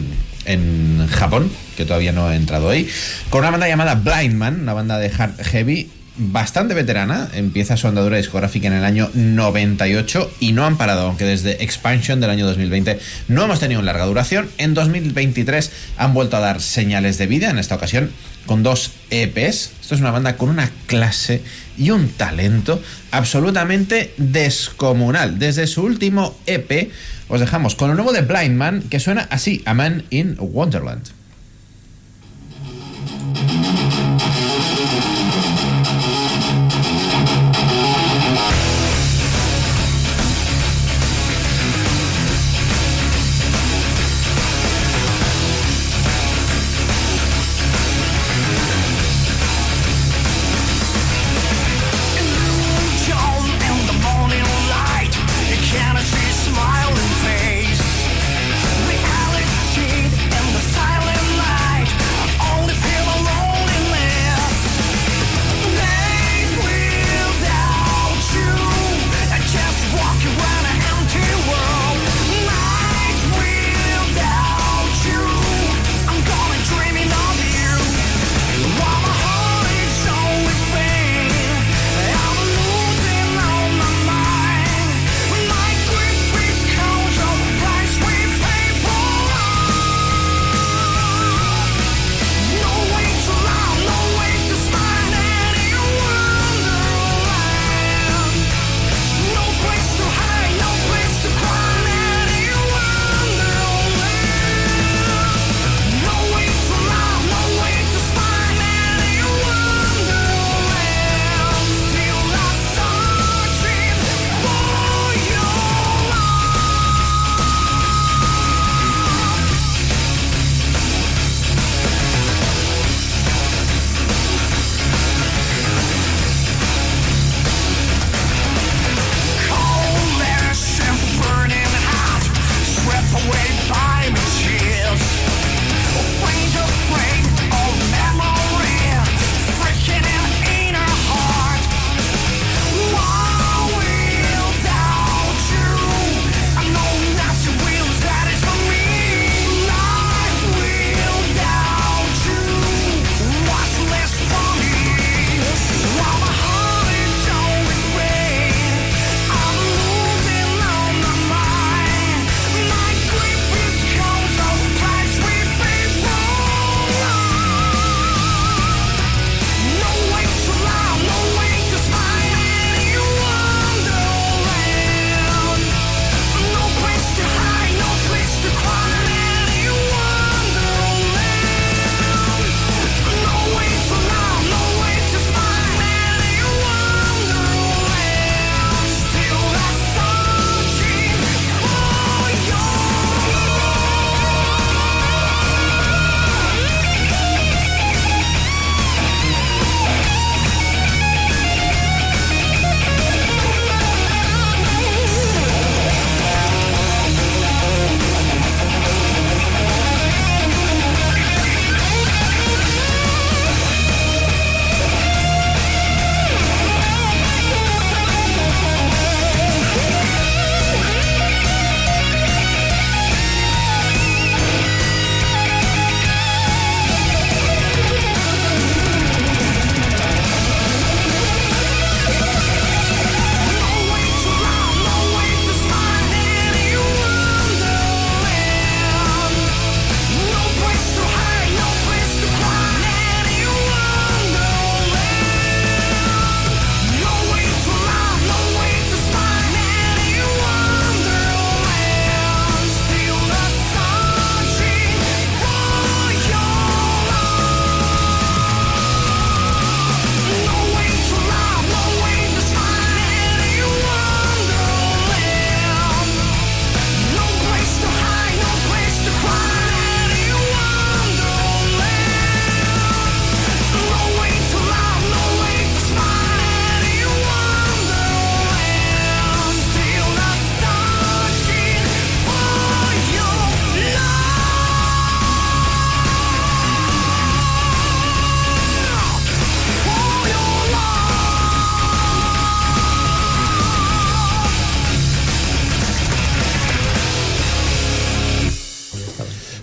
[0.47, 2.89] en Japón, que todavía no he entrado ahí,
[3.29, 7.87] con una banda llamada Blind Man, una banda de hard heavy bastante veterana, empieza su
[7.87, 12.47] andadura discográfica en el año 98 y no han parado, aunque desde Expansion del año
[12.47, 14.49] 2020 no hemos tenido larga duración.
[14.59, 18.11] En 2023 han vuelto a dar señales de vida, en esta ocasión
[18.47, 19.73] con dos EPs.
[19.81, 21.43] Esto es una banda con una clase
[21.77, 22.83] y un talento
[23.13, 25.39] absolutamente descomunal.
[25.39, 26.91] Desde su último EP
[27.29, 31.05] os dejamos con lo nuevo de Blind Man, que suena así, A Man in Wonderland.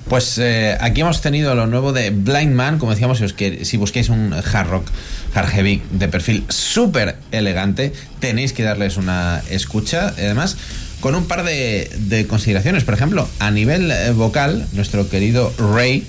[0.09, 3.33] Pues eh, aquí hemos tenido lo nuevo de Blind Man, como decíamos, si, os
[3.67, 4.87] si busquéis un hard rock,
[5.33, 10.09] hard heavy de perfil súper elegante, tenéis que darles una escucha.
[10.09, 10.57] Además,
[10.99, 12.83] con un par de, de consideraciones.
[12.83, 16.05] Por ejemplo, a nivel eh, vocal, nuestro querido Ray,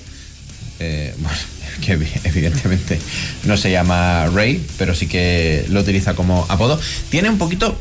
[0.79, 1.15] eh,
[1.81, 2.99] que evi- evidentemente
[3.45, 6.79] no se llama Ray, pero sí que lo utiliza como apodo,
[7.09, 7.75] tiene un poquito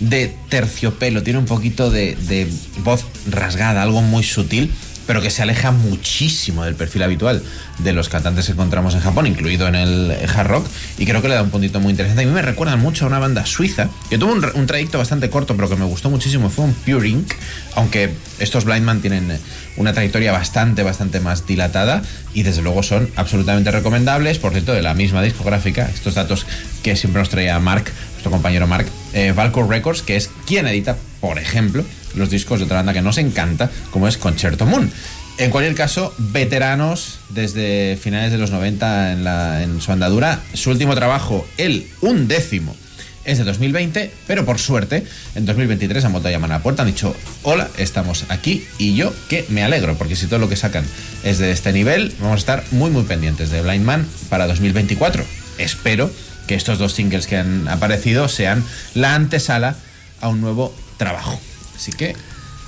[0.00, 2.46] de terciopelo, tiene un poquito de
[2.84, 4.70] voz rasgada, algo muy sutil,
[5.06, 7.42] pero que se aleja muchísimo del perfil habitual
[7.78, 10.66] de los cantantes que encontramos en Japón, incluido en el hard rock,
[10.98, 12.22] y creo que le da un puntito muy interesante.
[12.22, 15.56] A mí me recuerda mucho a una banda suiza, que tuvo un, trayecto bastante corto,
[15.56, 17.32] pero que me gustó muchísimo, fue un Pure Ink,
[17.74, 19.38] aunque estos Blindman tienen
[19.76, 22.02] una trayectoria bastante, bastante más dilatada,
[22.34, 26.46] y desde luego son absolutamente recomendables, por cierto, de la misma discográfica, estos datos
[26.82, 29.34] que siempre nos traía Mark, nuestro compañero Mark, eh,
[29.68, 31.84] Records, que es quien edita, por ejemplo,
[32.14, 34.90] los discos de otra banda que nos encanta, como es Concerto Moon.
[35.38, 40.40] En cualquier caso, veteranos desde finales de los 90 en, la, en su andadura.
[40.52, 42.76] Su último trabajo, el undécimo,
[43.24, 46.82] es de 2020, pero por suerte, en 2023 han vuelto a llamar a la puerta,
[46.82, 50.56] han dicho, hola, estamos aquí, y yo que me alegro, porque si todo lo que
[50.56, 50.84] sacan
[51.24, 55.24] es de este nivel, vamos a estar muy, muy pendientes de Blind Man para 2024.
[55.58, 56.10] Espero
[56.46, 58.64] que estos dos singles que han aparecido sean
[58.94, 59.76] la antesala
[60.20, 61.40] a un nuevo trabajo.
[61.82, 62.14] Así que,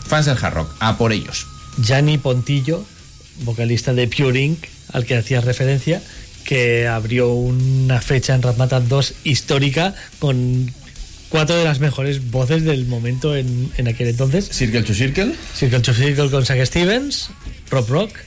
[0.09, 1.47] fans del hard rock, a por ellos.
[1.79, 2.85] Gianni Pontillo,
[3.45, 4.59] vocalista de Pure Inc.,
[4.93, 6.03] al que hacías referencia,
[6.45, 10.69] que abrió una fecha en Ratmatan 2 histórica con
[11.29, 14.49] cuatro de las mejores voces del momento en, en aquel entonces.
[14.51, 15.33] Circle to Circle.
[15.55, 17.31] Circle to Circle con Zack Stevens,
[17.71, 18.19] Rob Rock,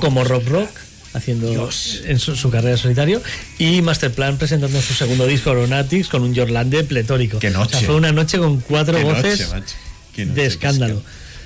[0.00, 0.70] como Rob Rock,
[1.12, 2.02] haciendo Dios.
[2.04, 3.22] en su, su carrera solitario,
[3.60, 7.38] y Masterplan presentando su segundo disco Aeronautics con un Jorlande pletórico.
[7.38, 7.76] Qué noche.
[7.76, 9.74] O sea, fue una noche con cuatro Qué voces noche,
[10.16, 11.02] de escándalo.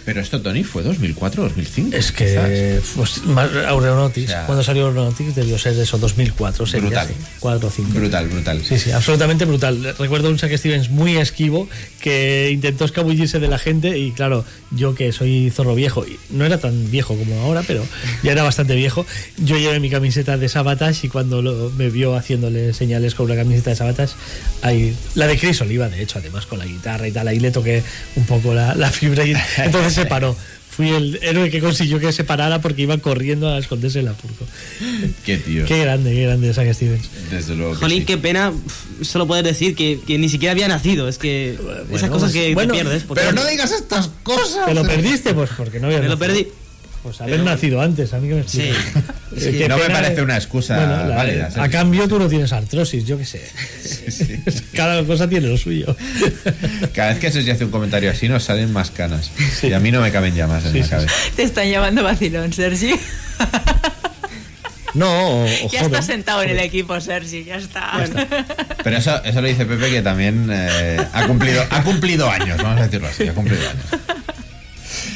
[0.07, 1.95] Pero esto, Tony, fue 2004, 2005.
[1.97, 6.65] Es que pues, más- Aeronautics, O sea, cuando salió Aeronautics debió ser de eso, 2004,
[6.65, 7.07] sería Brutal.
[7.07, 7.91] así, 4 o 5.
[7.93, 8.63] Brutal, brutal.
[8.65, 9.95] Sí, sí, absolutamente brutal.
[9.99, 11.69] Recuerdo un Zack Stevens muy esquivo
[12.01, 16.45] que intentó escabullirse de la gente y claro, yo que soy zorro viejo, y no
[16.47, 17.85] era tan viejo como ahora, pero
[18.23, 19.05] ya era bastante viejo,
[19.39, 23.35] yo llevé mi camiseta de Sabatage y cuando lo- me vio haciéndole señales con una
[23.35, 24.13] camiseta de Sabatage,
[24.63, 27.51] ahí, la de Chris Oliva, de hecho, además con la guitarra y tal, ahí le
[27.51, 27.83] toqué
[28.15, 30.37] un poco la, la fibra y entonces se paró.
[30.77, 34.15] Fui el héroe que consiguió que se parara porque iba corriendo a esconderse en la
[34.15, 34.47] furgo.
[35.25, 35.65] Qué tío.
[35.65, 37.09] Qué grande, qué grande Zack Stevens.
[37.31, 37.73] Desde luego.
[37.73, 38.05] que Jolín, sí.
[38.05, 38.53] qué pena
[39.01, 41.09] solo poder decir que, que ni siquiera había nacido.
[41.09, 41.59] Es que
[41.91, 43.05] esas cosas que bueno, te pierdes.
[43.05, 44.67] porque Pero no digas estas cosas.
[44.67, 45.33] ¿Te lo perdiste?
[45.33, 46.47] Pues porque no había Me lo perdí.
[47.07, 48.77] Pues haber nacido antes, a mí que me explica.
[49.37, 53.05] Que no me parece una excusa Bueno, la- válida, A cambio tú no tienes artrosis,
[53.05, 53.43] yo qué sé.
[54.75, 55.95] Cada cosa tiene lo suyo.
[56.95, 59.31] Cada vez que se hace un comentario así nos salen más canas.
[59.63, 61.13] Y a mí no me caben ya más en Sí, la sí, cabeza.
[61.37, 62.95] Te están llamando vacilón, Sergi.
[64.95, 65.85] No, o, o Ya joven.
[65.85, 67.93] estás sentado en el equipo, Sergi, ya está.
[68.83, 72.81] Pero eso, eso lo dice Pepe que también eh, ha, cumplido, ha cumplido años, vamos
[72.81, 73.85] a decirlo así, ha cumplido años.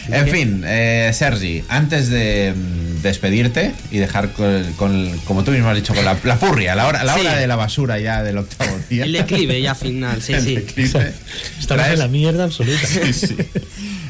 [0.09, 5.68] En fin, eh, Sergi, antes de mm, despedirte y dejar con, con- como tú mismo
[5.68, 7.20] has dicho, con la, la purria, la hora, la Sí.
[7.20, 9.05] hora de la basura ya del octavo día.
[9.05, 10.55] El declive ya final, sí, El sí.
[10.56, 11.12] declive.
[11.59, 12.78] Estamos Traes- en la mierda absoluta.
[12.86, 13.36] Sí, sí.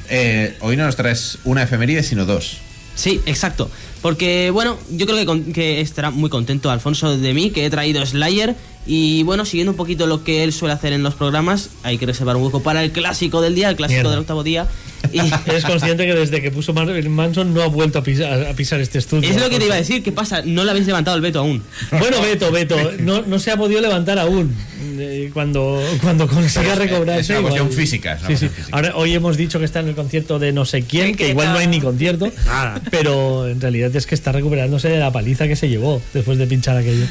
[0.08, 2.58] Eh, hoy no nos traes una efeméride, sino dos.
[2.94, 3.70] Sí, exacto.
[4.02, 7.70] Porque, bueno, yo creo que, con- que estará muy contento Alfonso de mí, que he
[7.70, 8.54] traído Slayer.
[8.86, 12.07] Y bueno, siguiendo un poquito lo que él suele hacer en los programas, hay que
[12.07, 14.11] reservar un hueco para el clásico del día, el clásico Mierda.
[14.11, 14.66] del octavo día.
[15.12, 18.81] Y Eres consciente que desde que puso Manson no ha vuelto a pisar, a pisar
[18.81, 19.28] este estudio.
[19.31, 20.43] es lo que te iba a decir, ¿qué pasa?
[20.44, 21.62] No le habéis levantado el veto aún.
[21.90, 24.55] Bueno, Beto, Beto, no, no se ha podido levantar aún.
[24.98, 28.28] Eh, Cuando, cuando consiga Pero es- recobrar es una eso, cuestión igual- física, es una
[28.28, 28.48] Sí, sí.
[28.51, 28.77] física.
[28.77, 31.48] Ahora, hoy hemos dicho que está en el concierto de no sé quién, que igual
[31.55, 32.81] no hay ni concierto, Nada.
[32.90, 36.47] pero en realidad es que está recuperándose de la paliza que se llevó después de
[36.47, 37.07] pinchar aquello.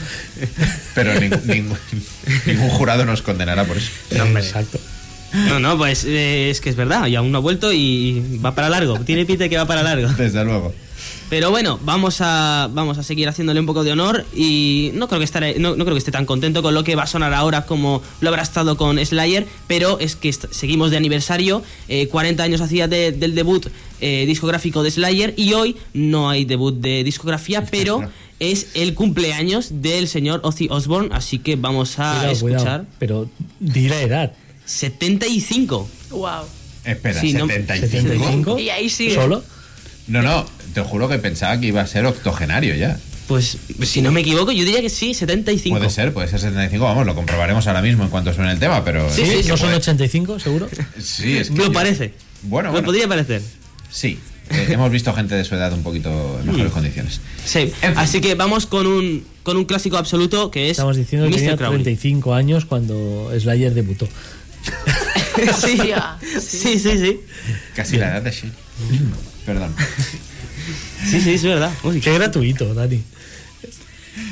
[0.94, 1.78] Pero ningún, ningún,
[2.46, 3.92] ningún jurado nos condenará por eso.
[4.12, 4.80] Exacto.
[5.34, 8.56] No, no, pues eh, es que es verdad, y aún no ha vuelto y va
[8.56, 9.00] para largo.
[9.02, 10.08] Tiene pinta que va para largo.
[10.18, 10.74] Desde luego.
[11.30, 15.20] Pero bueno, vamos a, vamos a seguir haciéndole un poco de honor y no creo,
[15.20, 17.36] que estaré, no, no creo que esté tan contento con lo que va a sonar
[17.36, 22.42] ahora como lo habrá estado con Slayer, pero es que seguimos de aniversario, eh, 40
[22.42, 23.68] años hacía de- del debut
[24.02, 28.10] eh, discográfico de Slayer y hoy no hay debut de discografía, pero
[28.40, 32.86] es el cumpleaños del señor Ozzy Osbourne, así que vamos a Cuidado, escuchar cuidado.
[33.00, 33.30] Pero
[33.60, 34.34] di la edad.
[34.66, 35.90] 75.
[36.12, 36.30] Wow.
[36.86, 38.08] Espera, Sí, no- 75.
[38.08, 38.60] 75.
[38.60, 39.16] Y ahí sigue.
[39.16, 39.44] ¿Solo?
[40.08, 43.00] No, no, te juro que pensaba que iba a ser octogenario ya.
[43.28, 45.78] Pues si no me equivoco, yo diría que sí, 75.
[45.78, 46.84] Puede ser, puede ser 75.
[46.84, 49.08] Vamos, lo comprobaremos ahora mismo en cuanto suene el tema, pero.
[49.14, 50.68] Sí, sí, ¿No sí, son puede- 85, seguro?
[51.00, 51.58] Sí, es que.
[51.58, 52.14] Lo yo- parece.
[52.44, 52.86] Bueno, Me bueno.
[52.88, 53.44] podría parecer.
[53.92, 54.18] Sí.
[54.52, 57.22] Eh, hemos visto gente de su edad un poquito en mejores condiciones.
[57.46, 61.36] Sí, así que vamos con un, con un clásico absoluto que es Estamos diciendo que
[61.36, 61.84] tenía Crowley.
[61.84, 64.08] 35 años cuando Slayer debutó.
[65.62, 65.78] sí.
[66.40, 67.20] Sí, sí, sí.
[67.76, 68.54] Casi la edad de Shane.
[69.46, 69.74] Perdón.
[71.10, 71.72] Sí, sí, es verdad.
[71.84, 73.02] Uy, Qué gratuito, Dani.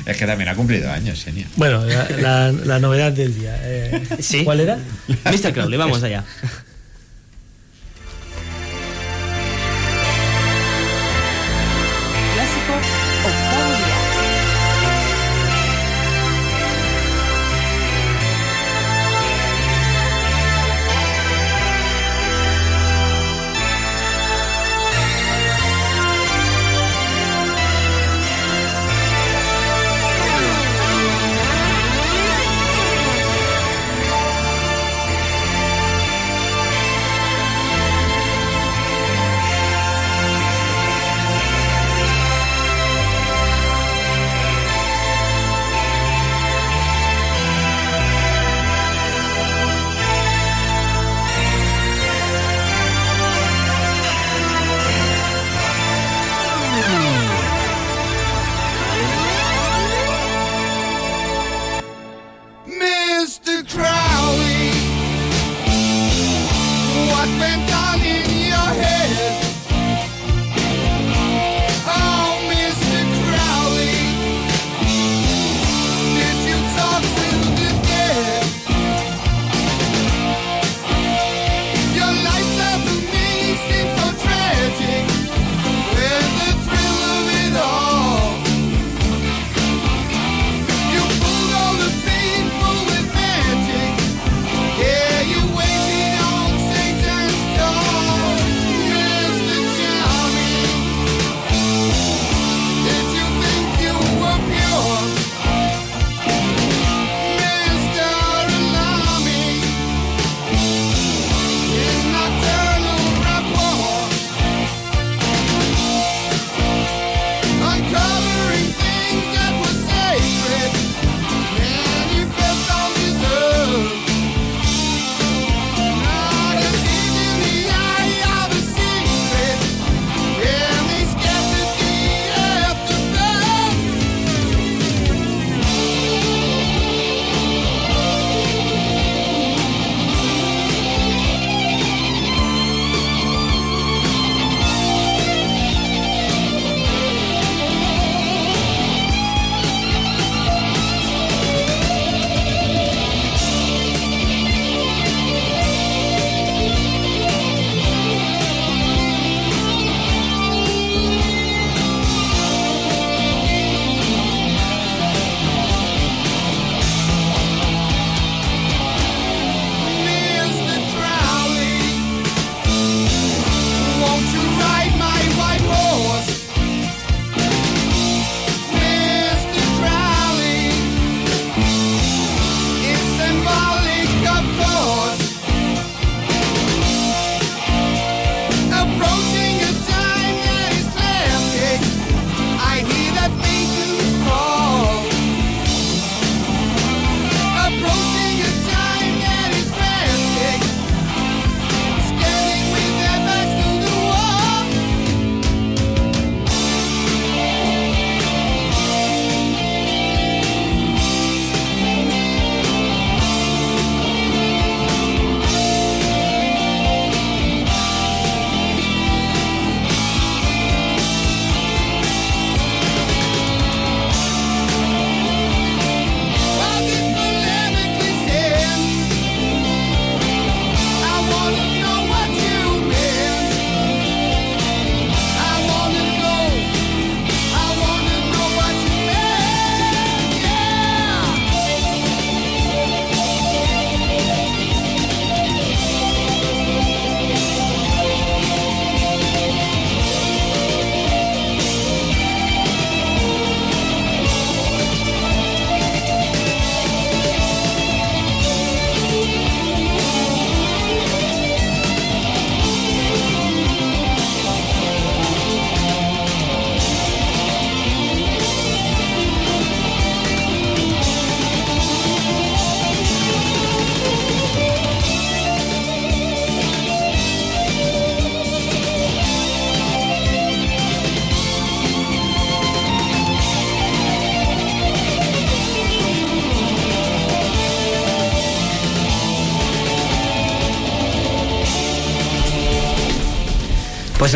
[0.05, 1.47] Es que también ha cumplido años, Xenia.
[1.55, 3.57] Bueno, la, la- la novedad del día.
[3.61, 4.43] eh, Sí.
[4.43, 4.77] ¿Cuál era?
[5.25, 5.53] Mr.
[5.53, 6.23] Crowley, vamos allá.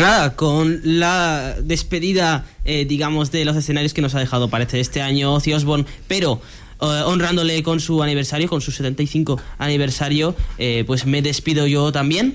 [0.02, 5.00] Nada, con la despedida, eh, digamos, de los escenarios que nos ha dejado, parece, este
[5.00, 6.40] año Ozzy Osbourne, pero
[6.80, 12.34] eh, honrándole con su aniversario, con su 75 aniversario, eh, pues me despido yo también.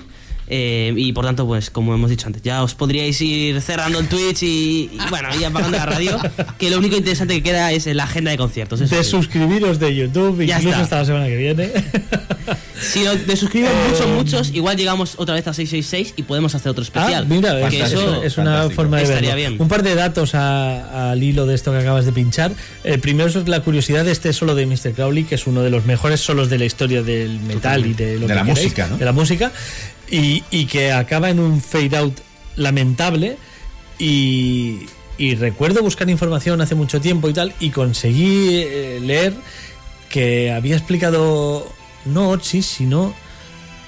[0.50, 4.08] Eh, y por tanto, pues como hemos dicho antes, ya os podríais ir cerrando el
[4.08, 6.18] Twitch y, y, bueno, y apagando la radio,
[6.58, 8.80] que lo único interesante que queda es la agenda de conciertos.
[8.80, 10.82] eso De suscribiros de YouTube, Ya incluso está.
[10.84, 11.70] hasta la semana que viene.
[12.80, 16.54] Si no- de suscribir Eh, muchos, muchos, igual llegamos otra vez a 666 y podemos
[16.54, 17.24] hacer otro especial.
[17.24, 18.74] Ah, mira, que es, eso es una fantástico.
[18.76, 19.50] forma de Estaría verlo.
[19.50, 19.62] bien.
[19.62, 22.52] Un par de datos a- al hilo de esto que acabas de pinchar.
[22.84, 24.92] El primero es la curiosidad de este solo de Mr.
[24.94, 28.14] Crowley, que es uno de los mejores solos de la historia del metal y de
[28.14, 28.96] lo De que la música, ¿no?
[28.98, 29.52] De la música.
[30.10, 32.14] Y, y que acaba en un fade out
[32.56, 33.36] lamentable.
[33.98, 34.86] Y,
[35.18, 39.34] y recuerdo buscar información hace mucho tiempo y tal, y conseguí eh, leer
[40.08, 41.70] que había explicado,
[42.04, 43.14] no Otzi, sino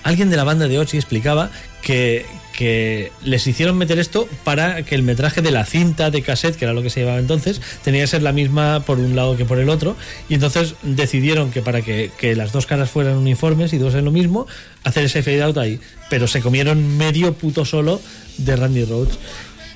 [0.03, 1.51] alguien de la banda de Otzi explicaba
[1.83, 6.57] que, que les hicieron meter esto para que el metraje de la cinta de cassette,
[6.57, 9.37] que era lo que se llevaba entonces, tenía que ser la misma por un lado
[9.37, 9.97] que por el otro.
[10.29, 14.05] Y entonces decidieron que para que, que las dos caras fueran uniformes y dos en
[14.05, 14.47] lo mismo,
[14.85, 15.81] hacer ese fade out ahí.
[16.09, 18.01] Pero se comieron medio puto solo
[18.39, 19.19] de Randy Rhodes.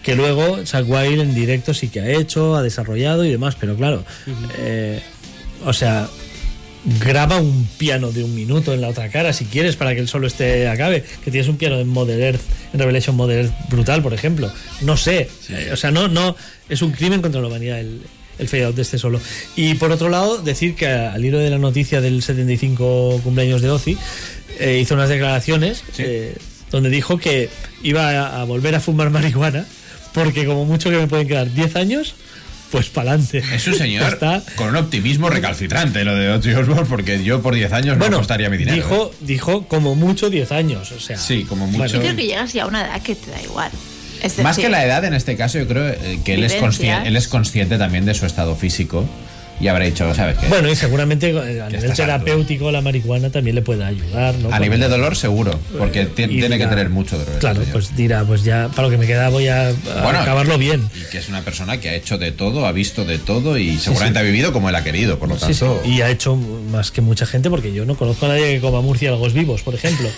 [0.02, 3.74] Que luego Zack Wild en directo sí que ha hecho, ha desarrollado y demás, pero
[3.74, 4.04] claro,
[4.58, 5.00] eh,
[5.64, 6.10] o sea,
[7.00, 10.08] graba un piano de un minuto en la otra cara si quieres para que el
[10.08, 11.04] solo este acabe.
[11.24, 12.42] Que tienes un piano en Mother Earth
[12.72, 14.52] en Revelation Mother Earth brutal por ejemplo.
[14.82, 15.28] No sé.
[15.50, 16.36] Eh, o sea no no
[16.68, 18.02] es un crimen contra la humanidad el,
[18.38, 19.20] el fade out de este solo.
[19.56, 23.70] Y por otro lado decir que al hilo de la noticia del 75 cumpleaños de
[23.70, 23.96] Ozzy
[24.58, 26.36] eh, hizo unas declaraciones eh,
[26.70, 27.48] donde dijo que
[27.82, 29.66] iba a, a volver a fumar marihuana
[30.12, 32.14] porque como mucho que me pueden quedar 10 años
[32.74, 36.86] pues para adelante Es un señor está con un optimismo recalcitrante lo de Ozzy Osbourne,
[36.88, 38.76] porque yo por 10 años no apostaría mi dinero.
[38.76, 38.80] ¿eh?
[38.80, 41.16] Dijo, dijo como mucho 10 años, o sea.
[41.16, 41.94] Sí, como Bueno, mucho.
[41.94, 43.70] Yo creo que llegas ya a una edad que te da igual.
[44.24, 47.16] Es Más que la edad en este caso, yo creo eh, que él es, él
[47.16, 49.06] es consciente también de su estado físico
[49.60, 50.48] y habrá dicho, ¿sabes qué?
[50.48, 51.94] Bueno, y seguramente eh, a nivel harto.
[51.94, 54.52] terapéutico la marihuana también le puede ayudar, ¿no?
[54.52, 57.38] a nivel de dolor seguro, porque Eh, tiene que tener mucho dolor.
[57.38, 60.88] Claro, pues dirá, pues ya para lo que me queda voy a, acabarlo bien.
[60.94, 63.78] Y que es una persona que ha hecho de todo, ha visto de todo y
[63.78, 65.80] seguramente ha vivido como él ha querido, por lo Sí, sí, tanto.
[65.84, 68.80] Y ha hecho más que mucha gente porque yo no conozco a nadie que coma
[68.80, 70.08] murciélagos vivos, por ejemplo.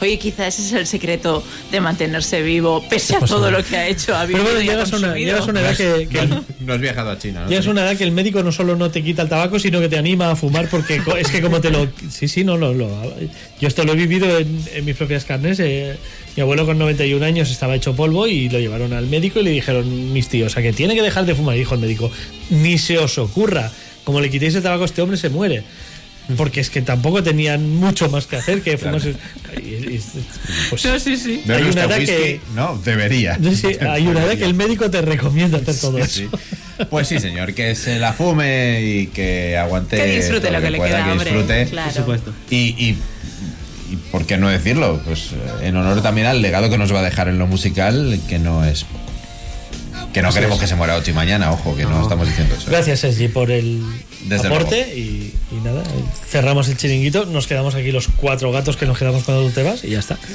[0.00, 3.58] Oye, quizás ese es el secreto de mantenerse vivo pese a Pues todo no.
[3.58, 4.14] lo que ha hecho.
[4.16, 5.26] Ha Pero bueno, llegas a una, consumido.
[5.32, 7.48] llegas a una edad que, que- No, no has viajado a China, ¿no?
[7.48, 9.80] llegas a una edad que el médico no solo no te quita el tabaco, sino
[9.80, 11.86] que te anima a fumar porque es que como te lo...
[12.10, 13.14] Sí, sí, no, lo, lo-
[13.60, 15.58] yo esto lo he vivido en, en mis propias carnes.
[15.60, 15.96] eh,
[16.36, 19.50] mi abuelo con 91 años estaba hecho polvo y lo llevaron al médico y le
[19.50, 21.54] dijeron mis tíos, a que tiene que dejar de fumar.
[21.54, 22.10] Y dijo el médico,
[22.50, 23.70] ni se os ocurra,
[24.02, 25.62] como le quitéis el tabaco a este hombre se muere.
[26.38, 29.14] Porque es que tampoco tenían mucho más que hacer que fumarse...
[29.58, 29.60] y-
[29.94, 30.00] y-
[30.70, 31.42] pues, No, sí, sí.
[31.44, 32.06] ¿Bebe hay una edad whisky?
[32.14, 33.38] que- No, debería.
[33.42, 36.38] Sí, sí, hay una edad que el médico te recomienda hacer todo Sí, eso.
[36.38, 36.84] sí.
[36.88, 39.96] Pues sí, señor, que se la fume y que aguante.
[39.98, 41.30] Que disfrute lo que le pueda, queda, que hombre.
[41.30, 41.66] disfrute.
[41.66, 41.90] Claro.
[41.92, 42.32] Por supuesto.
[42.50, 42.98] Y, y,
[43.92, 47.00] y por qué no decirlo, pues eh, en honor también al legado que nos va
[47.00, 49.04] a dejar en lo musical, que no es poco.
[50.14, 52.70] Que no queremos que se muera Ochi mañana, ojo, que no, estamos diciendo eso.
[52.70, 53.82] Gracias, Sergi, por el
[54.24, 55.82] Desde aporte y, y nada,
[56.28, 59.62] cerramos el chiringuito, nos quedamos aquí los cuatro gatos que nos quedamos cuando tú te
[59.62, 60.18] vas y ya está.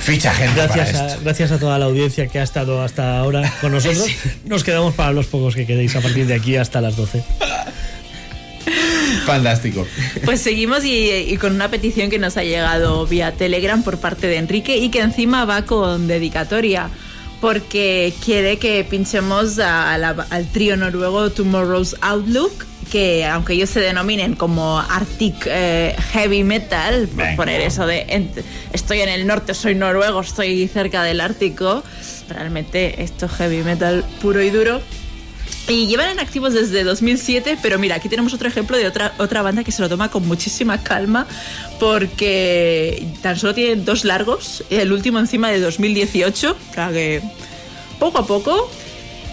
[0.00, 1.20] Ficha gente Gracias para a, esto.
[1.24, 4.06] gracias a toda la audiencia que ha estado hasta ahora con nosotros.
[4.46, 7.22] Nos quedamos para los pocos que quedéis a partir de aquí hasta las 12.
[9.26, 9.86] Fantástico.
[10.24, 14.26] Pues seguimos y, y con una petición que nos ha llegado vía Telegram por parte
[14.26, 16.88] de Enrique y que encima va con dedicatoria
[17.40, 23.78] porque quiere que pinchemos a la- al trío noruego Tomorrow's Outlook que aunque ellos se
[23.78, 27.36] denominen como Arctic eh, Heavy Metal, por Venga.
[27.36, 28.32] poner eso de en-
[28.72, 31.84] estoy en el norte, soy noruego, estoy cerca del Ártico,
[32.28, 34.80] realmente esto es heavy metal puro y duro.
[35.68, 39.42] Y llevan en activos desde 2007, pero mira, aquí tenemos otro ejemplo de otra, otra
[39.42, 41.26] banda que se lo toma con muchísima calma
[41.78, 47.22] porque tan solo tienen dos largos, el último encima de 2018, o sea que
[48.00, 48.70] poco a poco.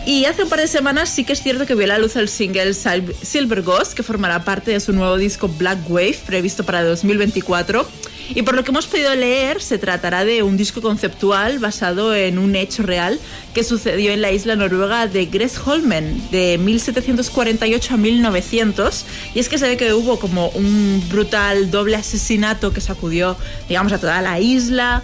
[0.08, 2.30] Y hace un par de semanas sí que es cierto que vio la luz el
[2.30, 6.82] single Sil- Silver Ghost, que formará parte de su nuevo disco Black Wave, previsto para
[6.82, 7.86] 2024.
[8.34, 12.40] Y por lo que hemos podido leer, se tratará de un disco conceptual basado en
[12.40, 13.20] un hecho real
[13.54, 19.06] que sucedió en la isla noruega de Gressholmen de 1748 a 1900.
[19.36, 23.36] Y es que se ve que hubo como un brutal doble asesinato que sacudió,
[23.68, 25.04] digamos, a toda la isla.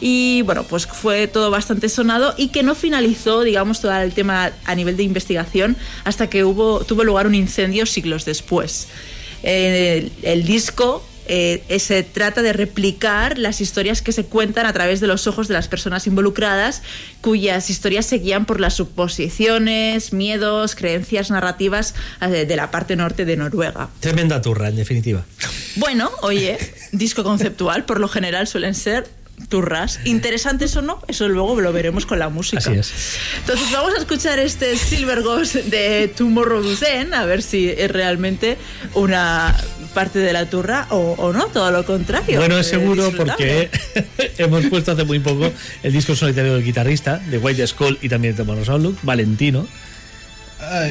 [0.00, 4.52] Y bueno, pues fue todo bastante sonado y que no finalizó, digamos, todo el tema
[4.64, 8.88] a nivel de investigación hasta que hubo, tuvo lugar un incendio siglos después.
[9.42, 14.72] Eh, el disco eh, eh, se trata de replicar las historias que se cuentan a
[14.74, 16.82] través de los ojos de las personas involucradas,
[17.22, 23.24] cuyas historias se guían por las suposiciones, miedos, creencias narrativas eh, de la parte norte
[23.24, 23.88] de Noruega.
[24.00, 25.24] Tremenda turra, en definitiva.
[25.76, 26.58] Bueno, oye,
[26.92, 29.08] disco conceptual, por lo general suelen ser
[29.48, 30.00] turras.
[30.04, 32.58] Interesantes o no, eso luego lo veremos con la música.
[32.58, 32.92] Así es.
[33.40, 38.56] Entonces vamos a escuchar este Silver Ghost de Tomorrow's End, a ver si es realmente
[38.94, 39.54] una
[39.92, 42.38] parte de la turra o, o no, todo lo contrario.
[42.38, 43.70] Bueno, es Eh, seguro porque
[44.38, 45.52] hemos puesto hace muy poco
[45.82, 49.66] el disco solitario del guitarrista de White Skull y también de Monos Outlook, Valentino.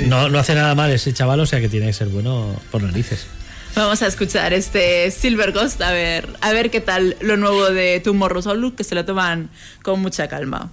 [0.07, 2.83] No, no hace nada mal ese chaval, o sea que tiene que ser bueno por
[2.83, 3.25] narices.
[3.75, 7.99] Vamos a escuchar este Silver Ghost, a ver, a ver qué tal lo nuevo de
[8.01, 9.49] Tomorrow's Outlook, que se lo toman
[9.81, 10.69] con mucha calma.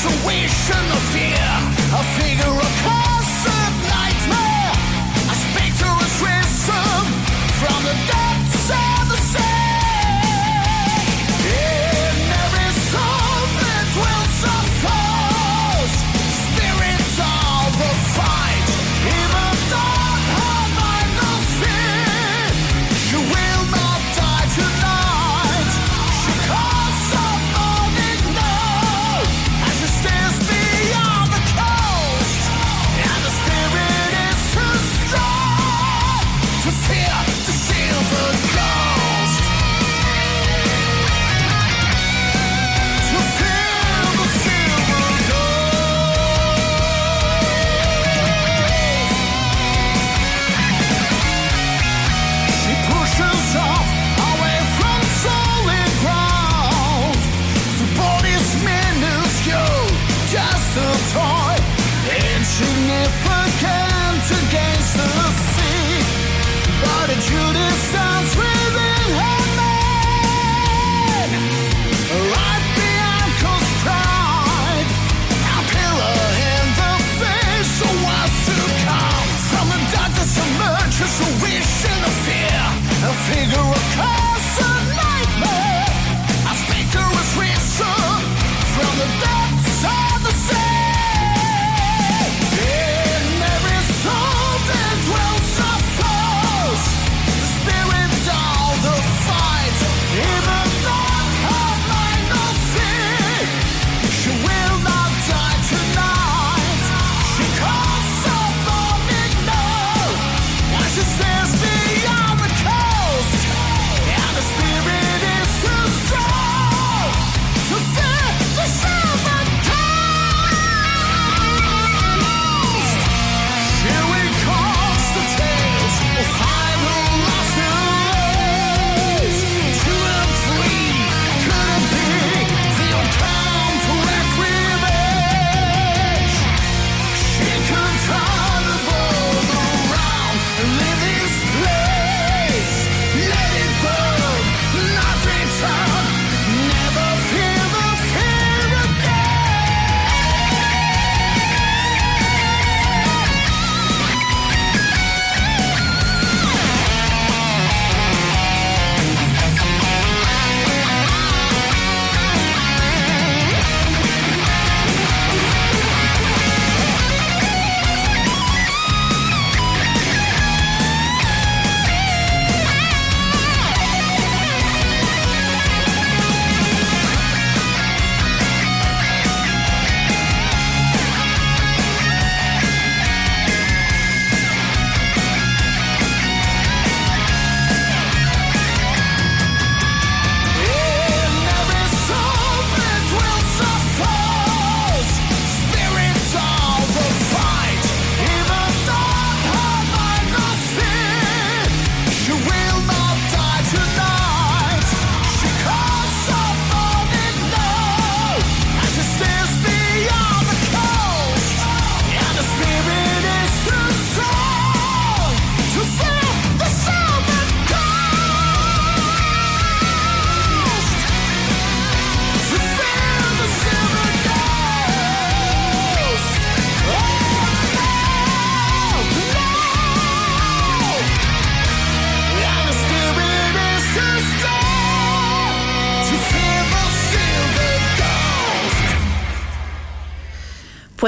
[0.00, 1.36] Emerges a vision of fear,
[1.92, 3.09] a figure of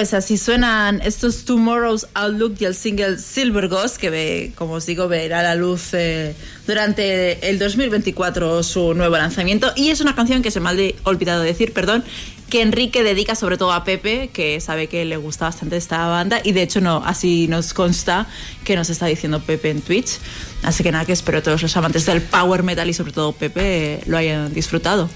[0.02, 4.84] Pues así suenan estos Tomorrow's Outlook y el single Silver Ghost, que ve, como os
[4.84, 6.34] digo, verá la luz eh,
[6.66, 9.70] durante el 2024 su nuevo lanzamiento.
[9.76, 12.02] Y es una canción que se me ha olvidado decir, perdón,
[12.50, 16.40] que Enrique dedica sobre todo a Pepe, que sabe que le gusta bastante esta banda.
[16.42, 18.26] Y de hecho, no, así nos consta
[18.64, 20.18] que nos está diciendo Pepe en Twitch.
[20.64, 23.60] Así que nada, que espero todos los amantes del power metal y sobre todo Pepe
[23.94, 25.08] eh, lo hayan disfrutado.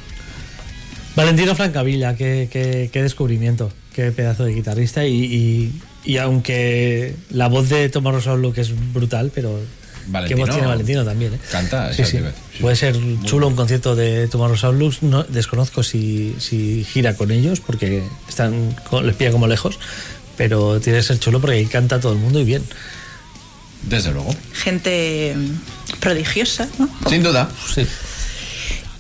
[1.17, 5.73] Valentino Francavilla, qué, qué, qué descubrimiento, qué pedazo de guitarrista y, y,
[6.05, 11.05] y aunque la voz de Tomorrow's Outlook es brutal, pero qué Valentino voz tiene Valentino
[11.05, 11.39] también, ¿eh?
[11.51, 12.18] Canta, Sí, sí.
[12.60, 12.94] Puede ser
[13.24, 18.77] chulo un concierto de Tomorrow's Outlook, no, desconozco si, si gira con ellos porque están
[18.89, 19.78] co- les pilla como lejos,
[20.36, 22.62] pero tiene que ser chulo porque ahí canta todo el mundo y bien.
[23.82, 24.35] Desde luego.
[24.52, 25.35] Gente
[26.01, 26.89] prodigiosa, ¿no?
[27.09, 27.48] Sin duda.
[27.74, 27.86] Sí.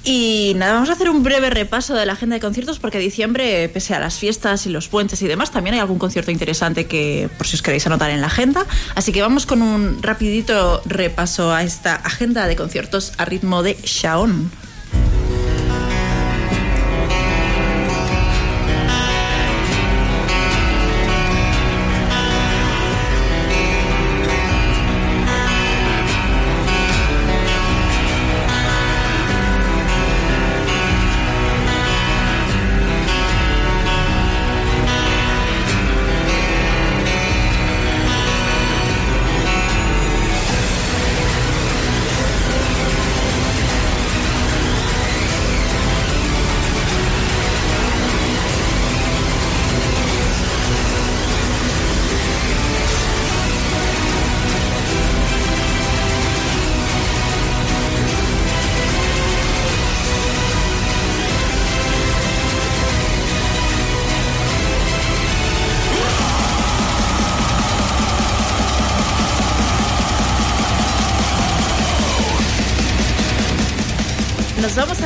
[0.08, 3.68] Y nada, vamos a hacer un breve repaso de la agenda de conciertos porque diciembre,
[3.68, 7.28] pese a las fiestas y los puentes y demás, también hay algún concierto interesante que
[7.36, 8.64] por si os queréis anotar en la agenda.
[8.94, 13.76] Así que vamos con un rapidito repaso a esta agenda de conciertos a ritmo de
[13.82, 14.65] Shaon.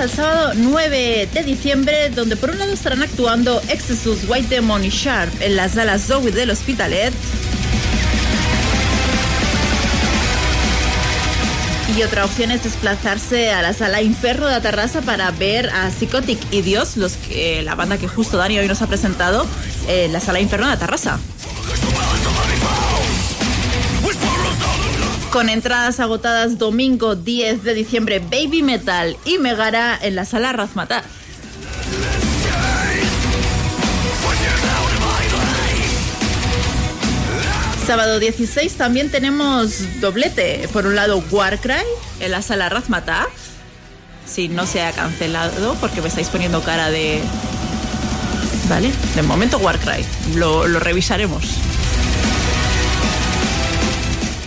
[0.00, 4.88] Al sábado 9 de diciembre, donde por un lado estarán actuando Exodus, White Demon y
[4.88, 7.12] Sharp en la sala Zoe del Hospitalet.
[11.94, 16.38] Y otra opción es desplazarse a la sala Inferno de Atarrasa para ver a Psychotic
[16.50, 19.46] y Dios, los que, la banda que justo Dani hoy nos ha presentado
[19.86, 21.18] en la sala Inferno de Atarrasa.
[25.32, 31.04] Con entradas agotadas domingo 10 de diciembre, Baby Metal y Megara en la sala Razmatar.
[37.86, 40.68] Sábado 16 también tenemos doblete.
[40.72, 41.74] Por un lado, Warcry
[42.18, 43.28] en la sala Razmataz.
[44.26, 47.20] Si no se ha cancelado, porque me estáis poniendo cara de.
[48.68, 50.04] Vale, de momento Warcry.
[50.34, 51.69] Lo revisaremos.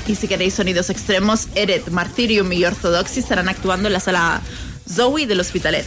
[0.08, 4.42] Y si queréis sonidos extremos, Eret, Martyrium y Orthodoxy estarán actuando en la sala
[4.90, 5.86] Zoe del Hospitalet.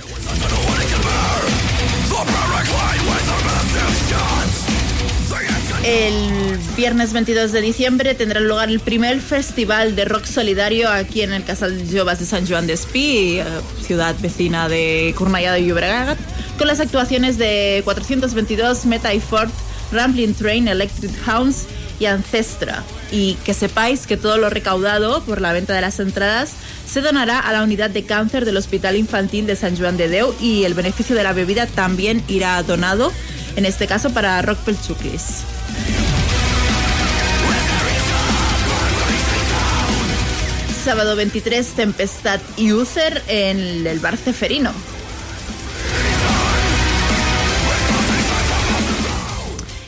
[5.84, 11.32] El viernes 22 de diciembre tendrá lugar el primer festival de rock solidario aquí en
[11.32, 13.44] el Casal Jovas de San Joan d'Espí, eh,
[13.82, 16.18] ciudad vecina de Cornellà de Llobregat,
[16.58, 19.50] con las actuaciones de 422, Meta y Ford,
[19.92, 21.66] Rambling Train, Electric Hounds
[21.98, 22.82] y Ancestra.
[23.10, 26.52] Y que sepáis que todo lo recaudado por la venta de las entradas
[26.86, 30.34] se donará a la unidad de cáncer del Hospital Infantil de San Joan de Deu
[30.40, 33.12] y el beneficio de la bebida también irá donado,
[33.56, 35.42] en este caso para Rock Pelchukis.
[40.84, 42.70] Sábado 23, Tempestad y
[43.26, 44.72] en el bar Ceferino.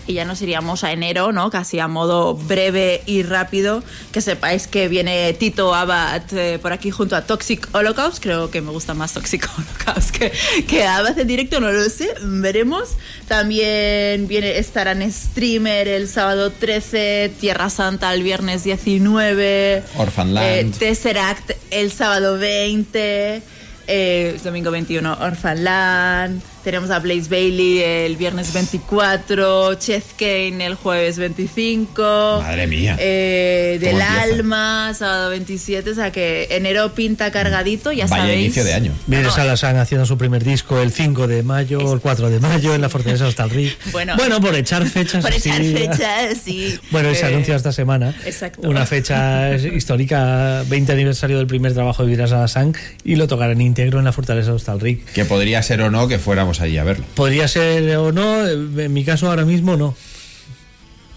[0.08, 1.50] Y ya nos iríamos a enero, ¿no?
[1.50, 3.82] Casi a modo breve y rápido.
[4.10, 8.20] Que sepáis que viene Tito Abad eh, por aquí junto a Toxic Holocaust.
[8.22, 10.32] Creo que me gusta más Toxic Holocaust que,
[10.66, 12.08] que Abad en directo, no lo sé.
[12.22, 12.96] Veremos.
[13.28, 19.82] También viene, estarán streamer el sábado 13, Tierra Santa el viernes 19.
[19.98, 20.74] Orphanland.
[20.74, 23.42] eh, Tesseract el sábado 20.
[23.86, 26.40] eh, domingo 21 Orphanland.
[26.64, 29.74] Tenemos a Blaze Bailey el viernes 24.
[29.76, 32.40] Chef Kane el jueves 25.
[32.42, 32.96] Madre mía.
[32.98, 34.22] Eh, del ¿Cómo empieza?
[34.22, 35.90] Alma, sábado 27.
[35.90, 38.40] O sea que enero pinta cargadito, ya Vaya sabéis.
[38.46, 38.92] inicio de año.
[39.06, 42.80] Viene Salasan haciendo su primer disco el 5 de mayo, el 4 de mayo en
[42.80, 43.76] la Fortaleza de Hostalric.
[43.92, 44.16] Bueno.
[44.40, 45.22] por echar fechas.
[45.24, 46.78] Por echar fechas, sí.
[46.90, 48.68] Bueno, y se Eh, anuncia esta semana exacto.
[48.68, 53.98] una fecha histórica, 20 aniversario del primer trabajo de Viras Alasán y lo tocarán íntegro
[53.98, 55.04] en la Fortaleza de Hostalric.
[55.12, 56.18] Que podría ser o no que
[56.60, 57.04] allí a verlo.
[57.14, 59.94] Podría ser o no, en mi caso ahora mismo no.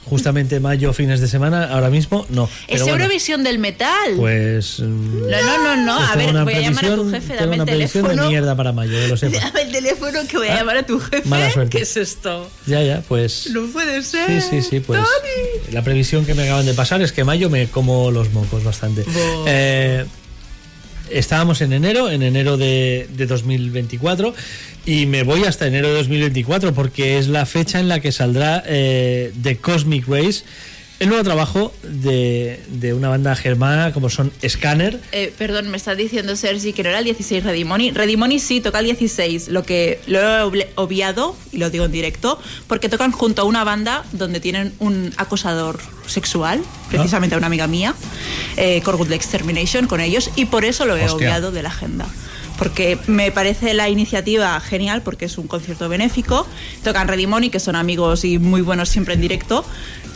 [0.06, 2.45] justamente mayo, fines de semana, ahora mismo no.
[2.45, 4.14] Es Pero bueno, Eurovisión del metal.
[4.18, 4.80] Pues.
[4.80, 5.98] no, no, no, no.
[5.98, 7.66] pues A tengo ver, una voy a llamar a tu jefe, tengo dame el una
[7.66, 8.30] previsión de teléfono.
[8.30, 9.40] mierda para mayo, que lo sepa.
[9.40, 11.30] Dame el teléfono que voy a llamar a tu jefe.
[11.30, 11.77] Mala suerte.
[11.77, 12.50] ¿Qué es esto?
[12.66, 13.50] Ya, ya, pues.
[13.51, 14.42] No puede ser.
[14.42, 15.00] Sí, sí, sí, pues
[15.72, 19.03] la previsión que me acaban de pasar es que mayo me como los mocos bastante.
[19.03, 19.45] Bo.
[19.48, 20.06] Eh,
[21.14, 24.33] estábamos en enero, en enero de, de 2024,
[24.85, 28.64] y me voy hasta enero de 2024 porque es la fecha en la que saldrá
[28.65, 30.43] eh, The Cosmic Race,
[31.01, 35.01] el nuevo trabajo de, de una banda germana como son Scanner.
[35.11, 37.89] Eh, perdón, me está diciendo Sergi que no era el 16 Redimoni.
[37.89, 42.39] Redimoni sí, toca el 16, lo que lo he obviado, y lo digo en directo,
[42.67, 47.65] porque tocan junto a una banda donde tienen un acosador sexual, precisamente a una amiga
[47.65, 47.95] mía,
[48.57, 51.15] eh, Luck Extermination, con ellos, y por eso lo he Hostia.
[51.15, 52.05] obviado de la agenda.
[52.59, 56.45] Porque me parece la iniciativa genial, porque es un concierto benéfico.
[56.83, 59.65] Tocan Redimoni, que son amigos y muy buenos siempre en directo,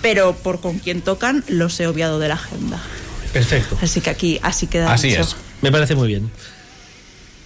[0.06, 2.80] pero por con quién tocan los he obviado de la agenda.
[3.34, 3.75] Perfecto.
[3.82, 5.22] Así que aquí así queda Así dicho.
[5.22, 5.35] es.
[5.64, 6.30] Me parece muy bien.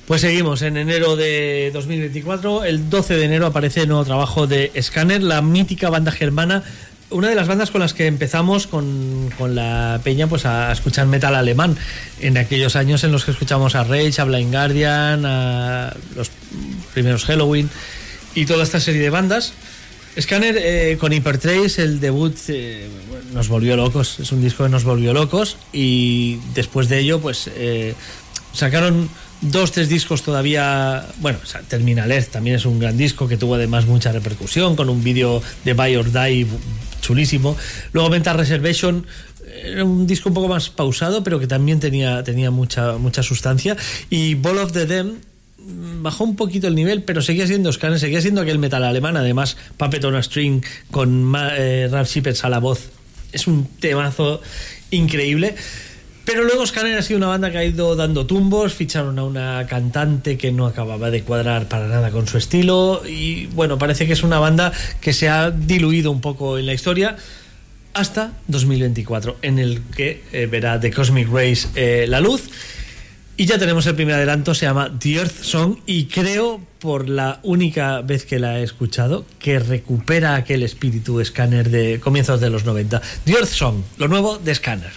[0.05, 2.65] Pues seguimos en enero de 2024.
[2.65, 6.65] El 12 de enero aparece el nuevo trabajo de Scanner, la mítica banda germana.
[7.11, 11.07] Una de las bandas con las que empezamos con, con la peña pues a escuchar
[11.07, 11.77] metal alemán.
[12.19, 16.29] En aquellos años en los que escuchamos a Rage, a Blind Guardian, a los
[16.93, 17.69] primeros Halloween
[18.35, 19.53] y toda esta serie de bandas.
[20.17, 22.87] Scanner eh, con Hypertrace, el debut eh,
[23.33, 27.49] nos volvió locos, es un disco que nos volvió locos y después de ello pues
[27.55, 27.93] eh,
[28.51, 29.09] sacaron
[29.41, 33.55] dos, tres discos todavía, bueno, o Terminal Earth también es un gran disco que tuvo
[33.55, 36.47] además mucha repercusión con un vídeo de Buy or Die
[37.01, 37.55] chulísimo.
[37.93, 39.05] Luego Mental Reservation
[39.81, 43.75] un disco un poco más pausado pero que también tenía, tenía mucha, mucha sustancia
[44.09, 45.15] y Ball of the Dem
[46.01, 49.57] bajó un poquito el nivel, pero seguía siendo Scanner, seguía siendo aquel metal alemán, además
[49.77, 52.89] Puppet on a String con eh, Ralph a la voz.
[53.31, 54.41] Es un temazo
[54.91, 55.55] increíble.
[56.25, 59.65] Pero luego Scanner ha sido una banda que ha ido dando tumbos, ficharon a una
[59.65, 64.13] cantante que no acababa de cuadrar para nada con su estilo y bueno, parece que
[64.13, 64.71] es una banda
[65.01, 67.15] que se ha diluido un poco en la historia
[67.95, 72.43] hasta 2024, en el que eh, verá The Cosmic Race eh, la luz.
[73.39, 77.39] Y ya tenemos el primer adelanto, se llama The Earth Song y creo, por la
[77.43, 82.65] única vez que la he escuchado, que recupera aquel espíritu Scanner de comienzos de los
[82.65, 83.01] 90.
[83.23, 84.91] The Earth Song, lo nuevo de Scanner.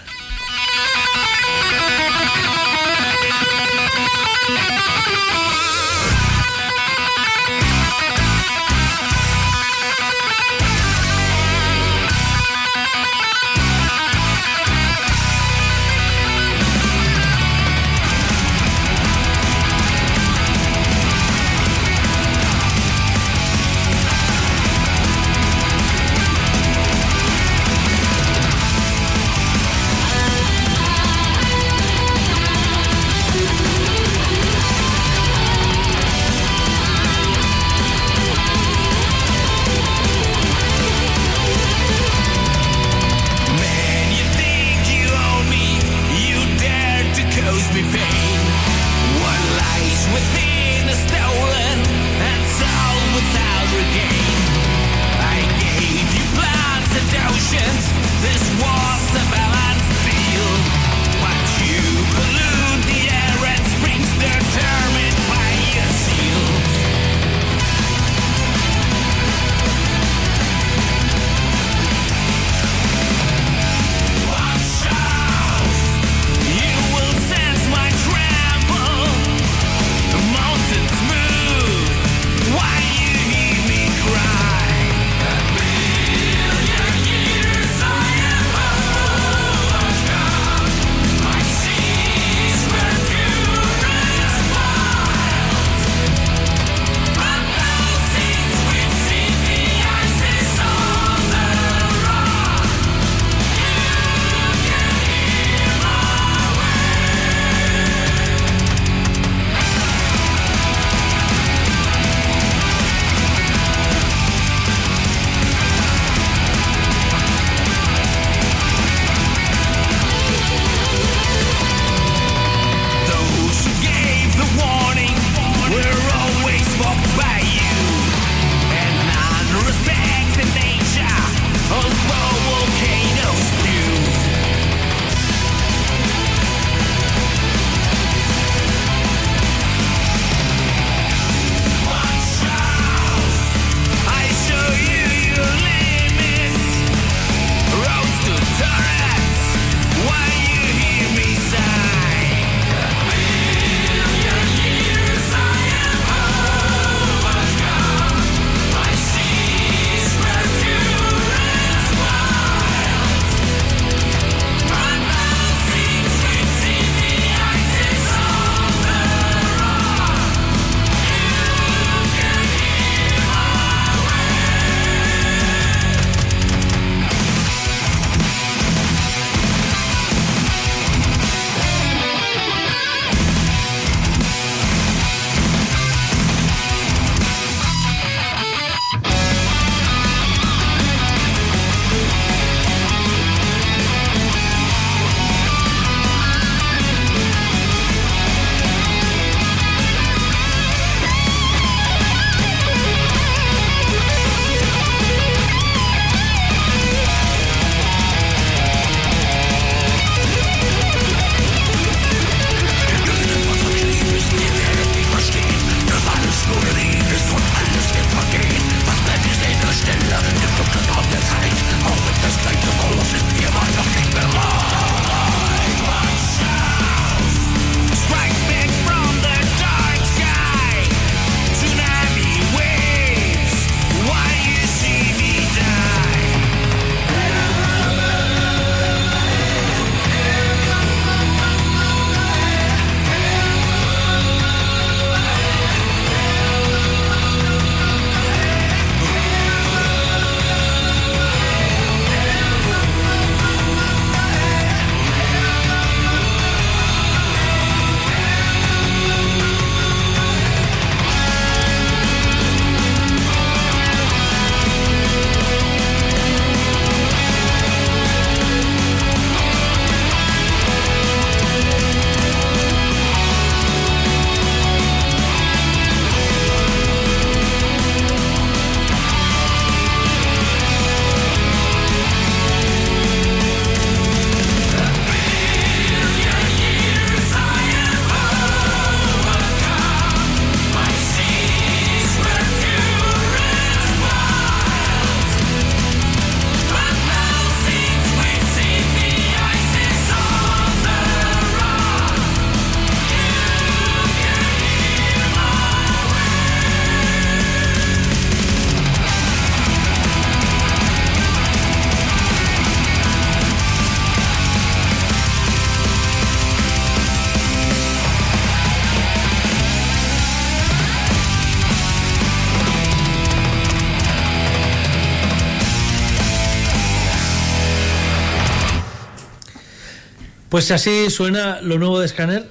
[330.52, 332.47] Pues si así suena lo nuevo de Scanner,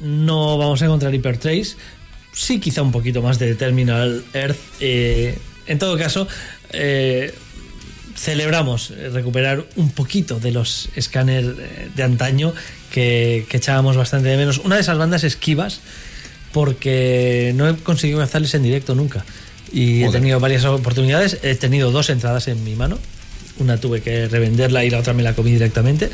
[0.00, 1.76] no vamos a encontrar Hypertrace.
[2.32, 4.56] Sí, quizá un poquito más de Terminal Earth.
[4.80, 6.26] Eh, en todo caso,
[6.70, 7.34] eh,
[8.16, 12.54] celebramos recuperar un poquito de los Scanner eh, de antaño
[12.90, 14.56] que, que echábamos bastante de menos.
[14.56, 15.80] Una de esas bandas esquivas,
[16.52, 19.26] porque no he conseguido hacerles en directo nunca.
[19.70, 21.38] Y he tenido varias oportunidades.
[21.42, 22.98] He tenido dos entradas en mi mano.
[23.58, 26.08] Una tuve que revenderla y la otra me la comí directamente.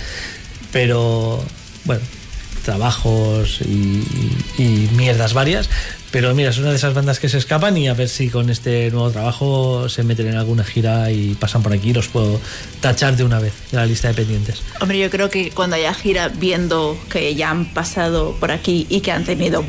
[0.79, 1.43] Pero,
[1.87, 2.03] bueno,
[2.65, 5.69] trabajos y, mierdas varias.
[6.13, 8.49] Pero mira, es una de esas bandas que se escapan y a ver si con
[8.49, 11.93] este nuevo trabajo se meten en alguna gira y pasan por aquí.
[11.93, 12.41] Los puedo
[12.81, 14.63] tachar de una vez de la lista de pendientes.
[14.81, 19.01] Hombre, yo creo que cuando haya gira, viendo que ya han pasado por aquí y
[19.01, 19.65] que han tenido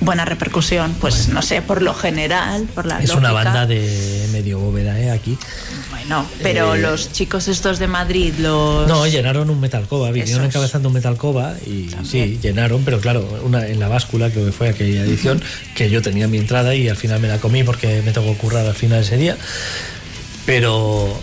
[0.00, 4.58] buena repercusión, pues no sé, por lo general, por la Es una banda de medio
[4.58, 5.10] bóveda, ¿eh?
[5.10, 5.36] Aquí.
[5.90, 8.86] Bueno, pero Eh, los chicos estos de Madrid, los...
[8.86, 10.54] No, llenaron un Metalcoba, vinieron Esos.
[10.54, 12.04] encabezando un Metalcoba y También.
[12.06, 15.42] sí, llenaron, pero claro, una, en la báscula, creo que fue aquella edición,
[15.74, 18.66] que yo tenía mi entrada y al final me la comí porque me tocó currar
[18.66, 19.36] al final ese día.
[20.44, 21.18] Pero.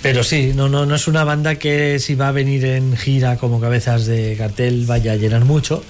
[0.00, 3.36] Pero sí, no, no, no es una banda que si va a venir en gira
[3.36, 5.82] como cabezas de cartel vaya a llenar mucho.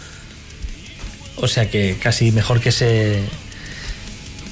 [1.40, 3.20] O sea que casi mejor que se.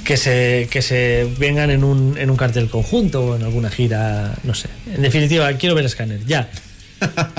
[0.04, 4.36] Que se, que se vengan en un, en un cartel conjunto o en alguna gira,
[4.44, 4.68] no sé.
[4.94, 6.48] En definitiva, quiero ver Scanner, ya.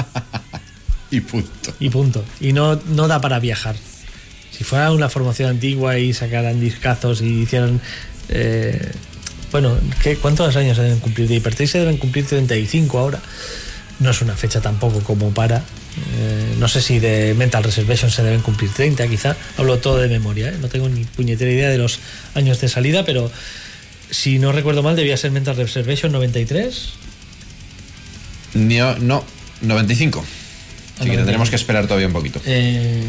[1.10, 1.74] Y punto.
[1.80, 2.26] Y punto.
[2.42, 3.76] Y no, no da para viajar.
[4.52, 7.80] Si fuera una formación antigua y sacaran discazos y hicieran.
[8.30, 8.92] eh,
[9.52, 11.30] bueno, ¿qué, ¿cuántos años deben cumplir?
[11.30, 13.22] De Hypertrace se deben cumplir 35 ahora.
[14.00, 15.64] No es una fecha tampoco como para.
[16.18, 19.36] Eh, no sé si de Mental Reservation se deben cumplir 30, quizá.
[19.58, 20.56] Hablo todo de memoria, ¿eh?
[20.62, 22.00] no tengo ni puñetera idea de los
[22.36, 23.32] años de salida, pero
[24.10, 26.90] si no recuerdo mal, debía ser Mental Reservation 93.
[28.54, 29.24] No, no
[29.62, 30.20] 95.
[31.00, 31.18] Así que 95.
[31.18, 32.42] tendremos que esperar todavía un poquito.
[32.46, 33.04] Eh,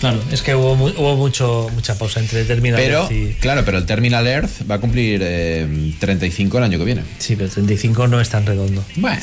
[0.00, 3.34] claro, es que hubo, hubo mucho, mucha pausa entre Terminal Pero, Earth y.
[3.40, 7.02] claro, pero el Terminal Earth va a cumplir eh, 35 el año que viene.
[7.18, 8.84] Sí, pero 35 no es tan redondo.
[8.96, 9.22] Bueno,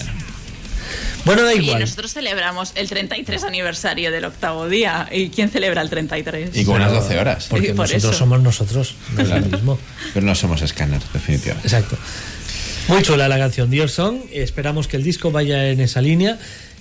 [1.25, 1.79] Bueno, da igual.
[1.79, 5.07] nosotros celebramos el 33 aniversario del octavo día.
[5.11, 6.55] ¿Y quién celebra el 33?
[6.55, 7.47] y con unas 12 horas.
[7.49, 8.13] Porque por nosotros eso.
[8.13, 9.45] somos nosotros, no es Claro.
[9.45, 9.79] lo mismo.
[10.13, 11.67] Pero no somos escáneres, definitivamente.
[11.67, 11.97] Exacto.
[12.87, 14.17] Muy chula la canción Dear Song.
[14.31, 16.39] Esperamos que el disco vaya en esa línea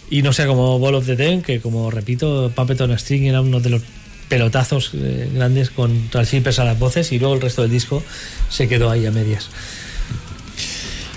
[0.08, 3.24] y no sea como Ball of the Ten, que como repito, Puppet on a String
[3.26, 3.82] era uno de los
[4.28, 8.02] pelotazos eh, grandes con Transhippers a las voces y luego el resto del disco
[8.48, 9.48] se quedó ahí a medias.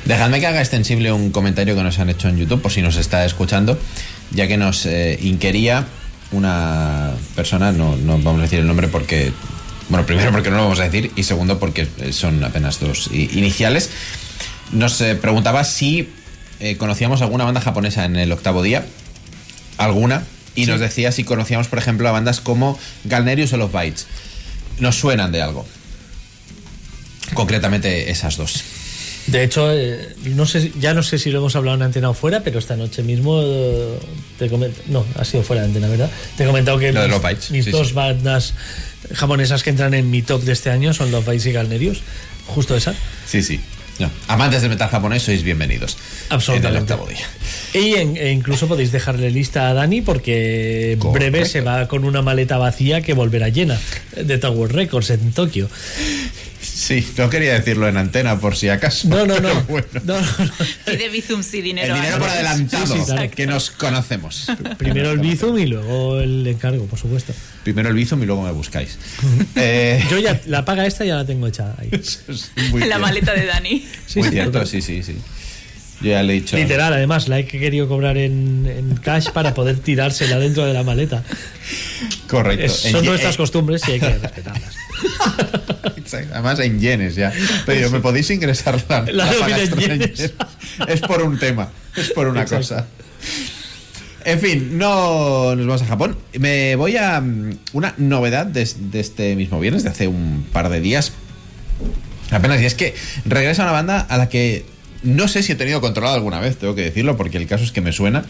[0.06, 2.98] Dejadme que haga extensible un comentario que nos han hecho en YouTube, por si nos
[2.98, 3.80] está escuchando,
[4.32, 5.88] ya que nos eh, inquería
[6.34, 9.32] una persona, no, no vamos a decir el nombre porque,
[9.90, 13.10] bueno, primero porque no lo vamos a decir y segundo porque eh, son apenas dos
[13.14, 13.90] iniciales,
[14.72, 16.10] nos eh, preguntaba si
[16.60, 18.86] eh, conocíamos alguna banda japonesa en el octavo día,
[19.78, 20.24] alguna,
[20.56, 24.08] y nos decía si conocíamos, por ejemplo, a bandas como Galnerius o Love Bites.
[24.80, 25.66] Nos suenan de algo.
[27.34, 28.64] Concretamente esas dos.
[29.28, 32.14] De hecho, eh, no sé, ya no sé si lo hemos hablado en antena o
[32.14, 33.98] fuera, pero esta noche mismo eh,
[34.38, 36.10] te comento, no, ha sido fuera de antena, ¿verdad?
[36.36, 37.94] Te he comentado que mis, Love Bites, mis sí, dos sí.
[37.94, 38.54] bandas
[39.14, 42.02] japonesas que entran en mi top de este año son Love Bites y Galnerius,
[42.48, 42.94] justo esa.
[43.26, 43.60] Sí, sí.
[44.00, 44.10] No.
[44.28, 45.98] Amantes del metal japonés, sois bienvenidos.
[46.30, 46.68] Absolutamente.
[46.68, 47.28] En el octavo día.
[47.80, 51.46] Y en- e incluso podéis dejarle lista a Dani porque en breve Correcto.
[51.46, 53.80] se va con una maleta vacía que volverá llena
[54.18, 55.70] de Tower Records en Tokio.
[56.74, 59.08] Sí, no quería decirlo en antena por si acaso.
[59.08, 59.62] No, no, no.
[59.64, 59.88] bueno.
[60.04, 60.52] No, no, no.
[60.86, 61.94] Pide Bizum sí dinero.
[61.94, 63.32] El dinero por adelantado, Sí, sí, claro.
[63.32, 64.48] que nos conocemos.
[64.78, 67.34] Primero el Bizum y luego el encargo, por supuesto.
[67.64, 68.98] Primero el Bizum y luego me buscáis.
[69.56, 71.90] Eh, Yo ya la paga esta ya la tengo echada ahí.
[71.92, 73.88] eso es muy En la maleta de Dani.
[74.08, 75.16] Sí, muy cierto, sí, sí, sí.
[76.04, 76.58] Yo ya le he dicho.
[76.58, 80.84] Literal, además, la he querido cobrar en, en cash para poder tirársela dentro de la
[80.84, 81.24] maleta.
[82.28, 82.66] Correcto.
[82.66, 84.76] Es- En son ye- nuestras costumbres y hay que respetarlas.
[86.32, 87.32] Además en yenes ya.
[87.66, 89.04] Pero digo, ¿me podéis ingresar la,
[89.40, 90.34] paga en en yenes.
[90.88, 92.68] Es por un tema, es por una Exacto.
[92.76, 92.88] cosa.
[94.26, 96.18] En fin, no nos vamos a Japón.
[96.40, 100.70] Me voy a mm, una novedad de, de este mismo viernes, de hace un par
[100.70, 101.12] de días.
[102.32, 104.66] Apenas, y es que regresa una banda a la que
[105.04, 107.72] no sé si he tenido controlado alguna vez, tengo que decirlo, porque el caso es
[107.72, 108.26] que me suena,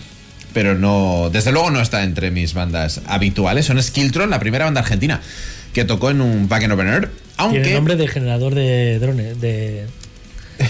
[0.53, 3.65] pero no, desde luego no está entre mis bandas habituales.
[3.65, 5.21] Son Skiltron, la primera banda argentina
[5.73, 9.41] que tocó en un Back and Open Air, aunque Tiene nombre de generador de drones.
[9.41, 9.85] De...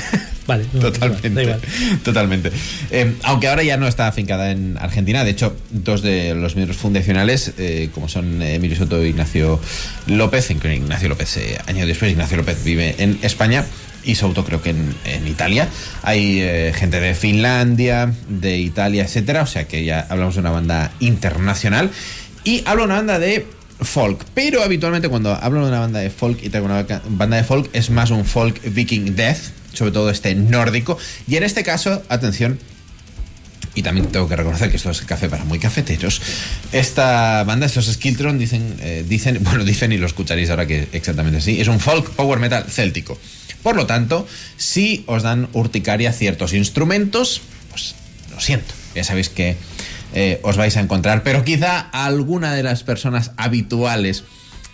[0.46, 1.28] vale, no, Totalmente.
[1.28, 2.00] igual, da igual.
[2.02, 2.50] Totalmente.
[2.90, 5.24] Eh, aunque ahora ya no está afincada en Argentina.
[5.24, 9.58] De hecho, dos de los miembros fundacionales, eh, como son Emilio Soto e Ignacio
[10.06, 13.64] López, en que Ignacio López, eh, años después, Ignacio López vive en España,
[14.04, 15.68] y sobre creo que en, en Italia.
[16.02, 19.42] Hay eh, gente de Finlandia, de Italia, etcétera.
[19.42, 21.90] O sea que ya hablamos de una banda internacional.
[22.44, 23.46] Y hablo de una banda de
[23.80, 24.24] folk.
[24.34, 27.70] Pero habitualmente cuando hablo de una banda de folk y traigo una banda de folk
[27.72, 29.38] es más un folk viking death,
[29.72, 30.98] sobre todo este nórdico.
[31.26, 32.58] Y en este caso, atención,
[33.74, 36.20] y también tengo que reconocer que esto es café para muy cafeteros.
[36.72, 41.38] Esta banda, estos Skiltron, dicen, eh, dicen, bueno, dicen y lo escucharéis ahora que exactamente
[41.38, 43.18] así, es un folk power metal céltico.
[43.64, 44.28] Por lo tanto,
[44.58, 47.96] si os dan urticaria ciertos instrumentos, pues
[48.30, 49.56] lo siento, ya sabéis que
[50.12, 54.24] eh, os vais a encontrar, pero quizá alguna de las personas habituales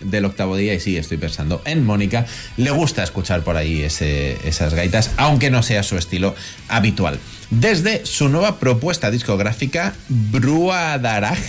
[0.01, 2.25] del octavo día, y sí, estoy pensando en Mónica,
[2.57, 6.35] le gusta escuchar por ahí esas gaitas, aunque no sea su estilo
[6.67, 7.17] habitual.
[7.49, 11.39] Desde su nueva propuesta discográfica, Bruadaraj,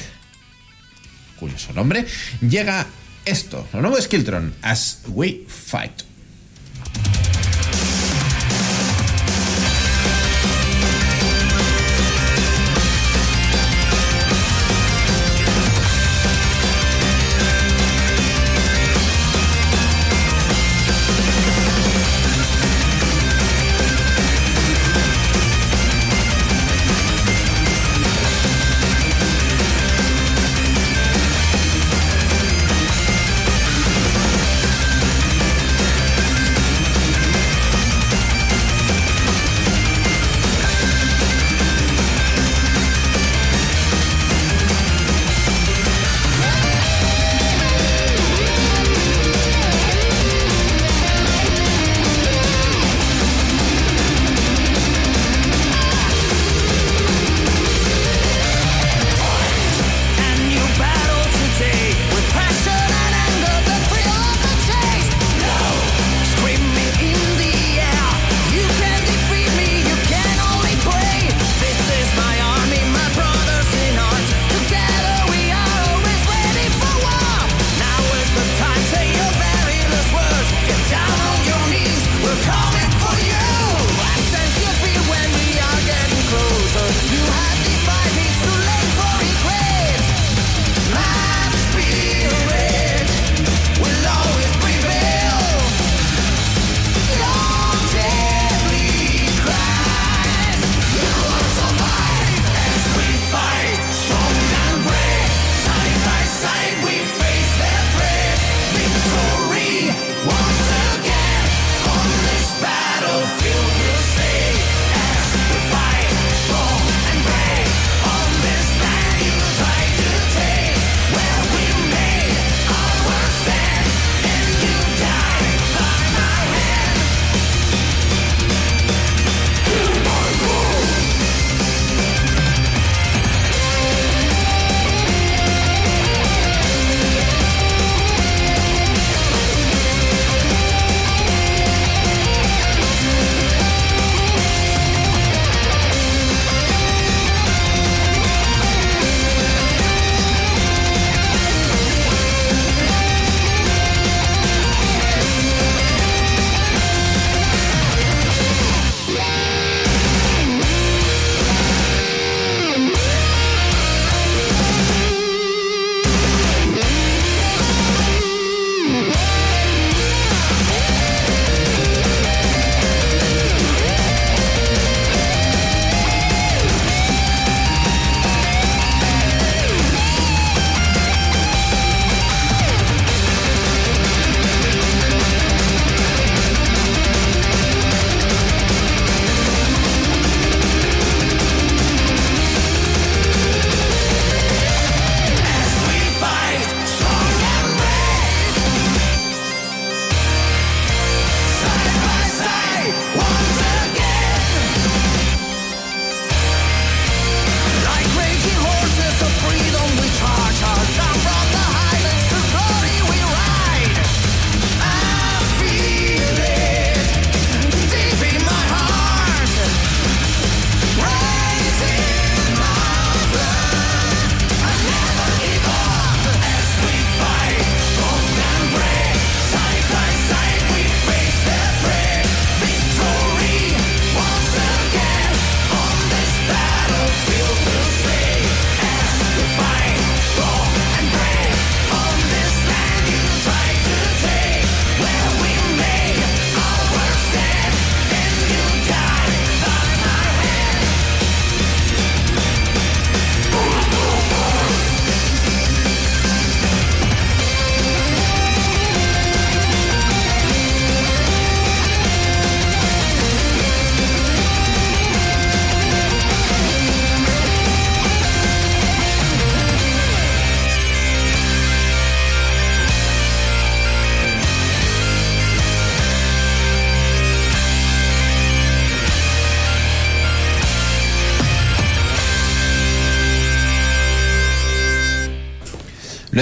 [1.41, 2.07] curioso nombre,
[2.41, 2.87] llega
[3.25, 6.12] esto, lo nuevo Skiltron, As We Fight.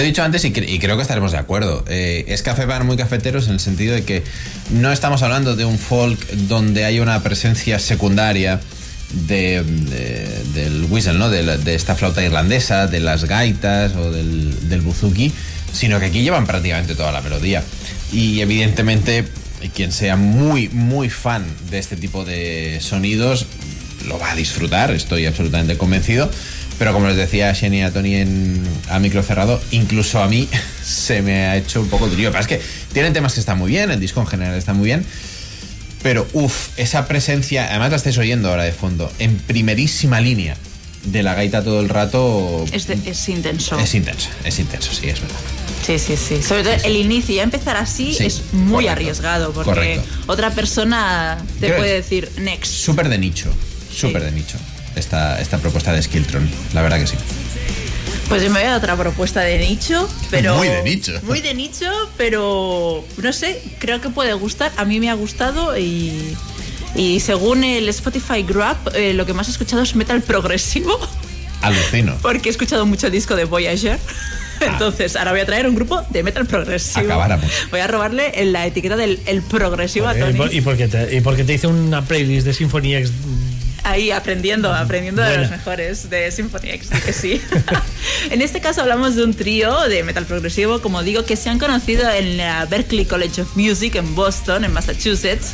[0.01, 1.85] He dicho antes y, cre- y creo que estaremos de acuerdo.
[1.87, 4.23] Eh, es café para muy cafeteros en el sentido de que
[4.71, 8.59] no estamos hablando de un folk donde hay una presencia secundaria
[9.27, 9.63] de-
[10.53, 11.29] del whistle, ¿no?
[11.29, 15.31] De, la- de esta flauta irlandesa, de las gaitas o del, del buzuki,
[15.71, 17.63] sino que aquí llevan prácticamente toda la melodía.
[18.11, 19.25] Y evidentemente
[19.75, 23.45] quien sea muy, muy fan de este tipo de sonidos
[24.07, 26.31] lo va a disfrutar, estoy absolutamente convencido.
[26.81, 30.49] Pero como les decía Shani y a Tony en, a micro cerrado, incluso a mí
[30.83, 32.29] se me ha hecho un poco trío.
[32.29, 34.55] Lo que pasa es que tienen temas que están muy bien, el disco en general
[34.57, 35.05] está muy bien.
[36.01, 40.57] Pero uff, esa presencia, además la estáis oyendo ahora de fondo, en primerísima línea
[41.05, 42.65] de la gaita todo el rato.
[42.71, 43.77] Es, de- es intenso.
[43.79, 45.37] Es intenso, es intenso, sí, es verdad.
[45.85, 46.41] Sí, sí, sí.
[46.41, 50.03] Sobre todo el inicio, ya empezar así Sí, es muy correcto, arriesgado porque correcto.
[50.25, 52.71] otra persona te Creo- puede decir next.
[52.73, 53.53] Súper de nicho,
[53.95, 54.25] súper Sí.
[54.25, 54.57] de nicho
[54.95, 57.15] esta, esta propuesta de Skiltron, la verdad que sí.
[58.29, 61.11] Pues yo me voy a otra propuesta de nicho, pero Muy de nicho.
[61.23, 64.71] Muy de nicho, pero no sé, creo que puede gustar.
[64.77, 66.35] A mí me ha gustado y
[66.95, 70.97] y según el Spotify Grab, eh, lo que más he escuchado es metal progresivo,
[71.61, 72.17] Alucino.
[72.21, 73.97] porque he escuchado mucho el disco de Voyager.
[74.61, 77.05] Entonces, ahora voy a traer un grupo de metal progresivo.
[77.05, 77.49] Acabáramos.
[77.71, 80.33] Voy a robarle en la etiqueta del el progresivo a Tony.
[80.33, 83.11] y por- y porque te, y porque te hice una playlist de Symphony X.
[83.83, 87.41] Ahí aprendiendo, aprendiendo de los mejores de Symphony X, que sí.
[88.29, 91.57] en este caso hablamos de un trío de metal progresivo, como digo, que se han
[91.57, 95.53] conocido en la Berklee College of Music en Boston, en Massachusetts.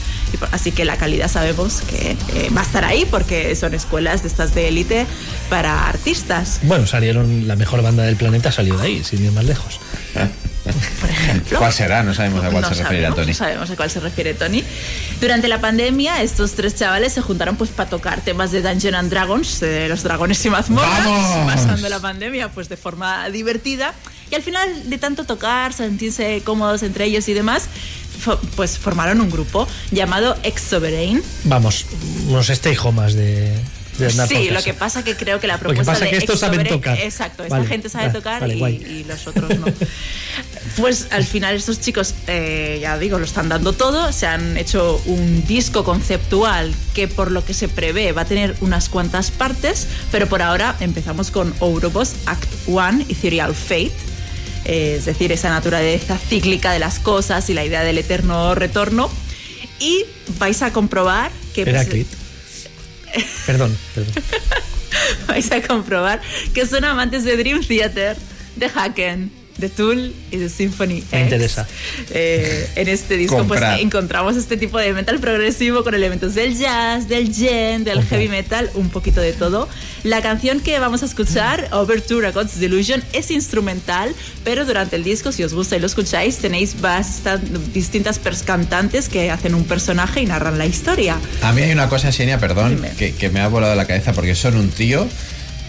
[0.51, 4.27] Así que la calidad sabemos que eh, va a estar ahí porque son escuelas de
[4.27, 5.05] estas de élite
[5.49, 6.59] para artistas.
[6.63, 9.79] Bueno, salieron la mejor banda del planeta, salió de ahí, sin ir más lejos.
[11.01, 11.59] Por ejemplo.
[11.59, 12.03] ¿Cuál será?
[12.03, 13.27] No sabemos a cuál No se refiere sabemos, Tony.
[13.27, 14.63] No sabemos a cuál se refiere Tony.
[15.21, 19.09] Durante la pandemia, estos tres chavales se juntaron pues para tocar temas de Dungeons and
[19.09, 21.53] Dragons, de los dragones y mazmorras, ¡Vamos!
[21.55, 23.93] pasando la pandemia pues de forma divertida.
[24.29, 27.63] Y al final de tanto tocar, sentirse cómodos entre ellos y demás,
[28.25, 31.23] fo- pues formaron un grupo llamado Ex Sovereign.
[31.45, 31.85] Vamos,
[32.27, 33.57] unos stay-homas de, de
[34.27, 36.39] Sí, lo que pasa que creo que la Lo que propuesta pasa de que estos
[36.39, 36.99] saben tocar.
[36.99, 39.65] Exacto, esta Vale, gente sabe tocar vale, y, y los otros no.
[40.77, 44.11] Pues al final estos chicos, eh, ya digo, lo están dando todo.
[44.11, 48.55] Se han hecho un disco conceptual que por lo que se prevé va a tener
[48.61, 53.91] unas cuantas partes, pero por ahora empezamos con Ouroboros Act 1 Ethereal Fate.
[54.65, 59.09] eh, es decir, esa naturaleza cíclica de las cosas y la idea del eterno retorno.
[59.79, 60.05] Y
[60.39, 61.63] vais a comprobar que...
[61.63, 62.07] pues, Heraclit.
[63.45, 64.13] Perdón, perdón.
[65.27, 66.21] vais a comprobar
[66.53, 68.17] que son amantes de Dream Theater,
[68.55, 71.21] de Haken, de Tool y de Symphony Me X.
[71.21, 71.67] interesa.
[72.11, 77.07] Eh, en este disco pues encontramos este tipo de metal progresivo con elementos del jazz,
[77.07, 78.19] del gen, del Comprar.
[78.19, 79.67] heavy metal, un poquito de todo.
[80.03, 84.13] La canción que vamos a escuchar, Overture a God's Delusion, es instrumental,
[84.43, 89.31] pero durante el disco, si os gusta y lo escucháis, tenéis bastante, distintas cantantes que
[89.31, 91.17] hacen un personaje y narran la historia.
[91.41, 94.35] A mí hay una cosa, Xenia, perdón, que, que me ha volado la cabeza porque
[94.35, 95.07] son un trío.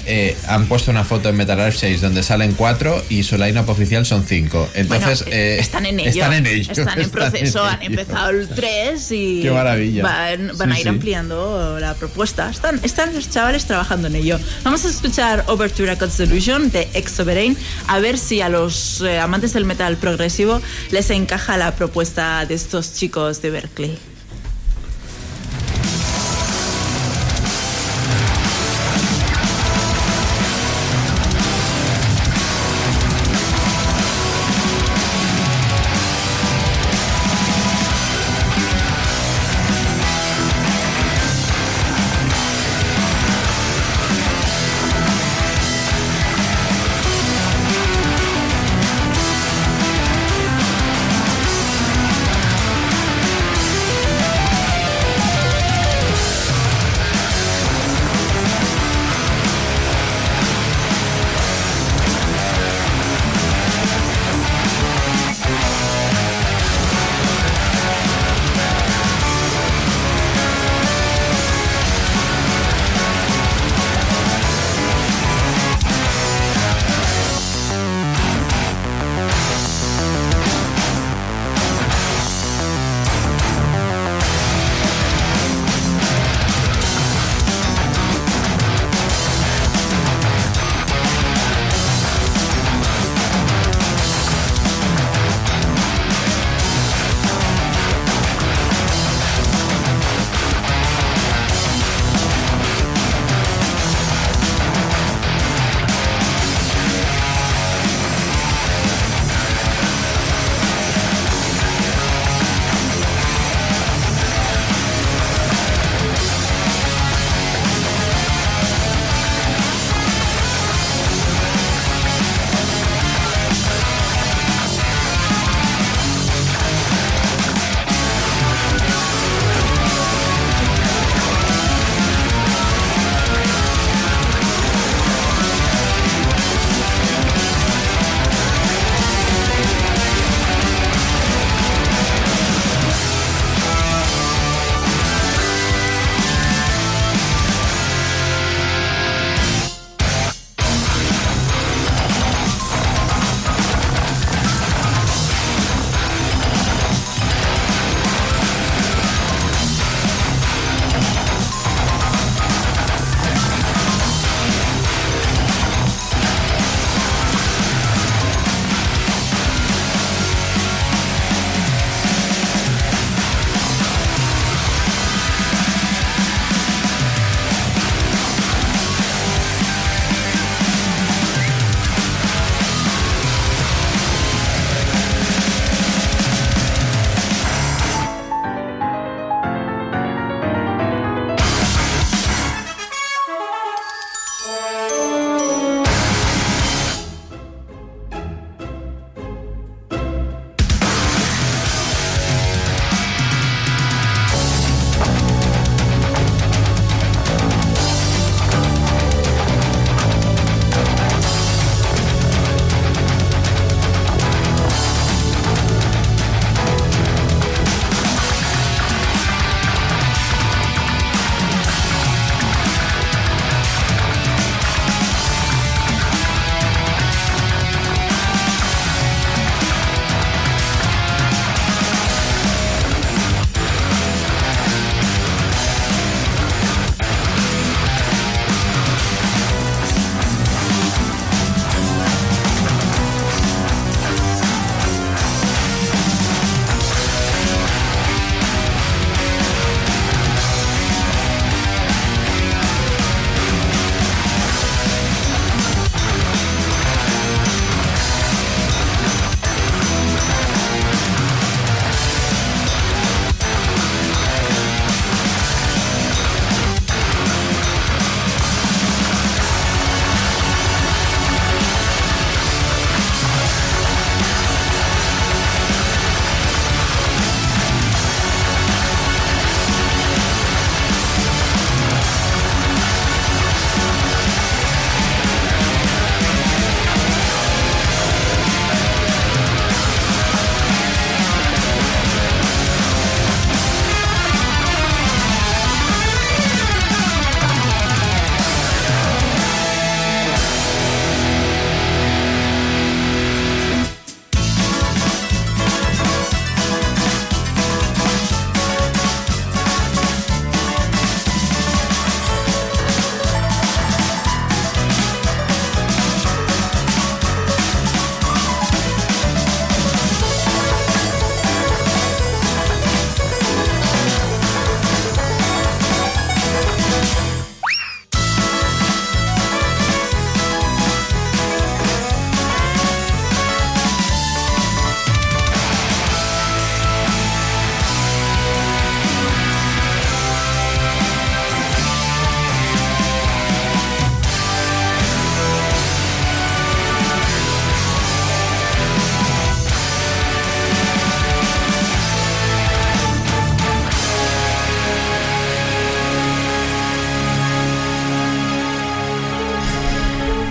[0.09, 3.69] Eh, han puesto una foto en Metal Archive 6 donde salen cuatro y su line-up
[3.69, 4.69] oficial son cinco.
[4.75, 6.11] Entonces, Bueno, eh, están en ello.
[6.23, 6.73] Están en ello.
[6.73, 7.91] Están en están proceso, en han ello.
[7.91, 10.03] empezado el 3 y Qué maravilla.
[10.03, 10.89] van, van Sí, a ir sí.
[10.89, 12.51] ampliando la propuesta.
[12.51, 14.41] Están, están los chavales trabajando en ello.
[14.65, 17.57] Vamos a escuchar Overture a de Ex Sovereign,
[17.87, 22.55] a ver si a los eh, amantes del metal progresivo les encaja la propuesta de
[22.55, 23.99] estos chicos de Berkeley.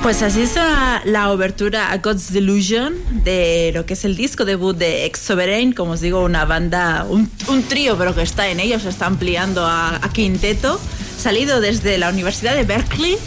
[0.08, 2.96] Pues así es la, la obertura a God's Delusion
[3.26, 7.06] de lo que es el disco debut de Ex Sovereign, como os digo, una banda,
[7.10, 10.80] un, un trío, pero que está en ellos, se está ampliando a, a quinteto,
[11.22, 13.18] salido desde la Universidad de Berkeley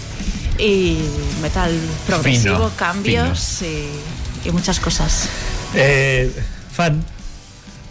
[0.58, 0.96] y
[1.42, 1.70] metal
[2.06, 5.28] progresivo, Fino, cambios y, y muchas cosas.
[5.74, 6.32] Eh,
[6.72, 7.04] fan.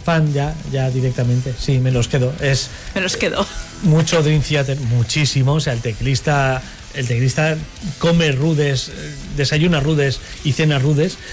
[0.04, 1.54] Fan ya, ya directamente.
[1.56, 2.32] Sí, me los quedo.
[2.40, 3.46] Es Me los quedo.
[3.84, 5.52] mucho Dream Theater, muchísimo.
[5.54, 6.60] O sea, el teclista,
[6.94, 7.56] el teclista
[7.98, 8.92] come rudes, eh,
[9.36, 11.18] desayuna rudes y cena rudes.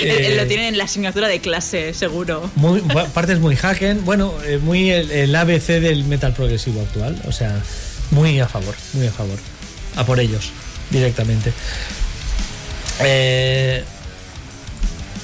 [0.00, 2.50] Eh, lo tienen en la asignatura de clase, seguro.
[2.54, 2.80] muy,
[3.12, 7.62] partes muy hacken, bueno, eh, muy el, el ABC del metal progresivo actual, o sea,
[8.10, 9.38] muy a favor, muy a favor.
[9.96, 10.52] A por ellos,
[10.90, 11.52] directamente.
[13.00, 13.84] Eh,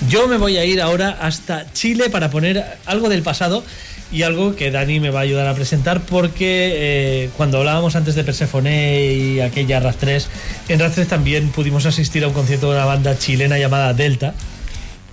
[0.09, 3.65] yo me voy a ir ahora hasta Chile para poner algo del pasado
[4.13, 8.15] y algo que Dani me va a ayudar a presentar porque eh, cuando hablábamos antes
[8.15, 10.29] de Persephone y aquella RAS 3,
[10.69, 14.35] en RAS 3 también pudimos asistir a un concierto de una banda chilena llamada Delta.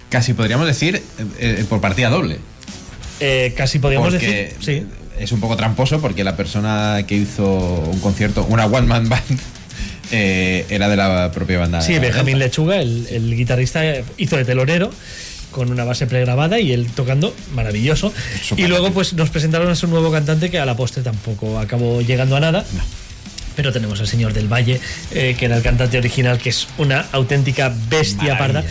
[0.09, 1.01] Casi podríamos decir eh,
[1.40, 2.40] eh, por partida doble.
[3.19, 4.88] Eh, casi podríamos porque decir, sí,
[5.19, 9.40] es un poco tramposo porque la persona que hizo un concierto, una one man band,
[10.11, 11.82] era de la propia banda.
[11.82, 12.40] Sí, Benjamín.
[12.40, 13.84] Lechuga, el, el guitarrista,
[14.17, 14.92] hizo de telonero
[15.58, 18.14] con una base pregrabada y él tocando maravilloso.
[18.56, 22.00] Y luego pues nos presentaron a su nuevo cantante que a la postre tampoco acabó
[22.02, 22.64] llegando a nada.
[23.56, 24.80] Pero tenemos al señor del Valle,
[25.10, 28.38] eh, que era el cantante original, que es una auténtica bestia Maravilla.
[28.38, 28.64] parda.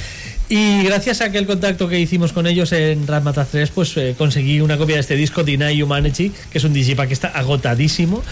[0.48, 4.60] Y gracias a aquel contacto que hicimos con ellos en Ramata 3, pues eh, conseguí
[4.60, 8.22] una copia de este disco, Deny Humanity, que es un digipack que está agotadísimo.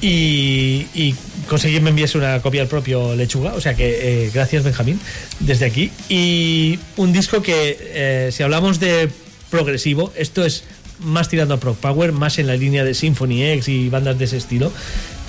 [0.00, 1.14] Y, y
[1.48, 4.98] conseguí me enviase una copia al propio Lechuga, o sea que eh, gracias Benjamín,
[5.40, 5.90] desde aquí.
[6.08, 9.10] Y un disco que, eh, si hablamos de
[9.50, 10.64] progresivo, esto es
[11.00, 14.24] más tirando a Prog Power, más en la línea de Symphony X y bandas de
[14.24, 14.72] ese estilo,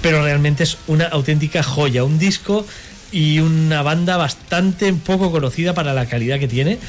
[0.02, 2.66] pero realmente es una auténtica joya, un disco
[3.14, 6.80] y una banda bastante poco conocida para la calidad que tiene.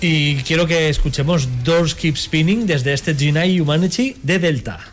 [0.00, 4.92] Y quiero que escuchemos Doors Keep Spinning desde este Genai Humanity de Delta.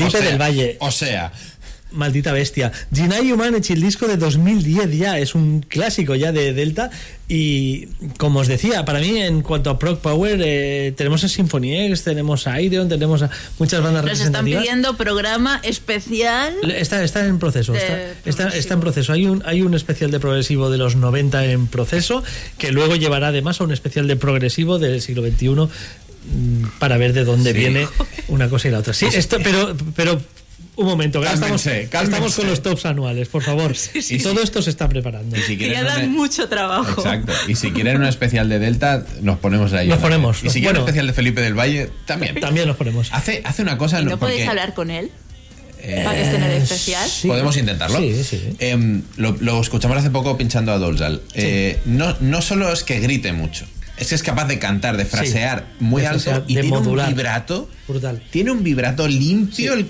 [0.00, 0.76] Felipe O sea, del Valle.
[0.80, 1.32] O sea,
[1.92, 2.70] Maldita bestia.
[2.94, 6.88] Jinai Humanity, el disco de 2010 ya, es un clásico ya de Delta.
[7.26, 11.86] Y como os decía, para mí, en cuanto a Proc Power, eh, tenemos a Symphony
[11.86, 14.62] X, tenemos a Ideon, tenemos a muchas bandas Nos están representativas.
[14.62, 16.54] pidiendo programa especial.
[16.76, 17.74] Está, está en proceso.
[17.74, 19.12] Está, está, en proceso.
[19.12, 22.22] Hay un, hay un especial de progresivo de los 90 en proceso
[22.56, 27.12] que luego llevará además a un especial de progresivo del siglo XXI mm, para ver
[27.14, 27.58] de dónde Sí.
[27.58, 27.88] viene
[28.30, 28.94] una cosa y la otra.
[28.94, 30.20] Sí, esto, pero, pero
[30.76, 32.12] un momento, ahora estamos, Cálmense, cálmense.
[32.16, 33.74] estamos con los tops anuales, por favor.
[33.94, 35.36] Y todo esto se está preparando.
[35.36, 37.00] y si Que quieren ya dan una- mucho trabajo.
[37.02, 37.32] Exacto.
[37.48, 39.88] Y si quieren un especial de Delta, nos ponemos ahí.
[39.88, 40.38] Nos ponemos.
[40.42, 40.80] Y si quieren Bueno.
[40.80, 42.40] un especial de Felipe del Valle, también.
[42.40, 43.08] También nos ponemos.
[43.12, 44.00] Hace, hace una cosa.
[44.00, 45.10] ¿Y no porque, podéis hablar con él?
[45.82, 47.08] eh, para que esté en el especial.
[47.08, 47.26] sí.
[47.28, 47.98] Podemos intentarlo.
[47.98, 48.54] Sí, sí.
[48.58, 51.22] Em, lo, lo escuchamos hace poco pinchando a Dolzal.
[51.34, 53.64] Eh, no, no solo es que grite mucho,
[54.00, 57.08] es que es capaz de cantar, de frasear muy de alto y de tiene modular.
[57.08, 57.70] un vibrato.
[57.86, 58.22] Brutal.
[58.30, 59.74] Tiene un vibrato limpio.
[59.74, 59.86] El.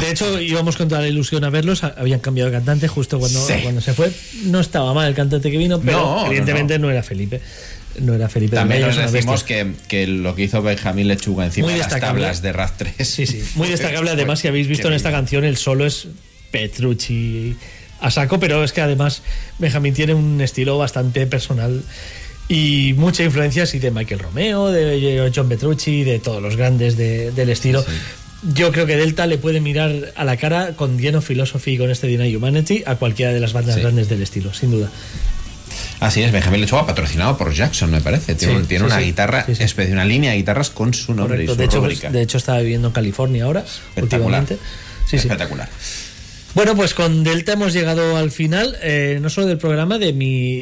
[0.00, 1.82] De hecho, íbamos con toda la ilusión a verlos.
[1.82, 3.54] Habían cambiado de cantante justo cuando, Sí.
[3.62, 4.12] cuando se fue.
[4.44, 7.40] No estaba mal el cantante que vino, pero No, no, evidentemente no, era Felipe.
[8.00, 8.56] No era Felipe.
[8.56, 12.52] También nos decimos que, que lo que hizo Benjamín Lechuga encima de las tablas de
[12.52, 12.94] RAF 3.
[13.08, 13.42] Sí, sí.
[13.54, 14.10] Muy destacable.
[14.10, 16.08] Además, si habéis visto en esta canción, el solo es
[16.50, 17.56] Petrucci
[18.00, 19.22] a saco, pero es que además
[19.58, 21.82] Benjamín tiene un estilo bastante personal
[22.54, 27.30] y mucha influencia sí, de Michael Romeo, de John Petrucci, de todos los grandes de-
[27.32, 27.84] del estilo.
[28.54, 31.90] Yo creo que Delta le puede mirar a la cara con Dino Philosophy y con
[31.90, 33.80] este Deny Humanity a cualquiera de las bandas Sí.
[33.80, 34.90] grandes del estilo, sin duda.
[36.00, 38.34] Así es, Benjamín Lechuga patrocinado por Jackson, me parece.
[38.34, 39.04] Tiene, Sí, un- tiene sí, una sí.
[39.06, 41.52] guitarra especial, una línea de guitarras con su nombre Correcto.
[41.52, 42.10] y su De hecho, rúbrica.
[42.10, 44.40] de hecho, estaba viviendo en California ahora, Espectacular.
[44.42, 44.58] últimamente.
[45.12, 45.68] Espectacular.
[46.54, 50.58] Bueno, pues con Delta hemos llegado al final, eh, no solo del programa, de mi,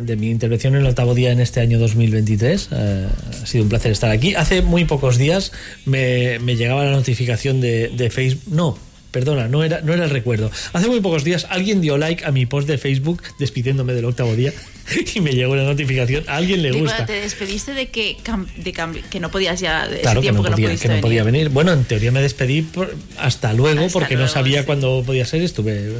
[0.00, 2.68] de mi intervención en el octavo día en este año 2023.
[2.72, 3.06] Eh,
[3.42, 4.34] ha sido un placer estar aquí.
[4.34, 5.52] Hace muy pocos días
[5.84, 8.54] me, me llegaba la notificación de, de Facebook.
[8.54, 8.78] No,
[9.10, 10.50] perdona, no era, no era el recuerdo.
[10.72, 14.34] Hace muy pocos días alguien dio like a mi post de Facebook despidiéndome del octavo
[14.34, 14.54] día
[15.14, 16.24] y me llegó la notificación.
[16.28, 17.06] A alguien le Digo, gusta.
[17.06, 18.16] te despediste de que,
[18.56, 18.72] de
[19.10, 21.00] que no podías ya, Claro ese que no, tiempo que no, podía, pudiste que no
[21.00, 21.48] podía venir.
[21.50, 24.66] Bueno, en teoría me despedí por- hasta luego Hasta porque no sabía sí.
[24.66, 25.42] cuándo podía ser.
[25.42, 25.92] Estuve,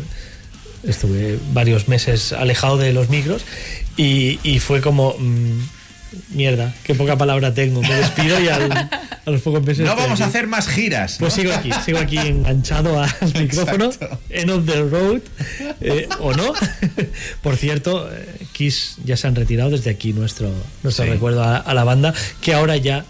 [0.87, 3.43] estuve varios meses alejado de los micros
[3.97, 5.15] y, y fue como...
[5.19, 5.76] mm,
[6.31, 7.81] mierda, qué poca palabra tengo.
[7.83, 9.85] Me despido y al- a los pocos meses...
[9.87, 11.17] No vamos a hacer más giras.
[11.19, 13.91] Pues sigo aquí, sigo aquí enganchado al micrófono,
[14.31, 15.21] end of the road,
[15.81, 16.53] eh, o no.
[17.43, 20.51] Por cierto, eh, Kiss ya se han retirado desde aquí nuestro,
[20.83, 21.11] nuestro Sí.
[21.11, 23.05] recuerdo a, a la banda, que ahora ya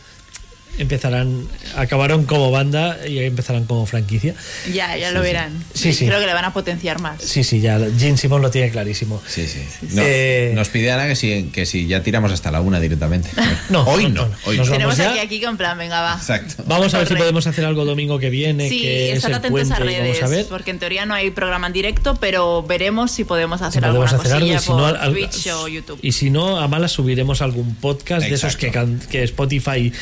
[0.79, 1.47] empezarán,
[1.77, 4.35] acabaron como banda y empezarán como franquicia.
[4.73, 5.53] Ya, ya lo verán.
[5.75, 6.07] Sí, sí.
[6.07, 7.23] Creo que le van a potenciar más.
[7.23, 9.23] Sí, sí, ya Gene Simon lo tiene clarísimo.
[9.27, 9.61] Sí, sí.
[9.93, 13.31] No, Eh, nos pide Ana que si, que si ya tiramos hasta la una directamente.
[13.71, 14.29] No, hoy no, no.
[14.29, 14.37] no.
[14.47, 15.11] Hoy Nos Tenemos ya.
[15.11, 16.15] aquí, aquí con plan, venga, va.
[16.15, 16.63] Exacto.
[16.67, 19.37] Vamos a ver si podemos hacer algo domingo que viene, Sí, que es estad el
[19.39, 20.47] atentos puente, a redes, vamos a ver.
[20.47, 24.13] porque en teoría no hay programa en directo, pero veremos si podemos hacer Si podemos
[24.13, 25.99] alguna hacer algo y cosilla si no, por al- al- Twitch o YouTube.
[26.03, 29.93] Y si no, a malas subiremos algún podcast de esos que, can- que Spotify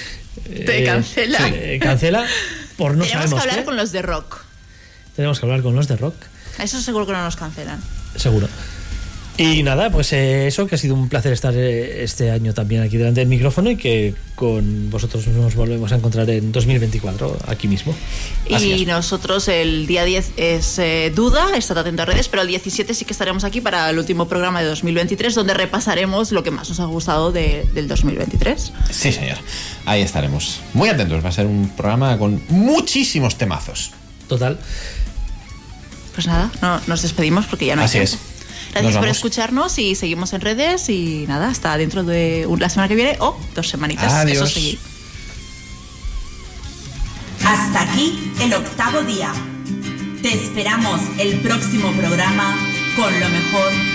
[0.66, 1.38] Te cancela.
[1.48, 2.26] eh, cancela
[2.76, 3.64] por no Tenemos que hablar qué.
[3.64, 4.38] con los de rock.
[5.16, 6.16] Tenemos que hablar con los de rock,
[6.58, 7.80] A Eso seguro que no nos cancelan.
[8.16, 8.48] seguro.
[9.36, 12.82] Y nada, pues eh, eso, que ha sido un placer estar eh, este año también
[12.82, 17.66] aquí delante del micrófono y que con vosotros nos volvemos a encontrar en 2024, aquí
[17.66, 17.94] mismo.
[18.54, 18.86] Así Y es.
[18.86, 23.04] nosotros el día 10 es eh, duda, estad atento a redes, pero el 17 sí
[23.04, 26.78] que estaremos aquí para el último programa de 2023, donde repasaremos lo que más nos
[26.78, 28.72] ha gustado de- del 2023.
[28.92, 29.38] Sí, señor.
[29.84, 30.60] Ahí estaremos.
[30.74, 31.24] Muy atentos.
[31.24, 33.90] Va a ser un programa con muchísimos temazos.
[34.28, 34.60] Total.
[36.14, 38.14] Pues nada, no, nos despedimos porque ya no hay Así tiempo.
[38.14, 38.33] es.
[38.74, 42.96] Gracias por escucharnos y seguimos en redes y nada, hasta dentro de la semana que
[42.96, 44.12] viene o dos semanitas.
[44.12, 44.36] Adiós.
[44.36, 44.78] Eso sí.
[47.44, 49.32] Hasta aquí el octavo día.
[50.22, 52.56] Te esperamos el próximo programa
[52.96, 53.93] con lo mejor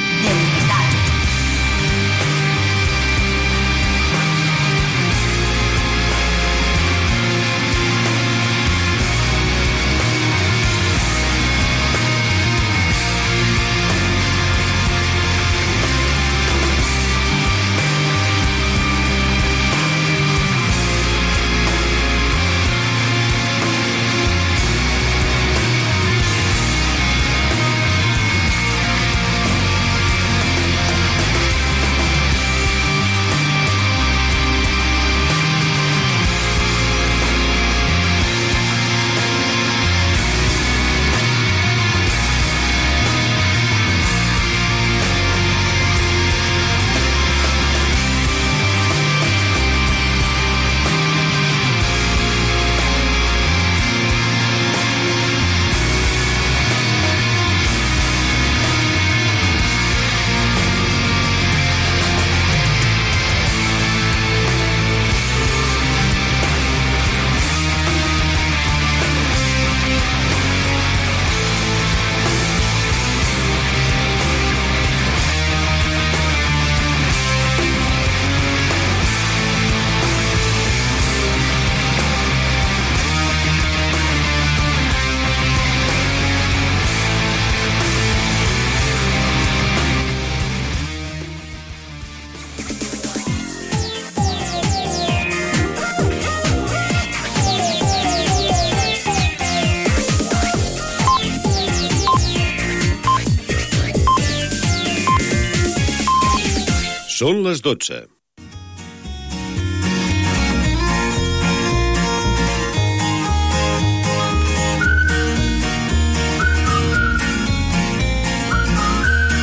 [107.30, 108.19] Són les 12.